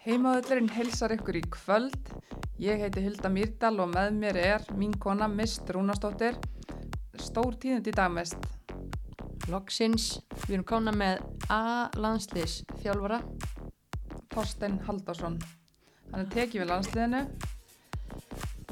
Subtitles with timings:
[0.00, 2.06] Heimaðurinn heilsar ykkur í kvöld.
[2.56, 6.38] Ég heiti Hilda Mýrdal og með mér er mín kona Mist Rúnastóttir.
[7.20, 8.46] Stór tíðund í dag mest.
[9.52, 10.06] Loksins,
[10.46, 11.20] við erum kána með
[11.52, 13.18] A-landslis þjálfara.
[14.32, 15.36] Þorstein Haldarsson.
[16.14, 17.20] Hann er tekið við landsliðinu.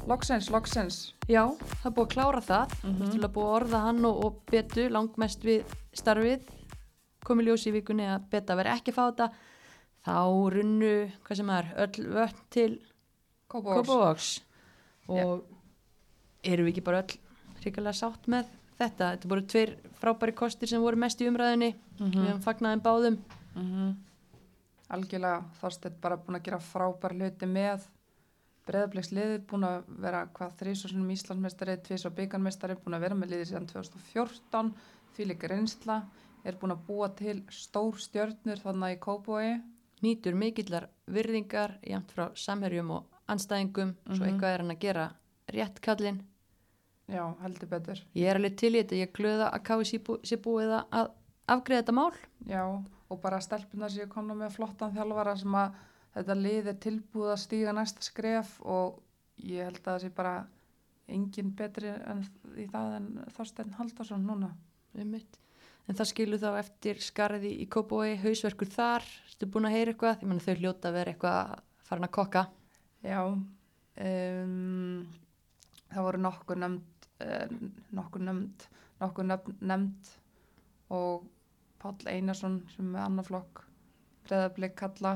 [0.09, 0.97] Loksins, loksins.
[1.29, 1.43] Já,
[1.75, 2.73] það er búið að klára það.
[2.81, 6.49] Mm Mm Til að búið að orða hann og, og betu langmest við starfið.
[7.21, 9.29] Komið ljós í vikunni að beta veri ekki að fá þetta.
[10.05, 10.19] Þá
[10.55, 10.93] runnu,
[11.25, 12.69] hvað sem er, öll vött til
[13.49, 14.39] Kópavóks.
[15.09, 15.43] Og
[16.45, 17.17] erum við ekki bara öll
[17.59, 19.13] hrikalega sátt með þetta?
[19.15, 21.73] Þetta voru tveir frábæri kostir sem voru mest í umræðinni.
[21.99, 22.13] Mhm.
[22.13, 23.19] Við hefum fagnaðum báðum.
[23.55, 23.97] Mm
[24.89, 27.83] Algjörlega Þorstein bara búin að gera frábær hluti með
[28.69, 33.31] Breiðabliks liðið búin að vera hvað þrísvarsunum Íslandsmeistari, tvís og byggarmeistari búin að vera með
[33.33, 34.71] liðið síðan 2014
[35.15, 35.97] því líka reynsla
[36.45, 39.47] er búin að búa til stór stjörnur þannig í Kópói
[40.03, 44.29] nýtur mikillar virðingar jæmt frá samherjum og anstæðingum svo Mhm.
[44.29, 45.11] eitthvað er hann að gera
[45.53, 46.21] rétt kallinn.
[47.09, 50.17] já, heldur betur Ég er alveg til í þetta, ég glöða að káði sé, bú,
[50.23, 51.11] sé búið að-
[51.47, 52.13] afgreða þetta mál.
[52.45, 55.73] já, og bara stelpunar sem ég komna með flottan þjálfara sem að
[56.15, 59.01] þetta lið er tilbúið að stíga næsta skref og
[59.43, 60.47] ég held að það sé bara
[61.07, 62.21] engin betri en,
[62.57, 64.51] í það en Þorstein Haldarsson núna
[64.95, 65.37] Einmitt.
[65.89, 70.19] En það skilur þá eftir skarði í Kópói, hausverkur þar, ertu búin að heyra eitthvað?
[70.21, 71.53] Ég menna þau hljóta að vera eitthvað
[71.87, 72.43] farin að kokka.
[73.01, 73.21] Já,
[74.05, 74.99] um,
[75.89, 77.55] það voru nokkur nefnd, uh,
[77.97, 78.67] nokkur nefnd,
[79.01, 80.11] nokkur nefnd,
[80.93, 81.25] og
[81.81, 83.63] Páll Einarsson sem er annaflokk,
[84.27, 85.15] breðablik kalla,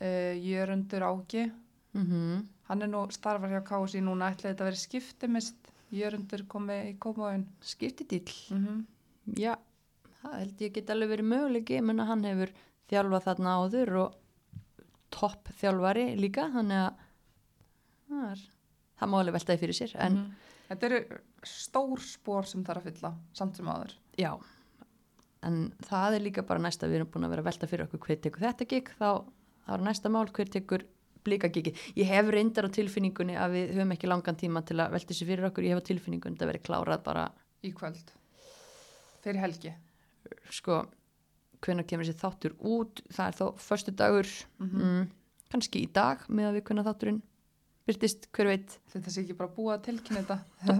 [0.00, 1.50] uh, Jörundur Áki,
[1.92, 6.86] Mm hann er nú starfar hjá KSI núna, ætlaði þetta að vera skiptimist, Jörundur komið
[6.88, 7.44] í Kópavóin.
[7.60, 8.32] Skipti dýll.
[8.48, 8.84] Mm -hmm.
[9.36, 9.58] Já,
[10.22, 12.52] það held ég get alveg verið möguleiki, ég menna hann hefur
[12.92, 14.14] þjálfað þarna áður og
[15.12, 17.02] topp þjálfari líka, þannig að
[18.08, 18.42] það, er,
[19.00, 20.32] það má alveg veltaði fyrir sér, en Mhm.
[20.72, 20.98] Þetta eru
[21.44, 23.90] stór spór sem þarf að fylla, samt sem aður.
[24.16, 24.30] já,
[25.42, 28.00] en það er líka bara næsta, við erum búin að vera að velta fyrir okkur
[28.06, 29.24] hver tekur þetta gig, þá
[29.66, 30.84] þá er næsta mál hver tekur
[31.24, 31.74] blika gigi.
[31.94, 35.28] Ég hef reyndar á tilfinningunni að við höfum ekki langan tíma til að velta sér
[35.28, 37.26] fyrir okkur, ég hef á tilfinningunni að þetta veri klárað bara,
[37.62, 38.10] Í kvöld,
[39.22, 39.74] fyrir helgi.
[40.50, 40.84] Sko,
[41.62, 44.30] hvenær kemur þessi þáttur út, það er þá förstu dagur,
[44.62, 45.10] Mm mm,
[45.52, 47.20] kannski í dag með að við kunna þátturinn
[47.88, 48.74] byrtist, hver veit?
[48.92, 50.36] Þetta sé ekki bara búið að tilkynna þetta.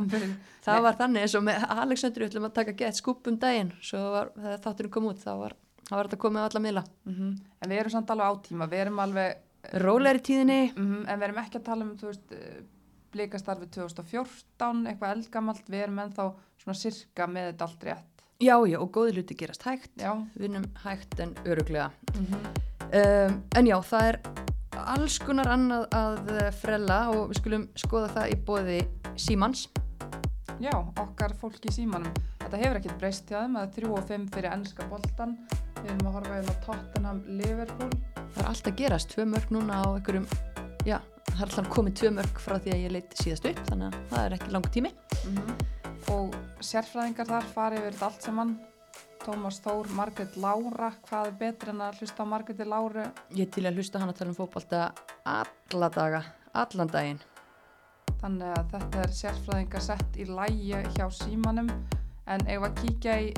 [0.65, 0.85] það Nei.
[0.87, 4.31] var þannig eins og með Alexandru ætlum að taka gett skúp um daginn þegar
[4.65, 5.57] þátturinn kom út þá var,
[5.91, 6.85] var þetta komið á alla miðla.
[7.09, 7.33] Mm
[7.63, 9.43] En við erum samt alveg á tíma, við erum alveg,
[9.83, 10.61] rólegri tíðinni.
[10.77, 12.63] Mm en við erum ekki að tala um, veist, eh,
[13.13, 16.31] blikastarfi 2014, eitthvað eldgamalt, við erum ennþá
[16.63, 18.12] svona sirka með þetta allt rétt.
[18.43, 20.13] Já já og góði hluti gerast hægt Já.
[20.39, 22.35] vinnum hægt en öruglega Mm
[22.93, 24.19] um, en já það er
[24.83, 28.81] alls konar annað að eh, frella og við skulum skoða það í bóði
[29.17, 29.69] Símans
[30.63, 32.13] Já, okkar fólk í símanum.
[32.39, 35.33] Þetta hefur ekkert breyst hjá þeim, er 3 og 5 fyrir ennska boltan.
[35.81, 37.91] Við erum að horfa hérna á Tottenham Liverpool.
[38.35, 40.27] það er allt að gerast, tvö mörg núna á einhverjum
[40.87, 40.99] já,
[41.33, 43.99] það er alltaf komið tvö mörg frá því að ég leit síðast upp þannig að
[44.13, 44.93] það er ekki langt tími
[46.13, 46.35] Og
[46.67, 48.53] sérfræðingar þar fari yfir þetta allt saman.
[49.23, 53.05] Tómas Þór, Margrét Lára, hvað er betur en að hlusta á Margréti Láru?
[53.39, 54.81] Ég til að hlusta hann að tala um fótbolta
[55.31, 56.23] alla daga,
[56.59, 57.21] allan daginn.
[58.23, 61.71] Þannig að þetta er sérfræðingar sett í lægi hjá símanum
[62.31, 63.31] en ef að kíkja í,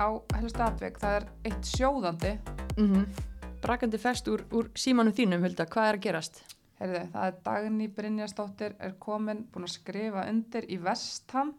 [0.00, 2.38] á helstu atveg, það er eitt sjóðandi
[2.78, 3.04] Mm
[3.60, 6.38] Brakandi fest úr, úr símanum þínum, Hulda, hvað er að gerast?
[6.78, 11.50] Heyrðu, það er Dagný Brynjastóttir er komin, búin að skrifa undir í Vestham,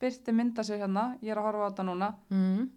[0.00, 2.68] byrti mynda sér hérna, ég er að horfa á þetta núna Mm.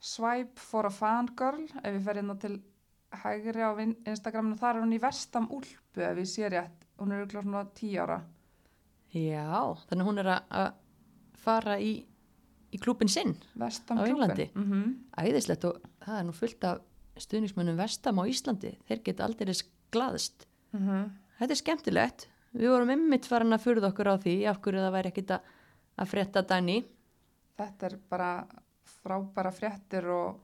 [0.00, 2.60] Swipe for a fangirl ef ég fer hérna til
[3.22, 3.70] hægri á
[4.08, 7.64] Instagraminu, þar er hún í Vestham úlpu ef ég sé rétt, hún er ykkur svona
[7.74, 8.20] 10 ára
[9.12, 10.72] Já, þannig hún er að-
[11.40, 12.04] fara í,
[12.72, 14.50] í klúpin sinn, Vestham Á Englandi?
[14.54, 14.94] mm -hmm.
[15.18, 16.80] æðislegt og það er nú fullt af
[17.16, 19.52] stuðnismönnum vestam á Íslandi, þeir geta aldrei
[19.92, 20.46] glaðst.
[20.72, 24.92] Þetta er skemmtilegt, við vorum ymmit farin að furða okkur á því, af hverju það
[24.92, 25.40] væri ekkit að,
[26.00, 26.80] að frétta Dani.
[27.60, 28.30] Þetta er bara
[29.00, 30.40] frábæra fréttir og,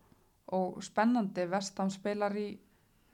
[0.53, 2.51] og spennandi Vestham spilar í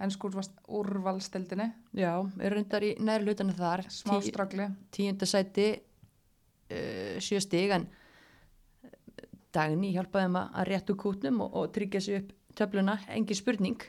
[0.02, 0.34] ennskur
[0.66, 7.70] úrvalstildinni, Já, er reyndar í næri hlutanu þar, smá Tí- stragli tíundasæti uh, sjö stig
[7.76, 7.86] en
[8.82, 13.84] eh, dagni hjálpaði þeim að réttu kútnum og, og tryggja sig upp töfluna, engin spurning.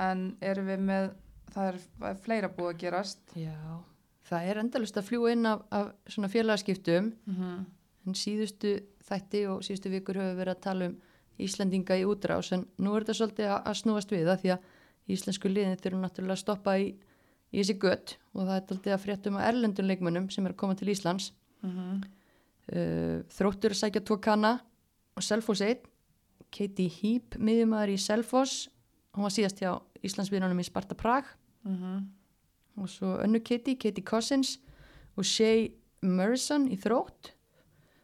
[0.00, 1.10] En erum við með
[1.52, 3.34] það er, er fleira búið að gerast.
[3.36, 3.58] Já,
[4.30, 7.12] það er endalust að fljúa inn af, af svona félagaskiptum.
[7.26, 7.64] Mm -hmm.
[8.06, 8.76] En síðustu
[9.08, 10.98] þætti og síðustu vikur höfum við verið að tala um
[11.40, 14.66] Íslandinga í útrás en nú er þetta svolítið að, snúast við það því að
[15.10, 16.90] íslensku liðin þurfum náttúrulega að stoppa í,
[17.50, 20.60] í þessi gött og það er aldrei að fréttum á erlendun leikmönnum sem er að
[20.62, 22.00] koma til Íslands Mm
[22.70, 24.58] uh, þróttur sækja tvo kanna
[25.16, 25.82] og Selfoss 1
[26.50, 28.68] Katie Heap, miðjumæður í Selfoss
[29.14, 29.74] hún var síðast hjá
[30.06, 31.24] Íslandsviðunum í Sparta Prag.
[31.64, 32.06] -hmm.
[32.76, 34.58] og svo önnu Katie, Katie Cousins
[35.16, 37.34] og Shay Murison í þrótt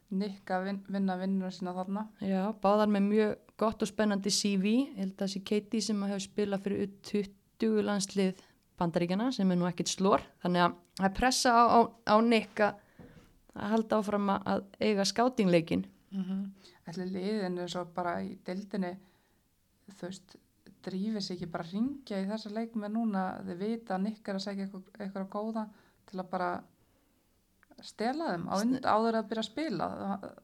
[0.09, 2.05] Nick að vin, vinna vinnur sína þarna.
[2.23, 6.23] Já, báðar með mjög gott og spennandi CV ég held að þessi Katie sem hefur
[6.23, 8.41] spilað fyrir U20 landslið
[8.79, 12.61] bandaríkjana sem er nú ekkit slór þannig að það er pressa á, á, á Nick
[12.61, 12.75] að
[13.57, 16.43] að halda áfram að- að eiga skátingleikin Mm -hmm.
[16.87, 18.95] Ætli liðin er svo bara í deildinni,
[19.91, 20.35] þú veist,
[20.83, 24.27] drífið sér ekki bara að ringja í þessa leik með núna, þið vita að Nick
[24.29, 25.67] er að segja eitthvað, eitthvað góða
[26.05, 26.63] til að bara
[27.85, 29.87] stela þeim á und, áður að byrja að spila.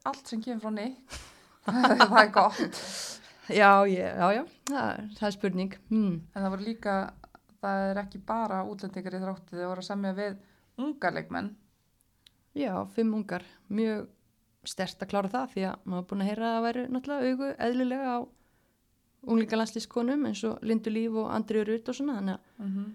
[0.05, 1.17] Allt sem kemur frá Nick,
[1.65, 2.59] það er gott.
[3.49, 4.43] Já, já, já, já.
[4.69, 6.13] Það, er- það er spurning hmm.
[6.35, 6.93] En það voru líka,
[7.63, 10.37] það er ekki bara útlendingar í þrótti, þau voru að semja við
[10.77, 11.49] unga leikmenn.
[12.53, 13.43] Já, fimm ungar
[13.73, 14.07] mjög
[14.63, 17.31] stert að klára það því að maður er búin að heyra að það væri náttúrulega
[17.33, 18.19] augu eðlilega á
[19.23, 22.91] unglinga landslískonum eins og Lindu Líf og Andriður Rut og svona þannig að Mm -hmm.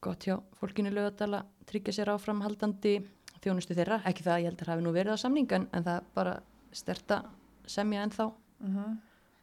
[0.00, 2.94] gott hjá fólkinu lögadala tryggja sér áframhaldandi
[3.42, 6.10] þjónustu þeirra, ekki það að ég heldur hafi nú verið á samning en, en það
[6.14, 6.34] bara
[6.72, 7.22] sterta
[7.68, 8.28] semja ennþá,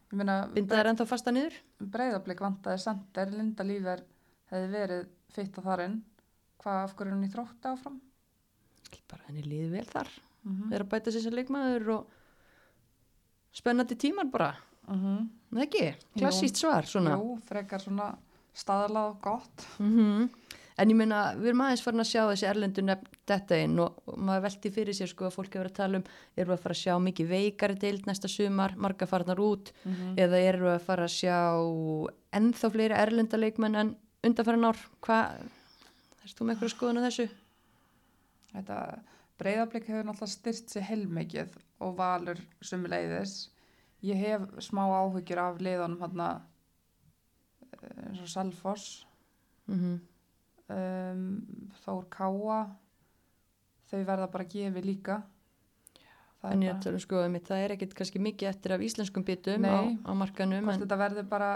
[0.10, 1.58] Ég meina, binda þær ennþá fasta niður?
[1.94, 4.00] Breyðablík vantaði sendir, Linda Lífer
[4.50, 5.04] hefði verið
[5.36, 6.00] fitt á þarinn.
[6.60, 8.00] Hvað af hverju er hún í þrótti áfram?
[9.10, 10.10] bara henni líði vel þar.
[10.44, 10.74] Mm -hmm.
[10.74, 12.08] er að bæta sér sem leikmaður og
[13.52, 14.56] spennandi tímar bara.
[14.88, 17.18] Mm það ekki, klassíst svar svona.
[17.18, 18.18] Jú, frekar svona
[18.54, 19.68] staðalað og gott.
[19.80, 20.30] mm
[20.80, 23.98] En ég meina, við erum aðeins farin að sjá þessi erlendu nefn þetta inn og,
[24.08, 26.06] og maður velti fyrir sér sko að fólk hefur að tala um
[26.40, 30.18] erum við að fara að sjá mikið veikari deild næsta sumar, marga farnar út Mm
[30.20, 31.38] eða erum við að fara að sjá
[32.40, 33.92] ennþá fleiri erlenda leikmenn en
[34.26, 35.44] undanfæran ár, hvað
[36.36, 37.28] þú með eitthvað skoðun á þessu?
[38.54, 38.78] Þetta
[39.40, 43.50] breyðablík hefur náttúrulega styrt sér heilmikið og valur sumuleiðis.
[44.06, 46.30] Ég hef smá áhyggjur af liðanum hérna
[47.80, 49.06] eins og Salfoss,
[49.70, 50.00] Mm
[50.74, 51.26] um,
[51.84, 52.60] Þór Káa,
[53.90, 55.20] þau verða bara gefi líka.
[56.40, 58.74] Það En ég er að tala um sko, einmitt, það er ekkit kannski mikið eftir
[58.76, 59.76] af íslenskum bitum á,
[60.08, 61.50] á markanum hvort en þetta verður bara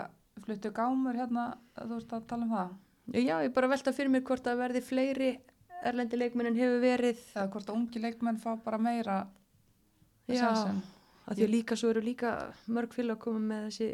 [0.44, 1.46] fluttu gámur hérna,
[1.78, 2.74] þú veist að tala um það.
[3.16, 5.30] já, ég bara velta fyrir mér hvort það verði fleiri
[5.88, 9.18] erlendi leikmenn en hefur verið Eða hvort að ungi leikmenn fá bara meira
[10.28, 10.50] Já,
[11.28, 12.30] að því að líka svo eru líka
[12.72, 13.90] mörg félag að koma með þessi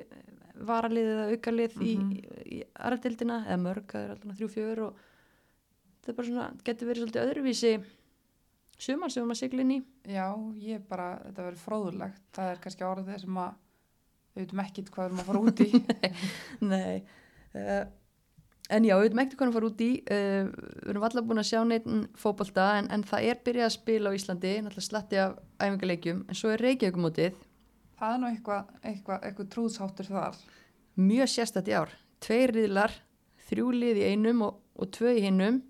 [0.66, 2.10] varalið eða aukalið Mhm.
[2.12, 2.20] í,
[2.58, 4.96] í aðradildina eða mörg, það er alltaf þrjú fjögur og
[6.00, 7.74] þetta er bara svona, getur verið svolítið öðruvísi
[8.80, 9.80] sumar sem við erum að sigla inn í
[10.10, 10.28] Já,
[10.64, 12.22] ég bara, þetta verður fróðulegt.
[12.34, 13.54] Það er kannski orðið sem að
[14.36, 15.70] við veitum ekkit hvað við erum að fara út í.
[16.74, 17.04] Nei
[17.56, 17.86] uh,
[18.70, 20.50] En já, við veitum ekkert hvað hann fara út í uh,
[20.86, 21.88] við erum allar búin að sjá neitt
[22.22, 26.38] fótbolta en, en það er byrjað að spila á Íslandi náttúrulega slatti af æfingarleikjum en
[26.38, 27.40] svo er Reykjavíkumótið
[28.00, 30.40] það er nú eitthvað, eitthvað, eitthvað trúðsháttur þar.
[31.00, 31.92] mjög sérstætt í ár.
[32.20, 32.94] Tveir riðlar,
[33.50, 35.62] þrjú lið í einum og, og tvö í hinnum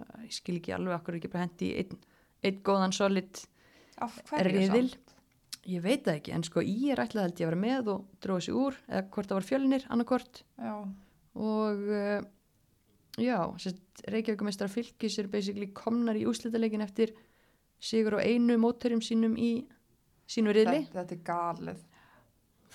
[0.00, 1.96] ég skil ekki alveg okkur ekki bara hendi einn,
[2.42, 3.42] einn góðan solid
[4.42, 4.92] riðil.
[4.92, 5.16] samt?
[5.68, 8.56] ég veit það ekki, en sko ég er ætlað að vera með og dróði sig
[8.58, 10.74] úr, eða hvort það var fjölinir annarkort Já,
[11.38, 12.24] og uh,
[13.20, 13.38] já,
[14.10, 17.14] Reykjavíkumestrar fylgis er basically komnar í úslitaleikin eftir
[17.82, 19.52] sigur á einu mótörjum sínum í
[20.28, 21.82] sínu riðli þetta, þetta er galið.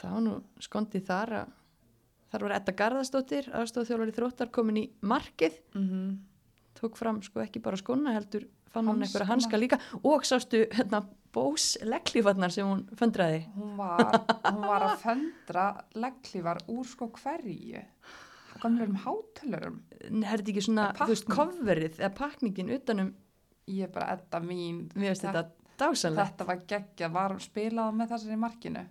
[0.04, 1.54] var nú skondið þar að
[2.32, 6.18] þar var Edda Garðastóttir aðstofþjólari þróttar komin í markið Mm
[6.78, 9.08] tók fram sko ekki bara skona heldur fann hún Hanskana.
[9.08, 11.00] einhverja hanska líka og sástu hérna
[11.34, 14.12] bós legglífarnar sem hún föndraði Hún var,
[14.46, 15.64] hún var að föndra
[15.96, 17.82] legglífar úr sko hverju.
[18.62, 19.80] Gamlurum hátölurum.
[20.02, 23.16] er þetta ekki svona, þú veist, coverið eða pakningin utanum,
[23.68, 24.88] Ég er bara edda mín.
[24.96, 25.44] mér finnst þetta
[25.78, 28.86] dásanlegt, Þetta var geggja, var spilað með þessari markinu.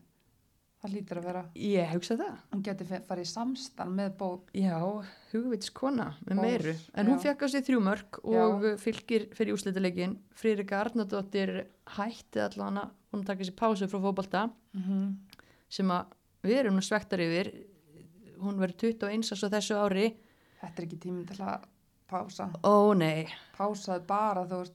[0.76, 1.40] Það lítur að vera.
[1.56, 4.26] ég hugsa það Hún geti farið í samstan með bó.
[4.54, 4.76] já,
[5.32, 7.22] hugvits kona með Bós, meiru, en hún já.
[7.24, 11.54] fekk á sig þrjú mörg og fylgir fyrir úslitaleikin Friðrika Arnardóttir
[11.96, 15.14] hætti allavega hún að taka sér pásu frá fótbolta Mm -hmm.
[15.68, 16.04] sem að
[16.44, 17.52] við erum nú svektar yfir
[18.38, 20.14] hún verður 21 árs á þessu ári
[20.60, 21.60] Þetta er ekki tíminn til að
[22.08, 22.50] pása.
[22.62, 23.26] ó nei,
[23.56, 24.74] Pásaði bara, þú veist,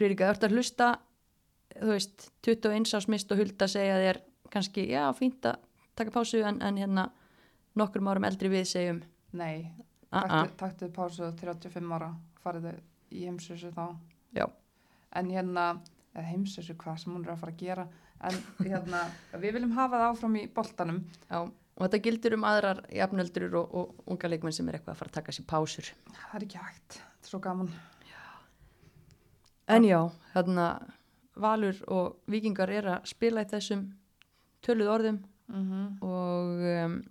[0.00, 0.98] ert að hlusta
[1.80, 4.20] þú veist, 21 árs mist og hulda segja þér
[4.54, 5.62] kannski, já, fínt að
[5.98, 7.08] taka pásu en, en hérna
[7.78, 9.02] nokkrum árum eldri við segjum
[9.34, 9.70] nei,
[10.12, 10.28] uh -uh.
[10.28, 12.78] taktu, taktu pásu 35 ára, farið þau
[13.10, 13.96] í heimsösu þá.
[14.34, 14.46] Já.
[15.12, 15.80] En hérna,
[16.14, 17.88] eða heimsösu hvað sem hún er að fara að gera,
[18.20, 19.10] en hérna,
[19.42, 21.04] við viljum hafa það áfram í boltanum.
[21.30, 25.00] já, og þetta gildur um aðrar jafnöldur og, og unga leikmenn sem er eitthvað að
[25.00, 27.72] fara að taka sér pásur það er ekki hægt, þetta er svo gaman
[29.74, 30.00] en já,
[30.34, 30.66] hérna
[31.40, 33.88] Valur og Víkingar er að spila í þessum
[34.64, 35.86] töluð orðum mm -hmm.
[36.02, 37.02] og um,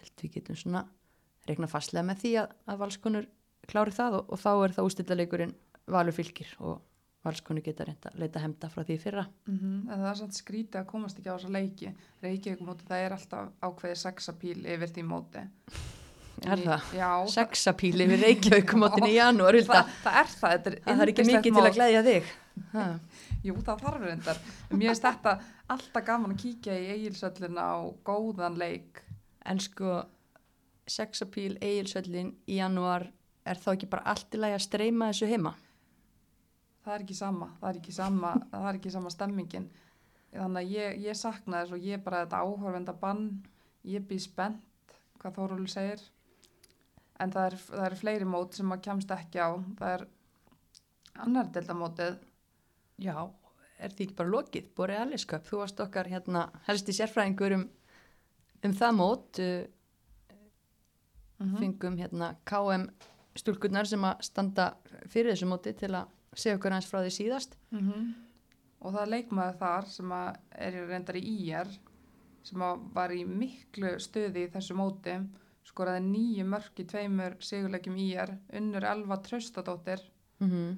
[0.00, 0.84] held við getum svona
[1.48, 3.28] regna fastlega með því að, að valskonur
[3.68, 5.56] klári það og, og þá er það ústillaleikurinn
[5.88, 6.82] Valur fylgir og
[7.24, 10.86] valskonur geta reynda að leita hemda frá því fyrra en það er samt skrítið að
[10.86, 15.44] komast ekki á þessa leiki Reykjavík móti, það er alltaf ákveðið sexapíl yfir því móti
[16.46, 16.90] Er það?
[16.94, 19.80] Já, Sexapíli við Reykjavíkumótin í janúar Hulda.
[20.04, 21.68] það er það, þetta er Það er ekki mikið til mót.
[21.68, 22.28] að glæðja þig.
[23.46, 24.40] Jú, það þarf reyndar.
[24.72, 25.36] Mér finnst þetta
[25.74, 29.02] alltaf gaman að kíkja í eigilsöllin á góðan leik.
[29.48, 30.02] En sko
[30.88, 33.10] sexapíl eigilsöllin í janúar
[33.48, 35.54] er þá ekki bara allt í lagi að streyma þessu heima
[36.88, 39.64] Það er ekki sama, það er ekki sama, það er ekki sama stemmingin.
[40.32, 43.26] Þannig að ég, ég sakna þess og ég bara þetta áhorfenda bann,
[43.84, 46.00] ég býð spennt, hvað Þórul segir.
[47.20, 49.50] En það er, það er fleiri mót sem maður kemst ekki á.
[49.80, 50.06] Það er
[51.26, 52.16] annar deildamótið.
[52.98, 53.30] Já,
[53.78, 57.68] er því ekki bara lokið Bóri Aliskap, þú varst okkar hérna helsti sérfræðingur um,
[58.64, 59.66] um það mót uh,
[61.38, 62.88] Mm fengum hérna KM
[63.38, 64.64] stúlkurnar sem að standa
[65.06, 68.08] fyrir þessu móti til að segja okkur hans frá því síðast -hmm.
[68.80, 70.36] og það er leikmaður þar sem að
[70.66, 71.70] er í reyndar í IR
[72.42, 75.14] sem að var í miklu stuði í þessu móti
[75.64, 80.00] skoraði nýju mörk í tveimur sigurleikjum IR unnur Elva Traustadóttir
[80.40, 80.76] mm -hmm.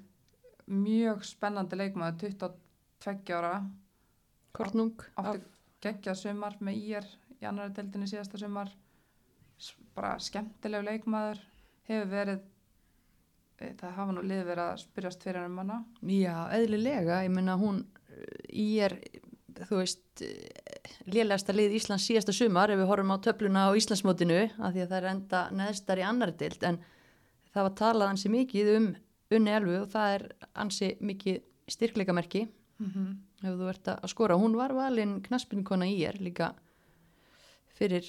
[0.67, 2.35] Mjög spennandi leikmaður
[3.05, 3.55] 22 ára.
[4.57, 5.45] Kortnung átti
[5.81, 8.73] geggjað sumar með IR í annara deildinni síðasta sumar.
[9.97, 11.41] Bara skemmtilegu leikmaður.
[11.89, 12.43] Hefur verið
[13.61, 15.81] eh, það hafa nú lið verið að spyrjast fyrir um hana.
[16.07, 17.83] Já, eðlilega, ég menna hún
[18.53, 18.97] í er,
[19.65, 20.25] þú veist
[21.11, 24.91] lélegasta lið Íslands síðasta sumar ef við horfum á töfluna á Íslandsmótinu af því að
[24.91, 26.81] það er enda neðstar í annari dild en
[27.55, 28.89] það var talað ansi mikið um
[29.37, 32.49] unni elfu og það er ansi mikið styrkleikamerki.
[32.81, 33.17] Mm -hmm.
[33.45, 34.35] ef þú ert að skora.
[34.37, 36.55] Hún var valinn knaspinkona í er líka
[37.77, 38.05] fyrir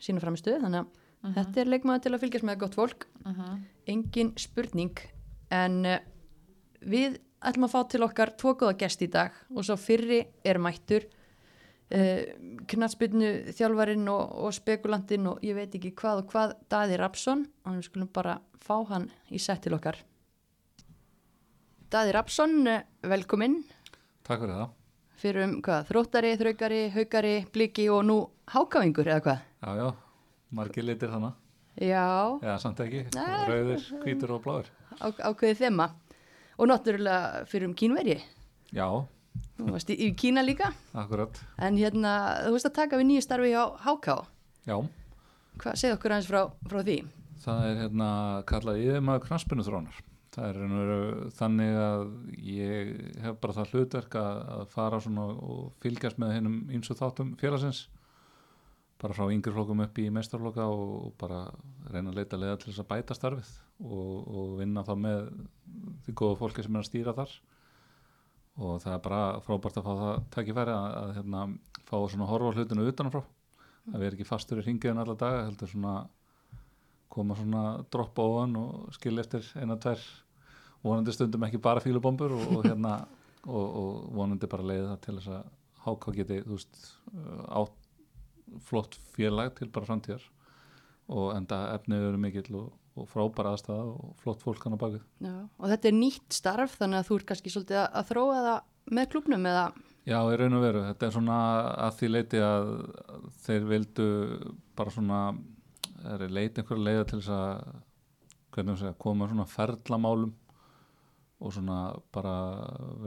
[0.00, 0.86] sína framistuð þannig að
[1.22, 1.34] Mhm.
[1.34, 3.06] þetta er leikmaður til að fylgjast með gott fólk.
[3.86, 4.98] Engin spurning.
[5.50, 5.98] En uh,
[6.80, 10.58] við ætlum að fá til okkar tvo góða gest í dag og svo fyrri er
[10.58, 11.06] mættur.
[11.92, 12.24] Uh,
[12.66, 17.74] knatsbyrnu þjálfarinn og, og spekulantinn og ég veit ekki hvað og hvað Daði Rapsson og
[17.76, 19.98] við skulum bara fá hann í sett til okkar
[21.92, 22.54] Daði Rapsson,
[23.04, 23.58] velkominn
[24.24, 24.70] Takk fyrir það.
[25.22, 28.16] fyrir um hvað, þróttari, þraukari, haukari, bliki og nú
[28.52, 29.42] hákavingur eða hvað?
[29.62, 29.88] Já, já,
[30.58, 31.34] margir litir þannig.
[31.80, 32.04] Já,
[32.44, 33.04] Já, samt ekki.
[33.16, 33.42] Nei.
[33.48, 34.70] Rauðir, hvítur og bláður.
[35.00, 35.86] á, ákveðið þema
[36.58, 38.18] og náttúrulega fyrir um kínveri
[38.72, 38.86] Já,
[39.56, 41.38] Þú varst í, í Kína líka, akkurat.
[41.58, 44.08] en hérna, þú veist að taka við nýju starfi á HK.
[44.68, 44.76] Já,
[45.60, 46.96] Hvað, segð okkur aðeins frá, frá því?
[47.42, 48.08] það er hérna
[48.46, 49.96] kallað yfirmaður knaspinu þrónar.
[50.32, 52.04] Það er þannig að
[52.48, 57.34] ég hef bara það hlutverk að, að fara og fylgjast með hennum eins og þáttum
[57.40, 57.82] félagsins.
[59.02, 61.42] Bara frá yngri flokkum upp í mestarflokka og, og bara
[61.92, 63.50] reyna að leita leiða til þess að bæta starfið
[63.82, 65.20] og, og vinna þá með
[66.06, 67.36] því góða fólki sem er að stýra þar.
[68.62, 71.44] og það er bara frábært að fá það takkifæri að, að hérna,
[71.88, 73.22] fá svona horfa hlutinu utanfrá
[73.90, 75.94] að við erum ekki fastur í ringiðin alla daga heldur svona
[77.12, 80.02] koma svona droppa ofan og skilja eftir eina, tvær
[80.82, 82.98] vonandi stundum ekki bara fílubombur og, og hérna
[83.56, 85.50] og, og vonandi bara leiði það til þess að
[85.82, 86.84] háká geti þú veist
[87.60, 87.78] átt
[88.68, 90.24] flott félag til bara framtíðar
[91.12, 95.00] og enda efnið eru mikill og, og frábæra aðstæða og flott fólk hann á bakið
[95.24, 95.34] Já.
[95.58, 98.60] Og þetta er nýtt starf, þannig að þú ert kannski svolítið að, að þróa það
[98.98, 99.64] með klubnum eða,
[100.02, 101.38] Já, í raun og veru, þetta er svona
[101.86, 102.70] að því leiti að
[103.44, 104.06] þeir vildu
[104.78, 105.18] bara svona
[106.10, 110.32] er leiti einhverja leiða til þess að segja, koma svona ferlamálum
[111.42, 111.78] og svona
[112.14, 112.36] bara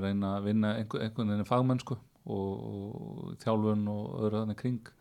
[0.01, 4.91] reyna að vinna einhver, einhvern veginn fagmennsku og, og þjálfun og öðru þannig kring.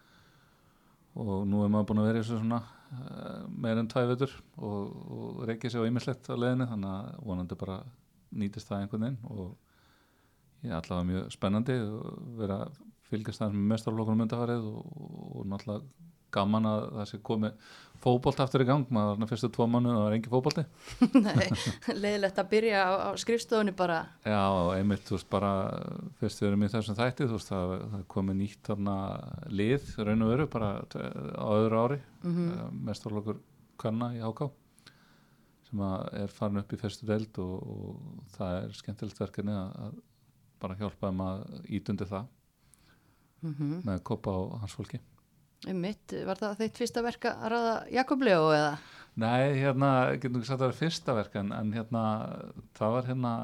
[1.15, 4.33] Og nú er maður búin að vera í þessu svona uh, meir enn tvæ vetur
[4.59, 7.79] og, og reykja sig á ýmislegt á leiðinni þannig að vonandi bara
[8.35, 13.55] nýtist það einhvern veginn og ég er allavega mjög spennandi og vera að fylgjast það
[13.55, 14.93] með mestarflokkunum undarfarið og,
[15.39, 17.73] og náttúrulega gaman að það sé komið
[18.05, 20.65] fótbolt aftur í gang, maður þarna fyrstu tvo mannu og það var engi fótbolti
[21.25, 21.47] nei,
[22.03, 24.01] leiðilegt að byrja á, á skrifstofunni bara.
[24.27, 24.43] Já,
[24.75, 25.53] einmitt, þú veist, bara
[26.21, 28.99] fyrst við erum í þessum þætti, þú veist, það, það er komið nýtt þarna
[29.63, 32.37] lið, raun og veru, bara á öðru ári, mm.
[32.37, 32.79] -hmm.
[32.91, 33.41] mestarflokkur
[33.81, 34.51] kanna í HK
[35.69, 39.71] sem að er farin upp í fyrstu deild og, og það er skemmtilegt verkefni að,
[39.87, 39.97] að
[40.63, 42.33] bara hjálpa þeim að ítundi það
[43.45, 45.01] Mm með koppa á hans fólki.
[45.71, 48.75] Um mitt, var það þeitt fyrsta verka að ráða Jakob Leo eða?
[49.23, 52.05] Nei, hérna, getum ekki sagt að það var fyrsta verk en, en hérna,
[52.75, 53.35] það var hérna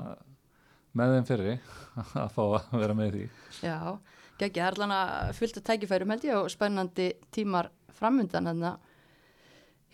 [0.99, 1.53] með þeim fyrri
[2.25, 3.27] að fá að vera með því.
[3.63, 3.77] Já,
[4.41, 8.75] geggja, það er allan að fylgta tækifærum held ég og spennandi tímar framundan hérna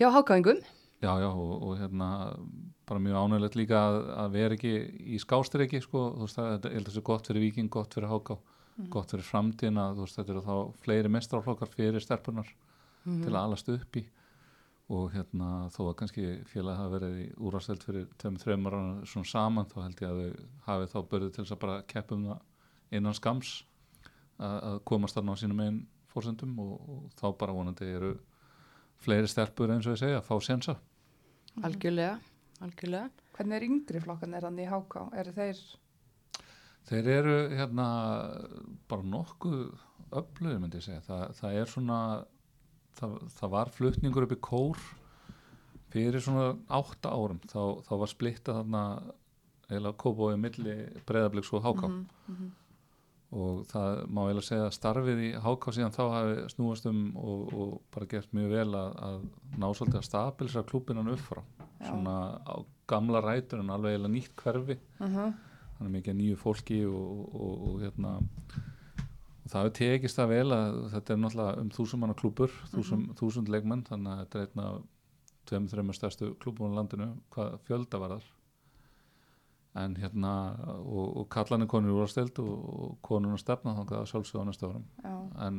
[0.01, 0.65] hjá hákáingum.
[1.05, 2.11] Já, já, og, og hérna
[2.89, 4.75] bara mjög ánægilegt líka að, að vera ekki
[5.13, 7.97] í skástyriki, sko, þú veist það, ég held að það sé gott fyrir viking, gott
[7.97, 8.39] fyrir háká,
[8.93, 12.49] gott fyrir framtíðina, veist, þetta eru þá fleiri mestrarflokkar fyrir stelpunar
[13.07, 14.03] til að alast upp í
[14.93, 19.31] og hérna þó að kannski félag hafa verið í úrvasteld fyrir tveim, þreim ára svona
[19.31, 22.29] saman þá held ég að þau hafi þá börðið til þess að bara keppa um
[22.29, 23.53] það innan skams
[24.39, 25.81] að, að komast þarna á sínum einn
[26.13, 28.13] fórsendum og, og þá bara vonandi eru
[29.03, 30.77] fleiri stelpur eins og ég segja að fá sénsa.
[31.67, 32.21] Algjörlega,
[32.65, 33.11] algjörlega.
[33.37, 35.09] Hvernig er yngri flokkan er hann í HK?
[35.21, 35.63] Eru þeir,
[36.87, 37.87] Þeir eru hérna
[38.91, 39.63] bara nokkuð
[40.17, 41.03] öflöðu myndi ég segja.
[41.07, 42.01] Þa, það er svona,
[42.99, 44.85] það, það var flutningur upp í kór
[45.91, 47.41] fyrir svona átta árum.
[47.51, 48.85] Þá, þá var splittað þarna
[49.75, 50.77] eða kópóið milli
[51.09, 51.89] breyðabliks og háká
[52.31, 52.53] Mhm,
[53.37, 57.41] og það má eiginlega segja að starfið í háká síðan þá hafi snúast um og,
[57.53, 59.17] og bara gert mjög vel að, að
[59.59, 61.43] ná svolítið að stabilsa klúbinan upp frá.
[61.81, 61.89] Já.
[61.91, 62.15] Svona
[62.47, 62.55] á
[62.87, 64.79] gamla rætur en alveg eiginlega nýtt hverfi
[65.77, 70.57] mhm, þannig mikið nýju fólki og, og, og hérna og það hefur tekist það vel
[70.57, 74.49] að þetta er náttúrulega um þúsund manna klúpur þúsund, þúsund leikmenn þannig að þetta er
[74.49, 74.81] einn af
[75.47, 78.33] tveim, þreimur stærstu klúbunum á landinu hvað fjölda var þar
[79.77, 80.33] en hérna
[80.81, 82.53] og, og kallan er konur úrsteld og,
[82.83, 84.87] og konur stefna þannig að sjálfsögða á næsta árum.
[85.47, 85.59] En,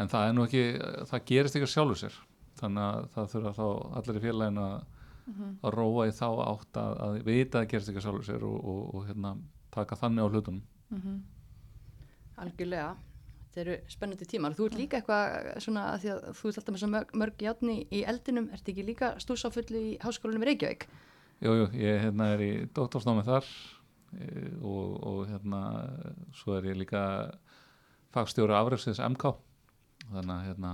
[0.00, 0.64] en það er nú ekki
[1.10, 2.18] það gerist ekki sjálfur sér.
[2.60, 3.66] Þannig að það þurfa þá
[4.00, 4.74] allir í félagin að
[5.30, 8.48] mhm, að róa í þá átt að, að vita að það gerist ekki sjálfur sér
[8.48, 9.36] og, og, og hérna,
[9.74, 11.20] taka þannig á hlutunum mhm.
[12.40, 12.96] Algjörlega.
[13.50, 14.54] Þetta eru spennandi tímar.
[14.56, 17.74] Þú ert líka eitthvað svona að því að þú ert alltaf með mörg, mörg játni
[17.90, 18.46] í eldinum.
[18.54, 20.86] Ertu ekki líka stúsafullu í háskólanum í Reykjavík?
[21.40, 23.46] Jú, jú, ég hérna, er í doktorsnámi þar
[24.12, 24.26] e,
[24.60, 25.60] og, og hérna
[26.36, 27.02] svo er ég líka
[28.12, 29.32] fagstjóri afræfsins MK
[30.10, 30.72] þannig að hérna,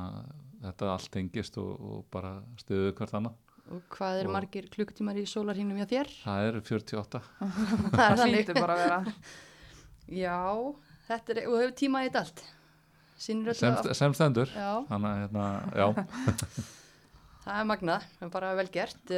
[0.65, 3.39] þetta allt tengist og, og bara stuðu hvert annað
[3.75, 6.11] Og hvað eru Og- margir klukktímar í sólarhingnum hjá þér?
[6.23, 8.37] það eru 48 Það er Það þannig.
[8.37, 8.99] hlýtur bara að vera.
[10.07, 10.37] Já,
[11.09, 12.45] þetta er, og hefur tíma í þetta allt.
[13.17, 13.97] Sýnir sem, öllu að...
[13.97, 15.87] sem stendur Já, þannig að hérna, já,
[17.47, 19.13] það er magnað, það er bara vel gert.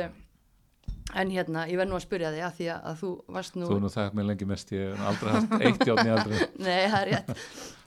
[1.18, 3.66] En hérna, ég verð nú að spyrja þig að því að, að þú varst nú...
[3.70, 6.40] þú er nú þekkt mér lengi mest ég hef aldrei haft eitt játn í aldrei
[6.66, 7.30] Nei, það er rétt.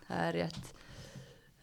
[0.07, 0.71] Það er rétt.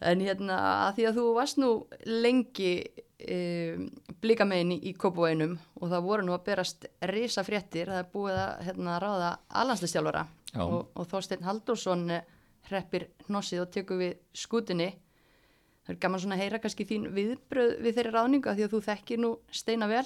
[0.09, 1.71] En hérna, að því að þú varst nú
[2.07, 2.71] lengi
[3.19, 3.85] um,
[4.21, 8.65] blikamegin í, Kópavóinum og það voru nú að berast risa fréttir, það er búið að
[8.67, 10.63] hérna, ráða alanslistjálfara Já.
[10.65, 12.37] og, og Þorsteinn Halldórsson eh,
[12.69, 14.91] hreppir hnossið og tekur við skútinni.
[15.85, 18.73] Það er gaman svona að heyra kannski þín viðbröð við þeirri ráðningu að því að
[18.75, 20.05] þú þekkir nú steina vel.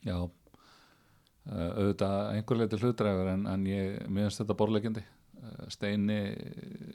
[0.00, 5.04] Já, uh, auðvitað einhver leiti hlutræður en, en ég miðast þetta borlegjandi.
[5.40, 6.18] Uh, Steini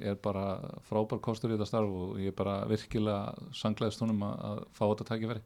[0.04, 0.58] er bara
[0.90, 4.84] frábær kostur í þetta starf og ég er bara virkilega sanglaðist honum að, að fá
[4.84, 5.46] þetta tækifæri.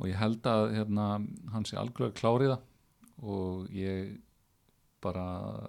[0.00, 1.04] Og ég held að hérna,
[1.54, 2.62] hann sé algjörlega klár í það.
[3.22, 4.16] Og ég
[5.04, 5.24] bara,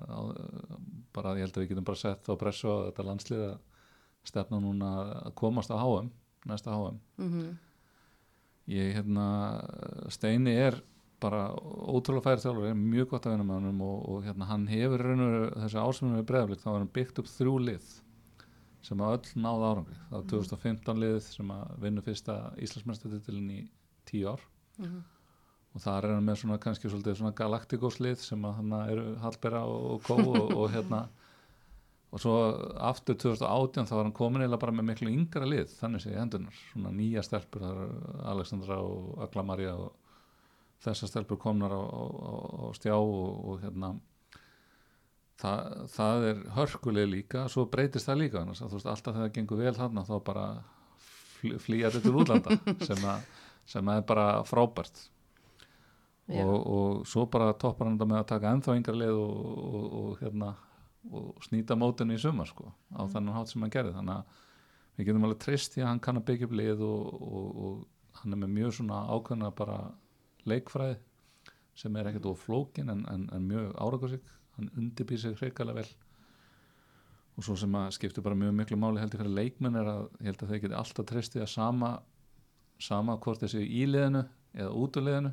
[0.09, 0.79] á-
[1.13, 3.57] bara ég held að við getum bara sett þá pressu á þetta landslið að
[4.25, 4.89] stefna núna
[5.27, 6.09] að komast á HM,
[6.49, 7.57] næsta HM Mm
[8.67, 9.25] ég hérna
[10.09, 10.79] Steini er
[11.21, 14.65] bara ótrúlega færi þjálfur, er mjög gott að vinna með honum og, og hérna hann
[14.67, 17.91] hefur raun og veru þessi ásmunum við breyðaflik, þá var hann byggt upp þrjú lið
[18.85, 19.95] sem að öll náða árangri.
[20.09, 22.35] Það var 2015 lið sem að vinna fyrsta
[22.65, 23.59] Íslandsmennstatitilin í
[24.07, 24.47] tíu ár.
[25.75, 29.05] Og það er hann með svona kannski svolítið svona Galacticos lið sem að hann eru
[29.19, 31.01] Hallbera og, Kó og, og hérna.
[32.15, 32.35] Og svo
[32.79, 36.15] aftur 2018 þá var hann komin eða bara með miklu yngra lið þannig sé í
[36.15, 37.95] hendunar, svona nýja stelpur það er
[38.31, 39.89] Alexandra og Agla Maria og
[40.85, 43.95] þessar stelpur komnar á, á, á, stjá og, og hérna.
[45.41, 49.73] Það, það er hörkuleg líka svo breytist það líka veist alltaf þegar það gengur vel
[49.75, 50.45] þarna þá bara
[51.41, 52.55] fl flýja þetta til útlanda
[52.87, 53.25] sem, að,
[53.69, 55.10] sem er bara frábært.
[56.25, 59.84] Og, og svo bara toppar hann þetta með að taka ennþá yngra lið og, og,
[59.99, 60.56] og hérna
[61.13, 63.93] og snýta mótinu í sumar sko á þannig hátt sem hann gerði.
[63.93, 67.12] Þannig að við getum alveg treyst því að hann kann að byggja upp lið og,
[67.28, 69.78] og, og hann er með mjög svona ákveðna bara
[70.49, 70.97] leikfræði
[71.75, 75.88] sem er ekkert of flókin en, en, en mjög árakursík hann undirbýr sig hreikalega vel.
[77.36, 80.06] Og svo sem að skiptir bara mjög miklu máli held ég fyrir leikmenn er að
[80.21, 81.89] ég held að þeir geti alltaf treyst því að sama
[82.79, 85.31] sama hvort þessi í liðinu eða út úr liðinu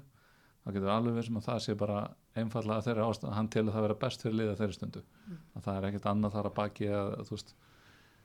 [0.63, 1.99] það getur alveg við sem að það sé bara
[2.39, 5.03] einfallega þeirra ástæð hann telur það vera best fyrir liða þeirri stundu
[5.57, 7.55] að það er ekkert annað þar að baki að þú veist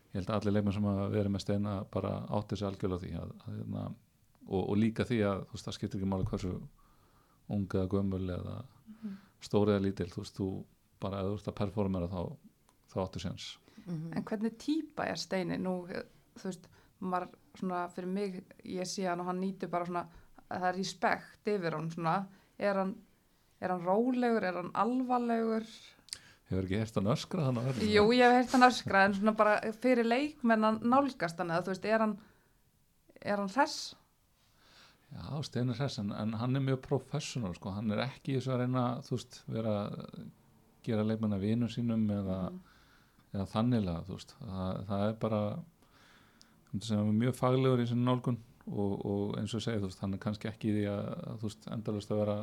[0.08, 3.13] ég held að allir leikmenn sem að vera með steina bara átti sig algjörlega því
[3.21, 3.86] að, að, hérna,
[4.47, 6.53] og, og líka því að þú veist, það skiptir ekki máli hversu
[7.58, 8.58] unga eða gömul eða
[9.43, 10.49] stóri eða lítil þú veist, þú
[11.01, 12.21] bara ef þú ert að performera þá,
[12.93, 13.56] þá áttu séns
[13.88, 14.13] Mhm.
[14.17, 15.56] En hvernig típa er Steini?
[15.58, 15.88] Nú,
[16.36, 16.65] þú veist,
[16.99, 20.06] maður svona fyrir mig, ég sé hann og hann nýtur bara svona,
[20.48, 22.15] að það er respekt yfir hann svona,
[22.58, 22.96] er hann,
[23.62, 25.67] er hann rólegur, er hann alvarlegur?
[26.48, 29.15] hefur ekki hert hann öskra hann á verðinu Jú, ég hef heyrt hann öskra, en
[29.17, 32.13] svona bara fyrir leikmenn að nálgast hann, eða þú veist, er hann,
[33.20, 33.78] er hann hress?
[35.12, 38.39] Já, Steinn er hress en, en hann er mjög professional sko, hann er ekki í
[38.39, 40.26] þessu að reyna þú veist, vera að
[40.88, 42.38] gera leikmenn að vinum sínum eða,
[43.34, 44.36] eða þannilega, þú veist.
[44.39, 45.41] Það, það er bara
[46.73, 49.80] ég segja, hann er mjög faglegur í sinni nálgun og, og eins og ég segi,
[49.80, 52.38] þú veist, hann er kannski ekki í því að, að þú veist, endalust að vera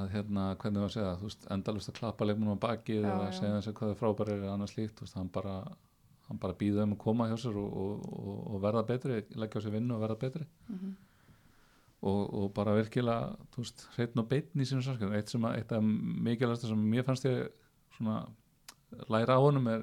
[0.00, 3.10] að hérna, hvernig var að segja þú veist, endalust að klappa leikmennum á bakið Já,
[3.10, 3.36] eða já.
[3.40, 5.54] segja þessi hvað er frábæri eða annað slíkt, þú veist, hann bara
[6.30, 8.10] hann bara býða um að koma hjá sér og, og,
[8.54, 10.92] og, verða betri, leggja á sér vinnu og verða betri Mhm.
[12.06, 15.56] og, og bara virkilega þú veist, hreitn og beitn í sínum sarskjöfum eitt, sem að-
[15.58, 17.50] eitt af mikilvægsta sem mér fannst ég
[17.98, 18.20] svona
[19.10, 19.82] læra á honum er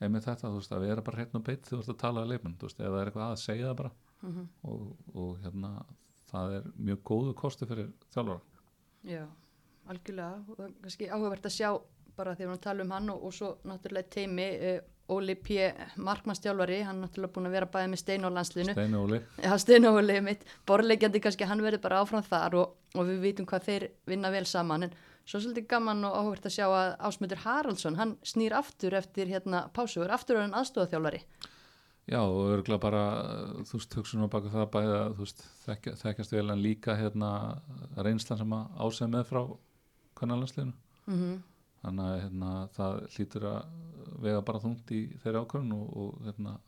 [0.00, 2.32] einmitt þetta, þú veist, að vera bara hreitn og beitt þú ert að tala að
[2.34, 4.44] leifmenn, þú veist, það er eitthvað að segja það bara Mhm.
[4.64, 5.70] og, og hérna
[6.30, 8.40] það er mjög góðu kosti fyrir þjálfara
[9.04, 9.26] Já,
[9.92, 11.68] algjörlega og það er kannski áhugavert að sjá
[12.16, 14.80] bara þegar við tala um hann og, og svo náttúrulega teimi uh,
[15.12, 15.58] Óli P.
[16.02, 19.52] Markmannstjálfari hann er náttúrulega búin að vera bæði með Stein á landslinu Steini Óli, Já,
[19.62, 23.46] Stein og Óli mitt, borlegjandi kannski hann verður bara áfram þar og, og við vitum
[23.46, 27.42] hvað þeir vinna vel saman en svo svolítið gaman og áhugavert að sjá að Ásmundur
[27.42, 31.24] Haraldsson, hann snýr aftur eftir hérna pásugur, aftur er hann aðstofaþjálfari
[32.06, 33.02] já og örgulega bara
[33.66, 36.96] þú veist, hugsun á baka það bæði að þú veist, þekka, þekkjast vel en líka
[36.98, 37.30] hérna
[37.98, 39.42] reynslan sem að ásæða með frá
[40.20, 40.74] kannalansliðinu
[41.06, 41.36] mm -hmm.
[41.82, 43.62] þannig að hérna, það hlýtur að
[44.22, 46.58] vega bara þungt í þeirri ákvörðun og, og hérna,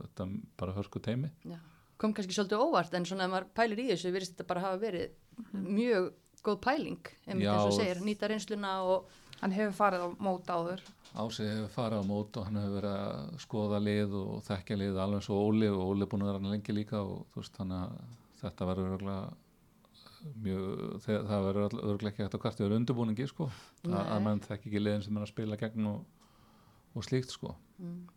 [0.00, 1.58] þetta bara hörsku teimi Já,
[1.98, 4.78] kom kannski svolítið óvart en svona ef maður pælir í þessu virðist þetta bara hafa
[4.78, 5.10] verið
[5.52, 6.12] mjög
[6.44, 9.12] góð pæling eins og þú segir, nýta reynsluna og
[9.44, 10.82] Hann hefur farið á mót áður.
[11.20, 15.00] Ási hefur farið á mót og hann hefur verið að skoða lið og þekkja lið
[15.04, 17.58] alveg og Óli og Óli er búin að vera hann lengi líka og þú veist
[17.58, 17.98] þannig að
[18.40, 19.26] þetta verður örgulega
[20.46, 20.64] mjög,
[21.04, 23.50] það verður örgulega ekki hægt að kvarti verður undirbúningi sko.
[23.84, 24.00] Að, Nei.
[24.00, 26.24] að mann þekki ekki liðin sem er að spila gegn og,
[26.94, 27.52] og slíkt sko.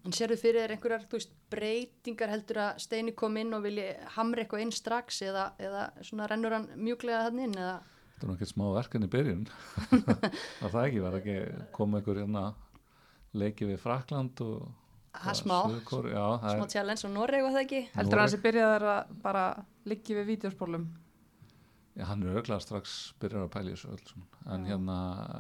[0.08, 3.90] En sérðu fyrir þér einhverjar þú veist, breytingar heldur að Steini kom inn og vilji
[4.16, 7.78] hamra eitthvað inn strax eða, eða svona rennur hann mjúklega þann inn eða
[8.18, 9.44] þetta er ekki smá verkan í byrjun
[10.66, 12.44] að það ekki verður ekki koma einhver hérna
[13.38, 14.68] leiki við Frakland og
[15.18, 18.42] er smá, Suður-Kóreu, já, það smá challenge og Noreg og það ekki Heldur hann sem
[18.44, 19.44] byrjaði að bara
[19.90, 20.88] liggi við vídeospólum?
[21.98, 24.28] Já, hann er auðvitað strax byrjar að pæla í þessu öll svona.
[24.54, 24.70] en Já.
[24.74, 24.98] hérna,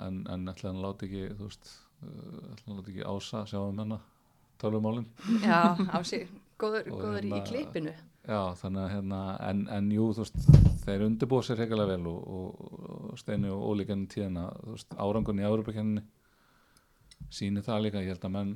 [0.08, 3.60] en, en ætla hann láti ekki þú veist, uh, ætla hann láti ekki ása sjá
[3.62, 4.06] um hennar
[4.62, 5.06] tölumálin
[5.46, 5.60] Já,
[5.94, 6.30] á sig,
[6.62, 7.94] góður, góður í hérna- klipinu
[8.28, 12.20] já, þannig að hérna, en, en jú, þú veist þeir undirbúa sér hekilega vel og,
[12.38, 12.78] og,
[13.12, 16.04] og Steini og ólíkan tíðina þú veist, árangun í Európa-kenninni
[17.34, 18.54] síni það líka, ég held að menn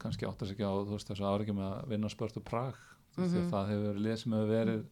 [0.00, 2.78] kannski átta sig ekki á veist, þessu með að vinna spört og Prag.
[3.16, 4.84] Mm því að það hefur verið lið sem hefur verið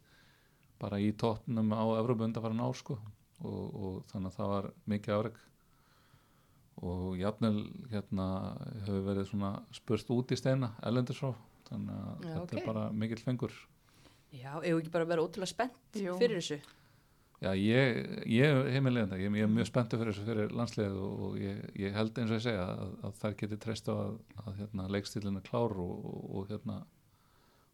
[0.78, 2.98] bara í tóttunum á Evrópu undanfæran ár sko.
[3.38, 5.36] Og, og þannig að það var mikið árik
[6.82, 7.60] og jafnvel
[7.92, 8.26] hérna
[8.86, 11.30] hefur verið svona spurt út í steina ellendur frá.
[11.68, 12.58] Þannig að Já, þetta ok.
[12.58, 13.54] er bara mikill fengur
[14.32, 16.16] Já, eigum við ekki bara að vera ótrúlega spennt Jú.
[16.20, 16.58] fyrir þessu
[17.38, 17.98] Já, ég,
[18.34, 21.60] ég heimilegðan það, ég, ég er mjög spenntur fyrir þessu fyrir landsliðið og, og ég,
[21.78, 24.88] ég held eins og ég segja að, að þær geti treyst á að, að hérna,
[24.96, 26.78] leikstílinn er klár og, og, og hérna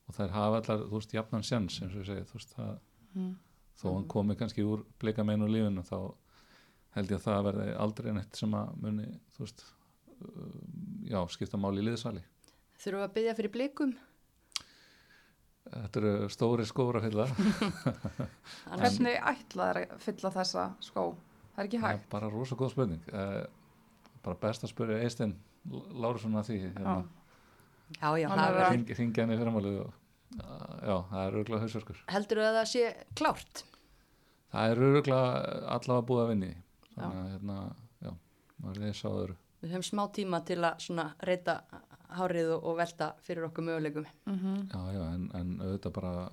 [0.05, 2.75] og þær hafa allar, þú veist, jafnan sjans eins og ég segja, þú veist, það,
[3.15, 3.35] Mm.
[3.79, 5.99] þó hann komi kannski úr blika meinu lífinu þá
[6.97, 9.05] held ég að það verði aldrei neitt sem að muni,
[9.37, 10.57] þú veist uh,
[11.13, 12.25] já, skipta máli í liðsvali
[12.83, 13.93] Þurfum við að byggja fyrir blikum
[15.75, 21.05] Þetta eru stóri skóra fylla Annars, Hvernig ætla þær að fylla þessa skó?
[21.55, 22.07] Það er ekki er hægt.
[22.13, 23.43] bara rosa góð spurning uh,
[24.25, 25.35] bara best að spyrja Eistein
[25.97, 26.95] Lárusson að því hérna.
[28.01, 29.93] Já, já, er að- hringja henni fyrirmálið og
[30.41, 32.85] uh, já, það er örgulega hausverkur Heldur að það sé
[33.21, 33.65] klárt?
[34.55, 35.23] það er örgulega
[35.77, 36.53] allavega búið að vinni
[36.95, 37.59] þannig að hérna,
[38.07, 38.13] já,
[38.63, 41.55] maður er sá öðru Við höfum smá tíma til að svona reyta
[42.19, 44.07] hárið og, og velta fyrir okkur möguleikum.
[44.27, 44.67] Mm -hmm.
[44.73, 46.31] já, já, en, en auðvitað bara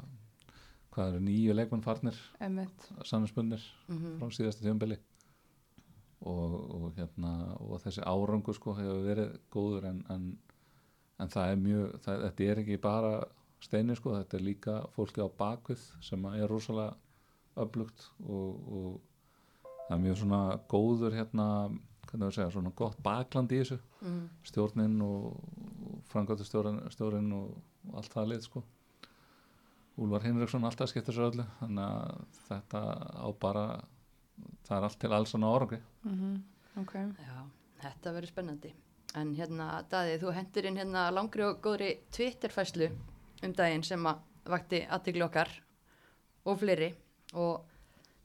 [0.92, 2.92] hvað eru nýju leikmenn farnir Einmitt.
[3.04, 4.98] sannarspunnir Mm frá síðasta tjómbili
[6.22, 10.26] og, og hérna og þessi árangur sko hefur verið góður en, en,
[11.20, 13.14] en það er mjög það, þetta er ekki bara
[13.62, 16.96] steini sko þetta er líka fólki á bakvið sem er rosalega
[17.62, 19.02] öflugt og, og
[19.88, 20.42] það er mjög svona
[20.72, 21.48] góður hérna
[22.12, 24.28] hvernig við segja, svona gott bakland í þessu -hmm.
[24.44, 25.40] stjórnin og
[26.12, 27.58] frangöldustjórin og,
[27.90, 28.64] og allt það lið sko
[30.02, 32.82] Úlvar Hinriksson alltaf skiptir sér öllu þannig að þetta
[33.22, 33.66] á bara
[34.66, 36.38] það er allt til alls á orðingi Mhm,
[36.82, 36.94] ok.
[37.22, 37.36] Já,
[37.84, 38.72] þetta verður spennandi.
[39.20, 42.88] En hérna, Daði, þú hendur inn hérna langri og góðri Twitter-fæslu
[43.44, 45.52] um daginn sem að vakti aðteglu okkar
[46.46, 46.94] og fleiri
[47.34, 47.66] og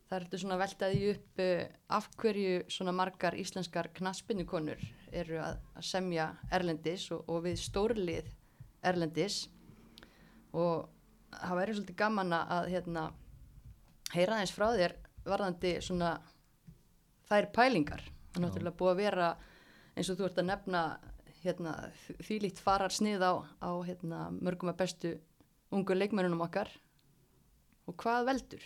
[0.09, 1.65] það ertu svona veltaði upp uh,
[1.99, 4.79] af hverju svona margar íslenskar knaspinnukonur
[5.23, 8.31] eru að, að semja erlendis og, og við stórlið
[8.87, 9.41] erlendis.
[10.57, 10.87] Og
[11.33, 13.05] það væri svolítið gaman að hérna,
[14.15, 16.15] heyra aðeins frá þér varðandi svona
[17.29, 18.07] þær pælingar.
[18.31, 19.29] Það er náttúrulega búið að vera
[19.97, 20.87] eins og þú ert að nefna
[21.43, 21.77] hérna,
[22.27, 25.13] þvílíkt farar snið á, á hérna, mörgum að bestu
[25.75, 26.71] ungu leikmörunum okkar.
[27.87, 28.65] Og hvað veldur?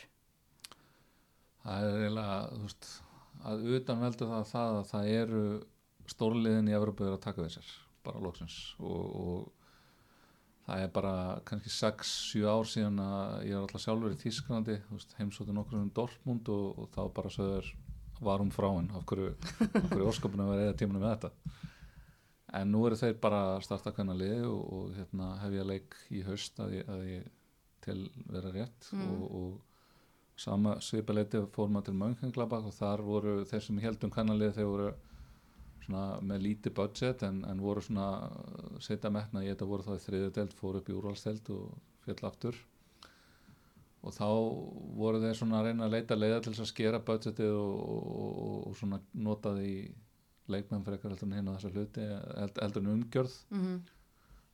[1.65, 2.37] það er eiginlega
[3.51, 5.43] að utan veldur það það að það eru
[6.11, 7.73] stórliðin í Evropu eru að taka við sér
[8.05, 8.57] bara loksins.
[8.81, 11.15] Og, og það er bara
[11.49, 14.79] kannski 6-7 ár síðan að ég er alltaf sjálfur í Þísklandi
[15.19, 17.73] heimsóttu nokkur um Dortmund og, og þá bara sögur
[18.21, 19.33] varum frá henn af hverju,
[19.91, 21.59] hverju óskapinu að vera eða tímanu með þetta?
[22.61, 25.99] En nú eru þeir bara að starta hvernig lið og, og hérna, hef ég leik
[26.11, 27.29] í haust að ég, að ég
[27.81, 28.91] til vera rétt.
[28.93, 29.13] Mm.
[29.15, 34.55] og, og sama svipaleiti fór maður til Mönkenglabak og þar voru þeir sem heldum kannalið
[34.57, 34.91] þeir voru
[35.89, 40.05] með lítið budget en, en voru svona uh, setja metna í þetta voru þá í
[40.05, 41.73] þriðu delt, fóru upp í úrvalstelt og
[42.05, 42.57] fjall aftur
[44.03, 44.27] og þá
[44.97, 48.05] voru þeir svona að reyna að leita leiða til þess að skera budgetið og, og,
[48.45, 49.73] og, og svona nota því
[50.51, 52.07] leikmenn frekar heldur en hinn á þessa hluti
[52.41, 53.81] held- heldur en umgjörð Mm -hmm.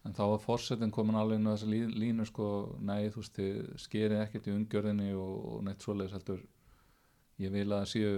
[0.04, 3.36] en þá var fórsetin komin alveg inn á þessa lí- línu sko, nei þú veist
[3.38, 6.40] þið skerið ekkert í umgjörðinni og, og neitt svoleiðis heldur
[7.42, 8.12] ég vil að séu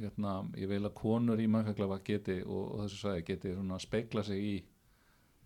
[0.00, 4.44] hérna, ég vil að konur í mannfæklafa geti og, og þessu svæði geti speikla sig
[4.44, 4.54] í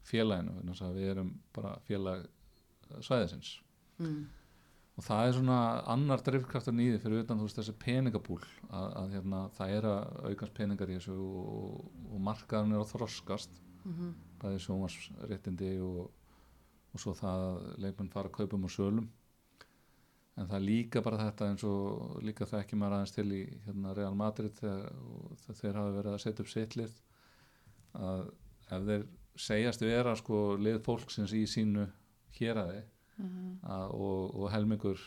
[0.06, 3.58] félaginu við erum bara félag uh, svæðisins.
[3.98, 4.28] Mm.
[4.94, 5.58] og það er svona
[5.90, 8.38] annar drifkraftur nýði fyrir utan þú veist þessi peningabúl
[8.70, 12.92] að, að hérna, það er að aukast peningar í þessu og, og markaðan er að
[12.94, 16.08] þroskast Mm bæði sjónvarsréttindi og,
[16.92, 19.08] og svo það að leikmenn fara að kaupum og sölum
[20.38, 23.40] en það er líka bara þetta eins og líka það ekki maður aðeins til í
[23.66, 24.92] hérna, Real Madrid þegar,
[25.48, 27.00] þeir hafa verið að setja upp sittlið
[27.98, 28.22] að
[28.68, 29.08] ef þeir
[29.48, 31.88] segjast vera sko lið fólksins í sínu
[32.38, 32.84] héraði
[33.18, 33.58] Mhm.
[33.66, 35.00] að, og, og helmingur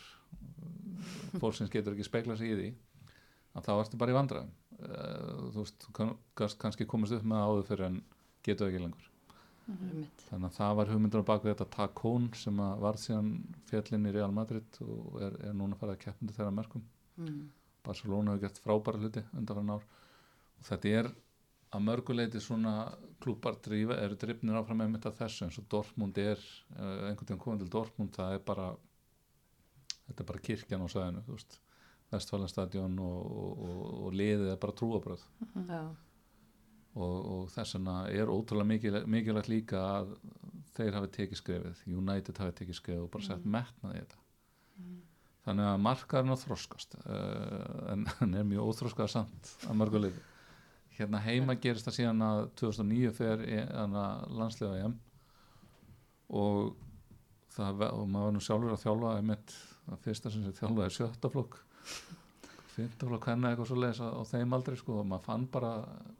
[1.40, 2.66] fólksins getur ekki speikla sig í því
[3.56, 4.50] að þá ertu bara í vandræðum
[4.82, 5.86] uh, þú veist,
[6.60, 7.96] kannski komast upp með áður fyrir en
[8.44, 9.06] getur ekki lengur.
[9.66, 13.32] Þannig að það var hugmyndur á baku þetta Takón sem að varð síðan
[13.70, 16.86] fjallinn í Real Madrid og er, er núna farið að keppandi þeirra merkum.
[17.20, 17.42] Mm.
[17.86, 19.86] Barcelona hefur gert frábæra hluti undan ár.
[20.58, 21.12] Og þetta er
[21.72, 22.76] að mörguleiti svona
[23.22, 26.40] klúpar drífa, eru drifnir áfram með mitt af þessu eins og Dortmund er
[26.76, 28.68] uh, einhvern veginn komið til Dortmund það er bara
[30.08, 31.38] þetta er bara kirkjan á sæðinu
[32.12, 35.22] Vestfælanstadjón og, og, og, og liðið er bara trúabröð
[35.64, 35.82] Já,
[36.92, 40.12] og, og þess vegna er ótrúlega mikilvægt, mikilvægt líka að
[40.76, 43.56] þeir hafi tekið skrefið, United hafi tekið skrefið og bara sett mm.
[43.56, 44.20] metnaði þetta.
[44.82, 45.00] Mm.
[45.46, 50.28] þannig að markaðurinn á þróskast uh, eh, en hann er mjög óþróskað samt að margulegur
[50.96, 54.96] hérna heima gerist það síðan að 2009 fer hérna, landslega hjem
[56.32, 56.74] og
[57.52, 59.14] það og maður var nú sjálfur að þjálfa
[59.82, 61.60] það fyrsta sem þjálfaði er sjöttaflokk
[62.72, 65.72] 15 og hvernig eitthvað svo leiðis á þeim aldrei sko og maður fann bara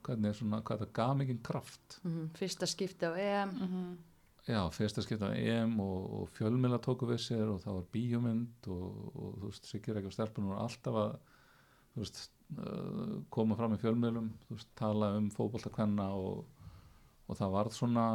[0.07, 2.31] hvernig svona, hvað það gaf mikið kraft mm -hmm.
[2.39, 3.97] Fyrsta skipti á EM mm -hmm.
[4.43, 8.69] Já, fyrsta skipti á EM og, og fjölmila tóku við sér og það var bíumind
[8.69, 11.19] og, og þú veist, Sigur Eikar Sterpunum var alltaf að
[11.95, 16.45] veist, uh, koma fram í fjölmilum veist, tala um fókbaltakvenna og,
[17.29, 18.07] og það varð svona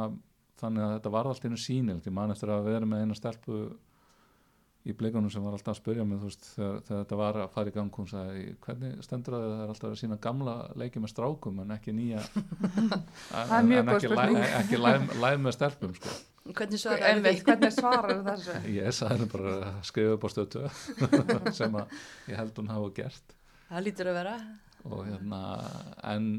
[0.58, 3.78] þannig að þetta varð allt einu sínil ég man eftir að vera með eina Sterpu
[4.88, 7.50] í blikunum sem var alltaf að spyrja mig þú veist, þegar, þegar þetta var að
[7.54, 10.54] fara í gang hún sagði, hvernig stendur það að það er alltaf að sína gamla
[10.82, 12.22] leiki með strákum en ekki nýja?
[13.28, 16.14] Það er mjög en góð ekki, læ- ekki læg, læg með stelpum sko.
[16.48, 18.54] Hvernig Sko, svarar þessu?
[18.78, 20.62] Ég sagði bara að skrifa upp á stötu
[21.58, 21.98] sem að
[22.30, 23.34] ég held hún hafa gert.
[23.68, 24.36] Það lítur að vera.
[24.88, 25.40] Og hérna
[26.08, 26.30] en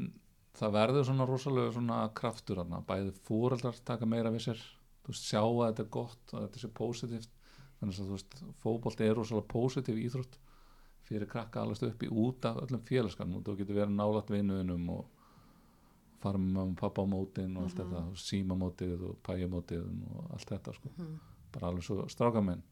[0.58, 4.64] það verður svona rosalega svona kraftur hérna, bæði fóreldrar taka meira við sér,
[5.04, 7.36] þú veist, sjá að þetta er gott að þetta sé positíft
[7.80, 10.38] þannig að þú veist, fótbolti er rosalega positív íþrótt
[11.08, 14.88] fyrir krakka alveg upp í út af öllum félagskanum og þú getur verið nálægt vinuðinum
[14.90, 15.06] og
[16.20, 17.90] fara með mamma og pappa á mótin og allt Mhm.
[17.90, 21.20] þetta, og símamótið og pæjamótið og allt þetta sko Mhm.
[21.52, 22.62] bara alveg svo strákamenn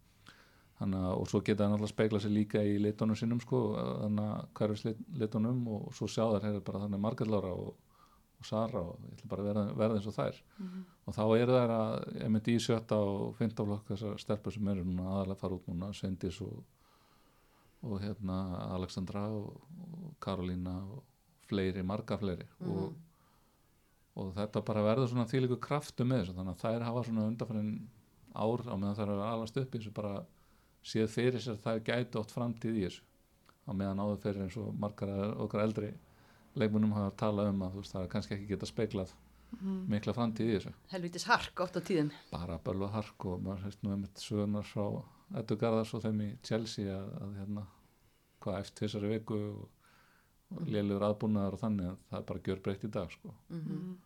[0.81, 4.97] og svo geta það náttúrulega speikla sér líka í litunum sínum sko, þannig að hverfis
[5.18, 7.75] litunum og svo sjá þær hefur bara þannig margallára og,
[8.38, 10.40] og Sara og ég ætla bara að verða, verða eins og þær.
[10.59, 10.85] Mhm.
[11.09, 14.85] og þá eru þær að myndi í sjötta og fynda flokk þessar stelpur sem eru
[14.85, 16.64] núna aðalega að fara út núna Sveindis og,
[17.83, 18.38] og hérna
[18.77, 21.03] Alexandra og, og Karolína og
[21.48, 22.46] fleiri, marga fleiri.
[22.68, 22.94] Og,
[24.18, 27.72] og þetta bara verður svona þýliku kraftu með þessu þannig að þær hafa svona undanfærin
[28.35, 30.27] ár á meðan þær eru alast upp í þessu bara
[30.85, 33.03] séð fyrir sér þær gætu oft framtíð í þessu.
[33.66, 35.94] Á meðan áður fyrir eins og margar okkar eldri
[36.61, 39.14] leikmunum hafa talað um að veist, það kannski ekki geta speklað
[39.49, 39.77] Mhm.
[39.88, 43.81] mikla framtíð í þessu helvitis hark oft á tíðum bara bölva hark og maður hefst
[43.83, 44.85] nú einmitt sögurnar frá
[45.40, 47.62] Eddu Garðars og þeim í Chelsea að, að hérna
[48.44, 49.62] hvað eftir þessari viku og,
[50.53, 53.33] og lélugur aðbúnaðar og þannig að það er bara gjör breytt í dag sko.
[53.49, 53.97] Mhm.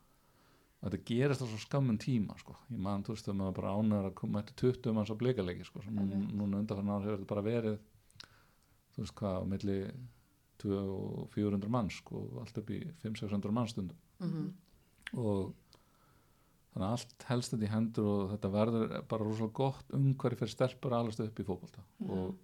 [0.83, 2.57] og þetta gerist á svo skammun tíma sko.
[2.71, 5.65] ég man, þú veist, að maður bara ánæður að koma eftir 20 manns á bleikaleiki
[5.67, 5.83] sko.
[5.91, 7.79] Núna undanfann ár hefur þetta bara verið
[8.95, 9.79] þú veist hvað, á milli
[10.62, 14.46] 200 og 400 manns sko, allt upp í 500-600 mannstundum Mhm.
[15.18, 15.55] og
[16.72, 20.55] þannig að allt helst þetta í hendur og þetta verður bara rosalega gott umhverfi fyrir
[20.55, 21.83] stelpur að alast upp í fótbolta.
[22.09, 22.35] Og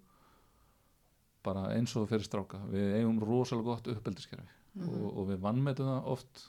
[1.43, 4.45] bara eins og fyrir stráka við eigum rosalega gott uppeldiskerfi.
[4.85, 6.43] Og, og við vannmetum það oft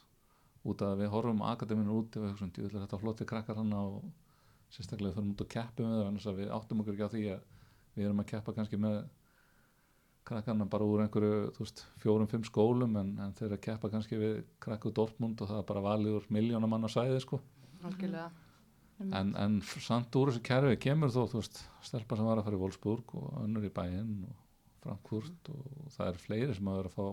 [0.69, 4.03] út af að við horfum akademinu út og þetta flotti krakkar hann og
[4.71, 7.41] sérstaklega fyrir út og keppi með það en við áttum okkur ekki á því að
[7.97, 8.99] við erum að keppa kannski með
[10.29, 13.91] krakkarna bara úr einhverju þú veist, fjórum, fimm skólum en, en þeir eru að keppa
[13.93, 17.41] kannski við krakku Dortmund og það er bara valið úr miljónum manna sæði sko.
[19.01, 22.61] En, en samt úr þessu kerfi kemur þó, veist, stelpa sem var að fara í
[22.61, 24.47] Wolfsburg og önnur í bæinn og
[24.85, 27.07] Frankfurt og það er fleiri sem að vera að fá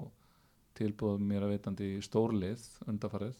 [0.77, 3.39] tilbúð mér að veitandi í stórlið undarfarið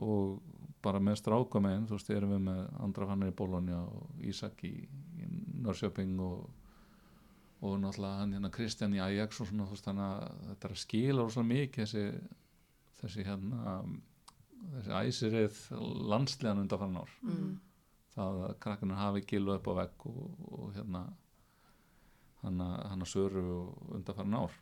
[0.00, 0.40] og
[0.80, 4.72] bara með strákamegin, þú veist, erum við með andra fannar í Bologna og Ísak í,
[5.20, 5.28] í
[5.60, 6.46] Norrköping og
[7.60, 10.74] og náttúrulega hann hérna Kristján í Ajax og svona, þú veist, þannig að þetta er
[10.74, 12.04] að skila rosalega mikið þessi
[13.00, 13.74] þessi hérna
[14.60, 15.60] þessi æsirið
[16.12, 17.12] landslegan undanfann ár.
[17.22, 17.58] Mhm.
[18.10, 21.04] það að krakkarnir hafi gilu upp á vegg og, og hérna
[22.42, 23.44] hann að söru
[23.94, 24.56] undanfann ár.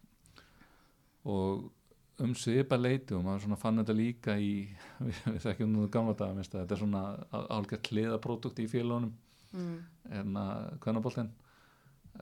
[1.24, 1.70] Og
[2.18, 4.52] um svipa leiti og maður svona fann þetta líka í
[5.06, 9.12] við, þekkjum nú gamla daga þetta er svona álgært hliðapródukt í félagunum
[9.54, 9.76] mm.
[10.20, 11.30] en að kvennaboltinn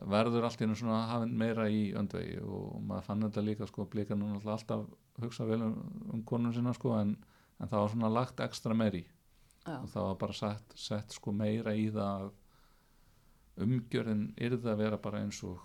[0.07, 3.87] verður allt í einu svona hafinn meira í öndvegi og maður fann þetta líka sko
[3.91, 4.87] blika nú alltaf
[5.23, 5.77] hugsa vel um,
[6.13, 7.15] um konun sinna sko en,
[7.61, 9.05] en það var svona lagt ekstra meir í.
[9.67, 14.83] Já, og það var bara sett, sett sko meira í það að umgjörðin yrði að
[14.83, 15.63] vera bara eins og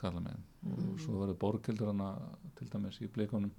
[0.00, 0.40] kalla með
[0.72, 2.10] og svo verður borgildur hana
[2.58, 3.52] til dæmis í blikunum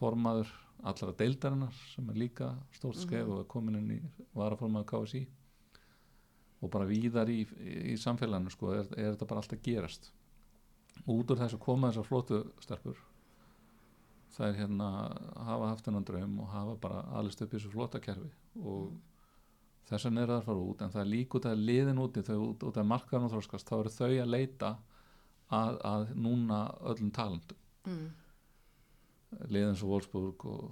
[0.00, 0.50] formaður
[0.88, 4.00] allra deildarinnar sem er líka stórt skref og er komin inn í
[4.36, 5.22] varaformaður KSI
[6.60, 10.10] og bara víðar í, í, í samfélaginu sko er, er þetta bara alltaf gerast?
[11.08, 12.98] Út úr þessu koma þessar flótu stelpur.
[14.34, 14.88] Það er hérna
[15.46, 18.92] hafa haft hennan draum og hafa bara alist upp í þessu flóta kerfi og
[19.90, 22.22] þess vegna er það að fara út en það er líka út að liðin úti
[22.26, 24.70] þau út, út að markaðan og þróskast þá eru þau að leita
[25.50, 26.60] að, að núna
[26.92, 28.06] öllum talentum mm.
[29.50, 30.70] liðin svo Wolfsburg og,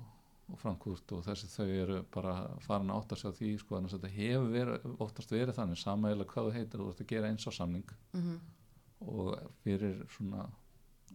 [0.52, 2.34] og Frankfurt og þessi þau eru bara
[2.64, 5.78] farin að átta sig á því sko þannig að þetta hefur verið, oftast verið þannig
[5.82, 8.38] sama eða hvað þú heitir, þú ert að gera eins á samning Mm
[8.98, 10.48] og fyrir svona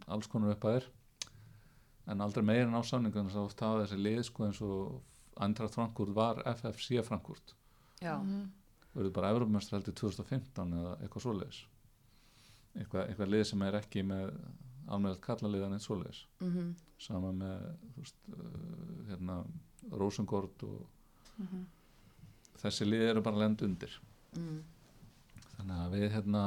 [0.08, 0.86] alls konar upphæðir.
[2.08, 5.02] En aldrei meira en á samningu þannig að oft hafa þessi lið sko eins og
[5.44, 7.54] Eintracht Frankfurt var FFC Frankfurt.
[8.00, 8.46] Já, Mhm.
[8.96, 11.60] verður bara Evropamestrar heldur 2015 eða eitthvað svoleiðis.
[12.78, 14.32] Eitthvað, eitthvað lið sem er ekki með
[14.88, 16.26] almennilegt kallaliðan eitt svoleiðis.
[16.42, 17.64] Mm sama með
[17.98, 19.44] veist, uh, hérna,
[19.92, 20.86] Rosengård og
[21.40, 21.66] Mhm.
[22.62, 24.00] þessi lið eru bara lend undir.
[24.38, 24.62] Mm.
[25.58, 26.42] þannig að við hérna,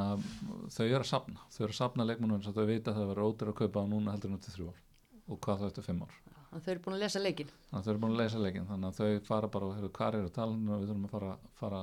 [0.74, 1.40] þau eru að safna.
[1.50, 3.80] Þau eru að safna leikmennum þess að þau vita að það verður ótir að kaupa
[3.80, 4.80] á núna heldur til þrjú ár.
[5.28, 6.14] Og hvað það eftir fimm ár.
[6.26, 8.38] Þannig að þau eru búin að lesa leikin þannig að þau eru búin að leysa
[8.42, 11.10] leikin þannig að þau fara bara og hefur hvað eru talinu og við þurfum að
[11.10, 11.82] fara, fara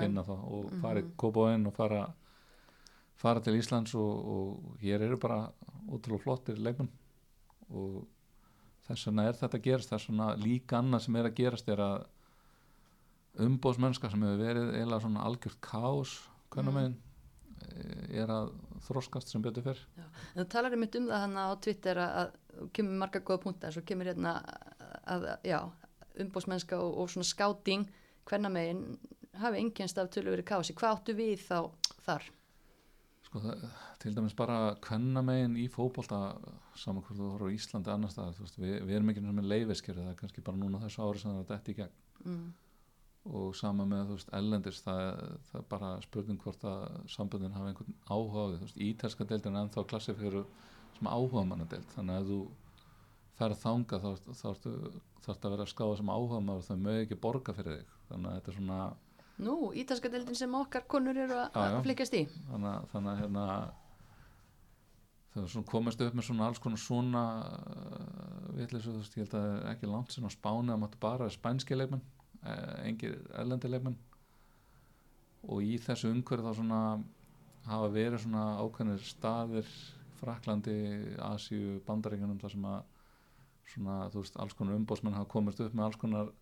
[0.00, 0.80] finna það og Mhm.
[0.80, 2.14] fara í Kópavóin og fara
[3.20, 5.42] fara til Íslands og, og hér eru bara
[5.90, 6.90] ótrúlega flottir leikmenn.
[7.70, 8.00] Og
[8.88, 9.92] þess vegna er þetta að gerast.
[9.92, 12.08] Þess vegna líka annað sem er að gerast er að
[13.38, 16.16] umbóðsmennska sem hefur verið eiginlega svona algjört kaos
[16.50, 16.98] hvernig megin
[18.16, 18.50] er að
[18.86, 19.82] þroskast sem betur fyrr
[20.34, 22.16] þú talar einmitt um það hann á Twitter að,
[22.58, 24.34] að kemur marga góða punktar svo kemur hérna
[25.04, 25.60] að, já,
[26.24, 27.86] umbóðsmennska og, og svona skáting
[28.28, 28.84] hvernig megin
[29.40, 31.58] hafi enginnst af tölu verið kási, hvað áttu við þá
[32.06, 32.26] þar?
[33.30, 33.66] Sko, það,
[34.02, 36.20] til dæmis bara hvernig megin í fótbolta
[36.78, 39.52] saman hvort þú voru á Íslandi annars staðar þú veist, við, við erum ekki með
[39.52, 41.96] leifiskerði það er kannski bara núna þessu ári sem það er dætt í gegn.
[42.20, 42.48] Mm.
[43.30, 45.04] og sama með veist ellendis það,
[45.50, 50.42] það er bara spurning hvort að samböndin hafa einhvern áhuga ítalska deildin er ennþá klassifíru
[50.98, 52.40] sem áhuga mannadeild þannig að þú
[53.40, 54.08] ferð þanga þá
[55.24, 57.94] þarf að vera að skáða sem áhuga maður þau mög ekki borga fyrir þig.
[58.10, 58.80] Þannig að þetta er svona
[59.40, 62.26] Nú, ítalska deildin sem okkar konur eru að flikast í.
[62.50, 63.44] Þannig, að- hérna
[65.46, 67.22] svona komast upp með svona alls konar svona
[68.56, 71.28] vitleysu, þú veist, ég held að það ekki langt sinna á Spáni að máttu bara
[71.30, 72.02] spænski leikmenn
[72.44, 73.96] eh, engir erlendi leikmenn.
[75.48, 76.80] Og í þessu umhverju þá svona
[77.70, 79.70] hafa verið svona ákveðnir staðir
[80.20, 80.74] Fraklandi,
[81.30, 82.80] Asíu, Bandaríkjunum þar sem að
[83.70, 86.39] svona, þú veist, alls konar umbóðsmenn hafa komist upp með alls konar uh,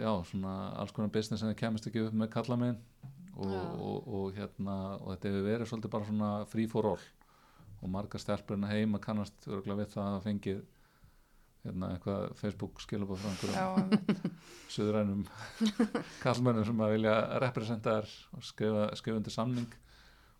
[0.00, 2.80] já, svona alls konar business en það kemist ekki upp með kallamegin
[3.36, 7.06] og, og, og hérna og þetta hefur verið svolítið bara svona free for all.
[7.84, 10.60] Og margar stelpurinn heima kannast örgulega við það að fengið
[11.66, 14.28] hérna eitthvað Facebook skilabóð frá einhverjum
[14.76, 15.24] suðrænum
[16.24, 19.74] kallmönnum sem að vilja representa þær og skrifa, skrifa undir samning.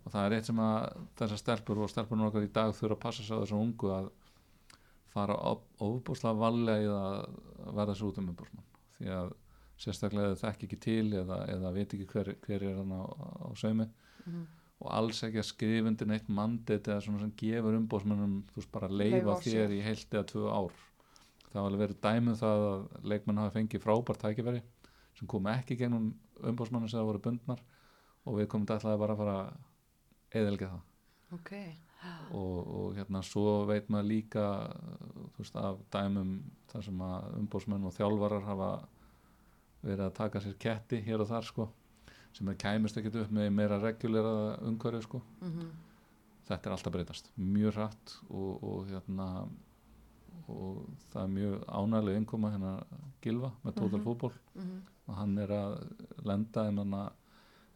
[0.07, 3.03] Og það er eitt sem að þessar stelpur og stelpurinn okkar í dag þurfa að
[3.03, 4.12] passa á þessum ungu að
[5.17, 5.37] fara
[5.83, 9.32] ofbúslega valega í að verða svo út um umbúsmann því að
[9.76, 13.49] sérstaklega eða þekk ekki til eða, eða veit ekki hver, hver er hann á, á
[13.57, 13.88] saumi
[14.26, 14.47] Mhm.
[14.80, 18.72] og alls ekki að skrifa undir neitt mandit eða svona sem gefur umbúsmannum þú veist
[18.72, 20.72] bara að leifa þér í heilt eða tvö ár.
[21.53, 24.62] Það var alveg verið dæmið það að leikmenn hafa fengið frábært tækifæri
[25.16, 26.11] sem kom ekki gegnum
[26.42, 27.61] umbúsmannu sem það voru bundnar
[28.26, 29.36] og við komum ætlaði bara að fara
[30.34, 30.82] eðelga það.
[31.32, 31.53] Ok,
[32.32, 34.44] og, og hérna svo veit maður líka
[35.36, 36.30] þú veist af dæmum
[36.72, 38.70] þar sem að umbósmenn og þjálfarar hafa
[39.86, 41.68] verið að taka sér ketti hér og þar sko
[42.36, 45.22] sem er kæmist ekkert upp með meira regulera umhverju sko.
[45.40, 45.68] Mhm,
[46.48, 47.30] þetta er alltaf breytast.
[47.38, 49.28] Mjög hratt og, og hérna
[50.52, 50.82] og
[51.12, 52.74] það er mjög ánægileg innkoma hérna
[53.24, 54.04] Gilva með Total Mhm.
[54.04, 55.72] Fútból mhm, og hann er að
[56.28, 57.00] lenda um hana,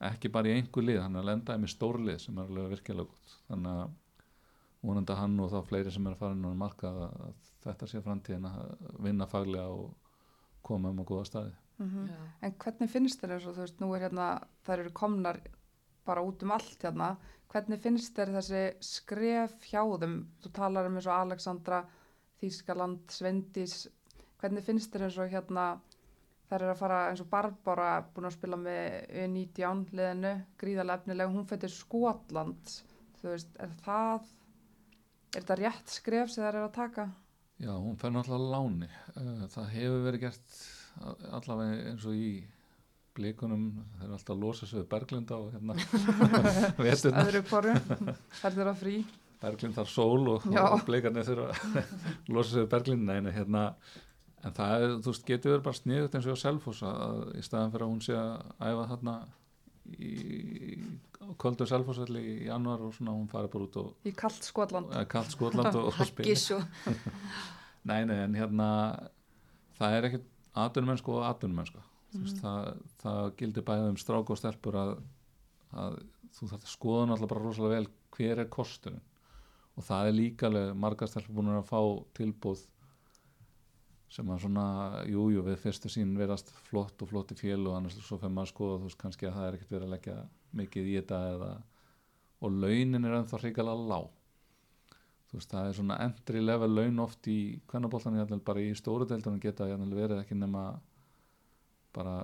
[0.01, 2.71] ekki bara í einhver lið hann er að lenda um í stórlið sem er alveg
[2.77, 3.35] virkilega gott.
[3.49, 3.91] Þannig að
[4.83, 7.35] vonandi hann og þá fleiri sem er að fara inn á markað að,
[7.67, 9.91] þetta sé framtíðin að vinna faglega og
[10.65, 12.09] koma um á góða staði Mhm.
[12.11, 12.17] já.
[12.43, 15.39] En hvernig finnst þér og þú veist, nú er hérna, þær eru komnar
[16.05, 17.17] bara út um allt hérna,
[17.49, 21.79] hvernig finnst þér þessi skref hjá þeim, þú talar um eins og Alexandra,
[22.43, 23.89] Þískaland, Svendís,
[24.43, 25.81] hvernig finnst þér eins og hérna,
[26.51, 31.33] þær eru að fara eins og Barbara, búin að spila með U19 liðinu, gríðarlega efnilega,
[31.33, 32.77] hún fættir Skotland,
[33.23, 34.29] þú veist, er það,
[35.31, 37.09] er þetta rétt skref sem þær eru að taka?
[37.61, 38.89] Já, hún fer náttúrulega á láni.
[39.21, 40.61] Eh, það hefur verið gert
[41.31, 42.31] allavega eins og í
[43.17, 43.65] blikunum,
[43.99, 45.75] þeir eru alltaf að losa sig við Berglunda og hérna
[46.87, 47.75] veturna, Öðru hvoru,
[48.41, 48.95] þær eru að frí.
[49.41, 51.93] Berglind þar sól og, og blikarnir þurfa að
[52.35, 53.65] losa sig við Berglind nei, hérna,
[54.45, 57.23] en það er, þú veist, getur verið bara sniðut eins og á Selfoss að, að
[57.41, 58.35] í staðan fyrir að hún sé að
[58.71, 59.17] æfa þarna
[59.99, 60.81] í
[61.41, 64.93] kvöldu Selfossvelli í januar og svona hún farið bara út og Í kallt Skotland.
[65.11, 66.61] kallt Skotland og, og spila
[67.91, 68.69] Nei, nei, en hérna
[69.79, 70.27] það er ekkert
[70.61, 72.25] atvinnumennsku og atvinnumennsku mm.
[72.25, 74.97] veist, það, það gildir bæðið um strák og stelpur að,
[75.73, 76.01] að
[76.37, 79.07] þú þarf að skoða náttúrulega bara rosalega vel hver er kosturinn
[79.79, 81.81] og það er líka margar stelpur búin að fá
[82.19, 82.67] tilbúð
[84.11, 84.65] sem að svona,
[85.07, 88.33] jújú, jú, við fyrstu sín verðast flott og flott í fjöl og annars svo fyrir
[88.35, 90.17] maður að skoða, þú veist, kannski að það er ekkert verið að leggja
[90.61, 91.51] mikið í þetta eða,
[92.41, 94.09] og launin er ennþá hrikalega lág.
[95.31, 97.39] Þú veist, það er svona entry level laun oft í
[97.71, 100.65] kvennaboltan jafnvel bara í stóru deildunum geta jafnvel verið ekki nema
[101.95, 102.17] bara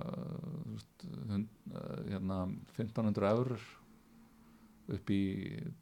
[0.73, 2.41] veist, hund, uh, hérna
[2.75, 3.63] 1500 eurur
[4.97, 5.23] upp í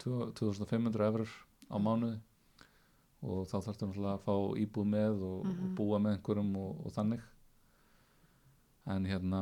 [0.01, 1.33] 2500 eurur
[1.69, 2.19] á mánuði
[3.25, 5.71] og þá þarfstu náttúrulega að fá íbúð með og, og Mhm.
[5.77, 7.23] búa með einhverjum og, og þannig.
[8.85, 9.39] En hérna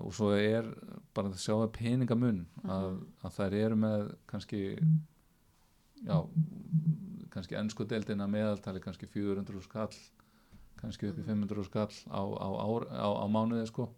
[0.00, 0.68] og svo er
[1.14, 4.60] bara að sjá að peningamun að, að þær eru með kannski
[6.06, 6.16] já
[7.34, 9.92] kannski ennsku deildina meðaltali kannski 400 skall
[10.80, 13.90] kannski upp í 500 skall á, á, á, á mánuði sko.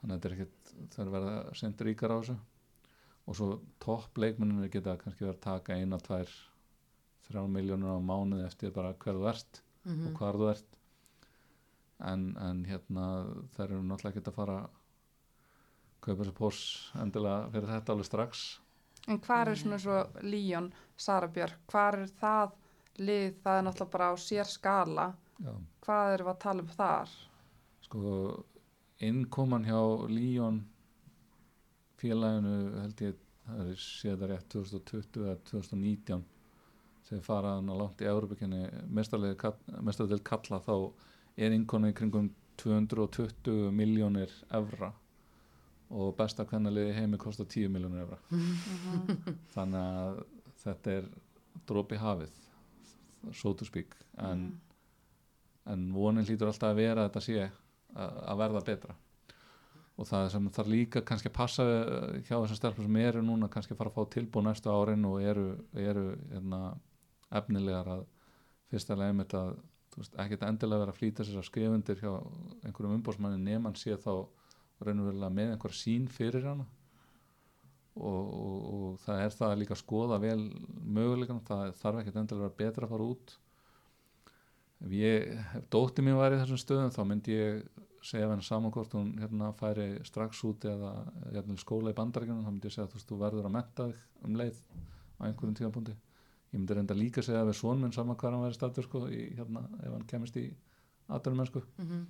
[0.00, 2.36] Þannig að þetta er ekkert það er verið að senda ríkar á þessu.
[3.28, 3.48] Og svo
[3.84, 6.28] topp leikmennir geta kannski verið að taka eina, tvær
[7.28, 10.06] þrjá miljónur á mánuði eftir bara hver þú ert Mhm.
[10.08, 10.74] og hvar þú ert.
[12.00, 13.04] En, en hérna
[13.56, 14.68] þær eru náttúrulega ekki að fara að
[16.00, 16.58] kaupa sér pós
[16.94, 18.42] endilega fyrir þetta alveg strax.
[19.08, 22.52] En hvar er svona svo Líón, Sara Björk, hvar er það
[22.98, 25.06] lið, það er náttúrulega bara á sér skala,
[25.40, 25.54] já.
[25.86, 27.08] Hvað erum við að tala um þar?
[27.88, 28.44] sko
[29.00, 30.58] innkoman hjá Líón
[31.98, 33.14] félaginu held ég
[33.46, 36.24] það er séð það rétt 2020 eða 2019
[37.08, 40.74] þegar fara hann að langt í Európakenni mestarlega kalla þá
[41.38, 44.92] er innkona í kringum 220 miljónir evra
[45.94, 48.18] og besta kvennaliði heimi kostar 10 miljónir evra
[49.54, 50.22] þannig að
[50.64, 51.06] þetta er
[51.68, 52.34] dropi hafið
[53.34, 54.58] so to speak en, Mhm.
[55.72, 57.50] en vonin hlýtur alltaf að vera að þetta sé
[57.94, 58.94] að, verða betra
[59.98, 61.64] og það sem þarf líka kannski að passa
[62.28, 65.22] hjá þessum stelpum sem eru núna kannski að fara að fá tilbúð næstu árin og
[65.22, 66.60] eru, eru hérna,
[67.30, 68.06] efnilegar að
[68.70, 72.10] fyrsta legin með þetta ekkert endilega vera að flýta sér að skrifa undir hjá
[72.66, 74.12] einhverjum umbóðsmanni nefn sé þá
[74.84, 76.66] raunverulega með einhver sín fyrir hana.
[77.98, 80.38] Og, og, og það er það líka að skoða vel
[80.86, 83.34] möguleikann, það þarf ekkert endilega að vera betra að fara út.
[84.86, 88.70] Ef ég, ef dótti mér var í þessum stöðum þá myndi ég segja henni saman
[88.70, 90.92] hvort hún hérna færi strax út eða
[91.32, 94.60] hérna, skóla í bandaríkjunum þá myndi ég segja þú, verður að metta þig um leið
[95.18, 95.96] á einhverjum tímapunkti
[96.52, 99.28] ég myndi reynda líka segja að við svonminn saman hvað hann væri statur sko, í,
[99.36, 100.46] hérna, ef hann kemist í
[101.08, 102.06] aðdunum mennsku mm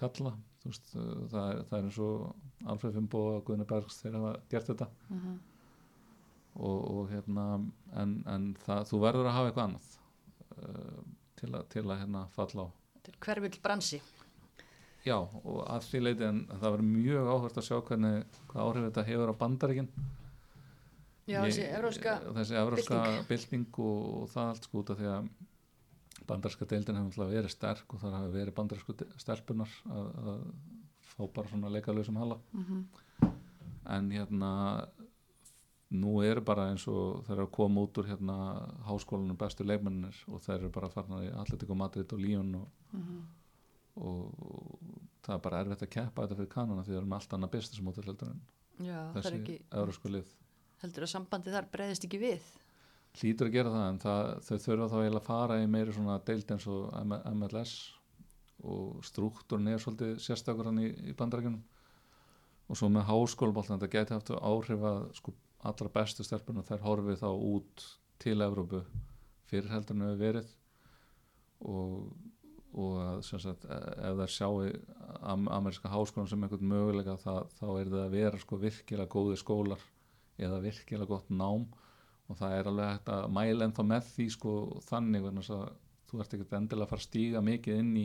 [0.00, 0.32] kalla
[0.64, 4.34] veist, uh, það, er, það er eins og Alfred Fimbo og Guðni Bergs þeir hafa
[4.52, 4.90] gert þetta.
[5.10, 5.38] Mhm.
[6.60, 7.44] og, og hérna
[7.96, 9.90] en, en það, þú verður að hafa eitthvað annað
[10.56, 11.04] uh,
[11.40, 12.68] til, a, til að hérna falla á.
[13.20, 14.00] Hverfill bransi.
[15.06, 19.06] Já og því leiti en það verður mjög áhvert að sjá hvernig hvað áhrif þetta
[19.08, 19.88] hefur á bandaríkin
[21.26, 22.14] já, þessi evróska
[22.62, 25.28] evróska bylting og, og það allt sko út af því að
[26.30, 30.42] bandarska deildin hefur náttúrulega verið sterk og það hafi verið bandarsku stelpunar að, að
[31.10, 32.84] fá bara svona leikalösum hala Mhm.
[33.90, 34.50] en hérna
[35.90, 38.34] nú eru bara eins og þeir eru að koma út úr hérna
[38.86, 43.24] háskólanum bestu leikmennir og þeir eru bara farnar í Atletico Madrid og Lyon og, Mhm.
[43.96, 44.78] og, og
[45.24, 47.50] það er bara erfitt að keppa þetta fyrir kanona því það er með allt annað
[47.56, 48.40] business mótur heldur en
[48.86, 50.30] já, þessi ekki eurósku lið
[50.82, 52.48] heldur að sambandi þar breyðist ekki við?
[53.20, 56.20] Hlýtur að gera það en það, þau þurfa þá eiginlega að fara í meiri svona
[56.26, 56.94] deild eins og
[57.34, 57.74] MLS
[58.60, 61.62] og struktúrin er svolítið sérstakur hann í, í bandarækjunum
[62.70, 65.34] og svo með háskólabóltan þetta geti haft áhrif að sko
[65.66, 67.86] allra bestu stelpuna þær horfið þá út
[68.22, 68.82] til Evrópu.
[69.50, 70.50] Fyrir heldur en hefur verið.
[71.66, 72.12] Og,
[72.78, 74.60] og að sagt, e- ef þær sjáu
[75.20, 79.82] am ameríska háskólan sem einhvern möguleika þá er það að vera sko virkilega góði skólar
[80.40, 81.66] eða virkilega gott nám.
[82.30, 84.52] Og það er alveg hægt að mæla ennþá með því sko
[84.86, 85.64] þannig þess að
[86.10, 88.04] þú ert ekkert endilega að fara að stíga mikið inn í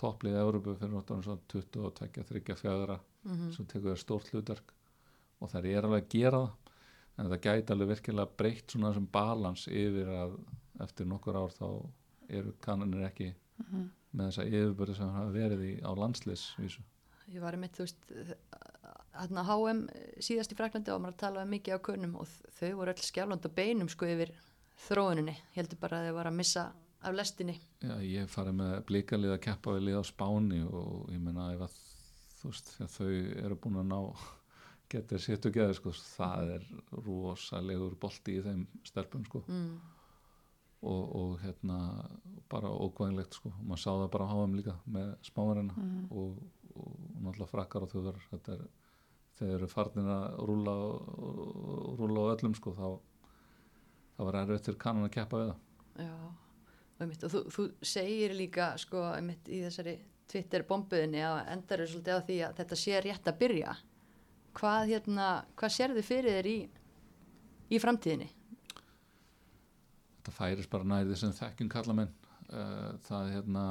[0.00, 1.90] topplið Európu fyrir náttúrulega svona 22,
[2.28, 4.72] 34 mm sem tekur stórt hlutverk.
[5.40, 6.72] Og þær er alveg að gera það.
[7.14, 10.36] En það gæti alveg virkilega breytt svona þessum balans yfir að
[10.84, 11.66] eftir nokkur ár þá
[12.34, 13.84] eru kannanir ekki Mhm.
[14.18, 16.80] með þessa yfirbörði sem hafa verið í, á landsliðsvísu.
[17.30, 18.34] Ég var einmitt, þú veist
[19.18, 19.80] hérna HM
[20.22, 23.54] síðast í Fraklandi og maður talaði mikið á kunnum og þau voru öll skjálfand og
[23.56, 24.32] beinum sko yfir
[24.88, 26.64] þróuninni, heldur bara að þau var að missa
[27.04, 27.54] af lestinni.
[27.84, 31.66] Já, ég farið með blikalið að keppa við lið á Spáni og ég meina ef
[31.66, 31.74] að
[32.40, 33.10] þú veist, þegar þau
[33.44, 33.98] eru búin að ná
[34.94, 36.64] geta sétt og geða sko, það er
[37.06, 39.42] rosalegur bolti í þeim stelpum sko.
[39.48, 39.74] Mm.
[40.84, 41.76] og, og hérna
[42.52, 46.02] bara ókvæðinlegt sko, maður sá það bara á HM líka með spámarina Mhm.
[46.12, 46.42] og,
[46.76, 48.66] og náttúrulega frakkar og þjóðar þetta er,
[49.38, 52.88] þeir eru farnir að rúla, og- rúla á öllum sko, þá
[54.16, 55.58] það var erfitt fyrir kannan að keppa við það.
[56.04, 59.98] Já, og, einmitt, og þú, þú segir líka sko einmitt í þessari
[60.30, 63.74] Twitter bombuðinni að endar er svolítið á því að þetta sé rétt að byrja.
[64.54, 65.28] Hvað hérna,
[65.58, 66.58] hvað sérðu fyrir þér í
[67.74, 68.30] í framtíðinni?
[70.24, 72.12] þetta færis bara nærið sem þekkjum kallamenn
[72.48, 73.64] uh, það er hérna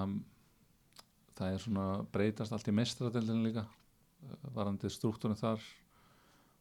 [1.34, 3.64] það er svona breytast allt í mestradildin líka
[4.56, 5.62] varandi struktúrin þar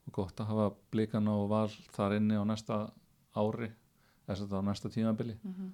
[0.08, 2.78] og gott að hafa blikana og val þar inni á næsta
[3.38, 3.70] ári
[4.26, 5.70] þess að það á næsta tímabili Mhm.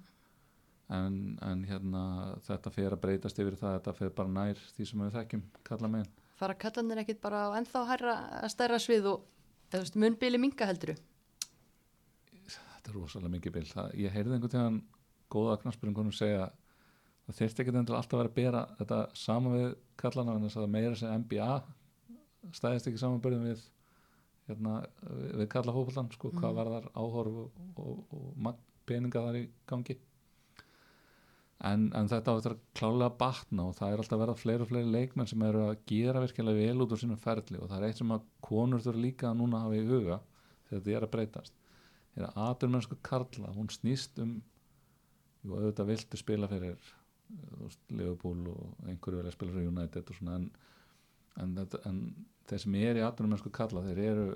[0.89, 2.03] en, en hérna
[2.45, 6.07] þetta fer að breytast yfir það þetta fer bara nær því sem við þekkjum kallamenn
[6.39, 8.13] Fara kallanir ekkit bara á ennþá hærra
[8.43, 9.25] að stærra svið og
[9.73, 10.95] veist, munbili minga helduru?
[12.49, 14.79] þetta er rosalega mikið bil það, ég heyrði einhvern tíðan
[15.29, 16.45] góða knarsbyrjum segja
[17.27, 20.57] það þyrfti ekki endur alltaf að vera að bera þetta saman við kallana en þess
[20.57, 21.49] að meira sem NBA
[22.55, 23.63] stæðist ekki samanbyrjum við
[24.49, 24.75] hérna,
[25.37, 26.55] við, kalla fókbaltan sko, hvað Mhm.
[26.59, 28.55] var þar áhorf og, og, og
[28.89, 29.97] peninga þar í gangi
[31.59, 34.65] en, en þetta á þetta að klálega batna og það er alltaf að verða fleiri
[34.65, 37.77] og fleiri leikmenn sem eru að gera virkilega vel út úr sínum ferli og það
[37.83, 40.19] er eitt sem að konur þurfa líka að núna hafa í huga
[40.69, 41.53] þegar þetta er að breytast
[42.15, 44.37] er að aturmennsku karla hún snýst um
[45.43, 46.79] jú, auðvitað viltu spila fyrir
[47.93, 50.47] Liverpool og einhverju vilja spila fyrir United og svona en,
[51.39, 51.99] en, þetta, en
[52.49, 54.27] þeir sem er í aturmennsku karla þeir eru,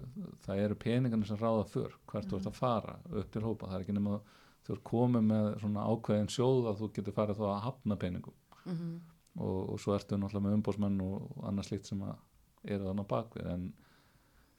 [0.46, 3.68] það eru peningarnir sem ráða fyrr hvert þú ert að fara upp til hópa.
[3.68, 4.20] Það er ekki nema
[4.64, 8.36] þú ert komið með svona ákveðin sjóð að þú getur farið þá að hafna peningum.
[8.64, 9.00] Mm -hmm.
[9.44, 12.04] og, og svo ertu náttúrulega með umbósmenn og, annað slíkt sem
[12.64, 13.74] eru þannig bakvið en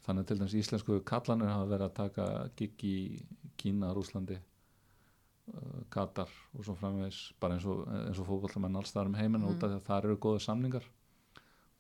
[0.05, 3.27] þannig til dæmis íslensku kallanir hafa verið að taka gig í
[3.57, 6.29] Kína, Rúslandi uh, Katar
[6.59, 9.51] og svo framvegis bara eins og, og fótballamenn alls þar um heiminn Mhm.
[9.55, 10.85] út af því að það eru góða samningar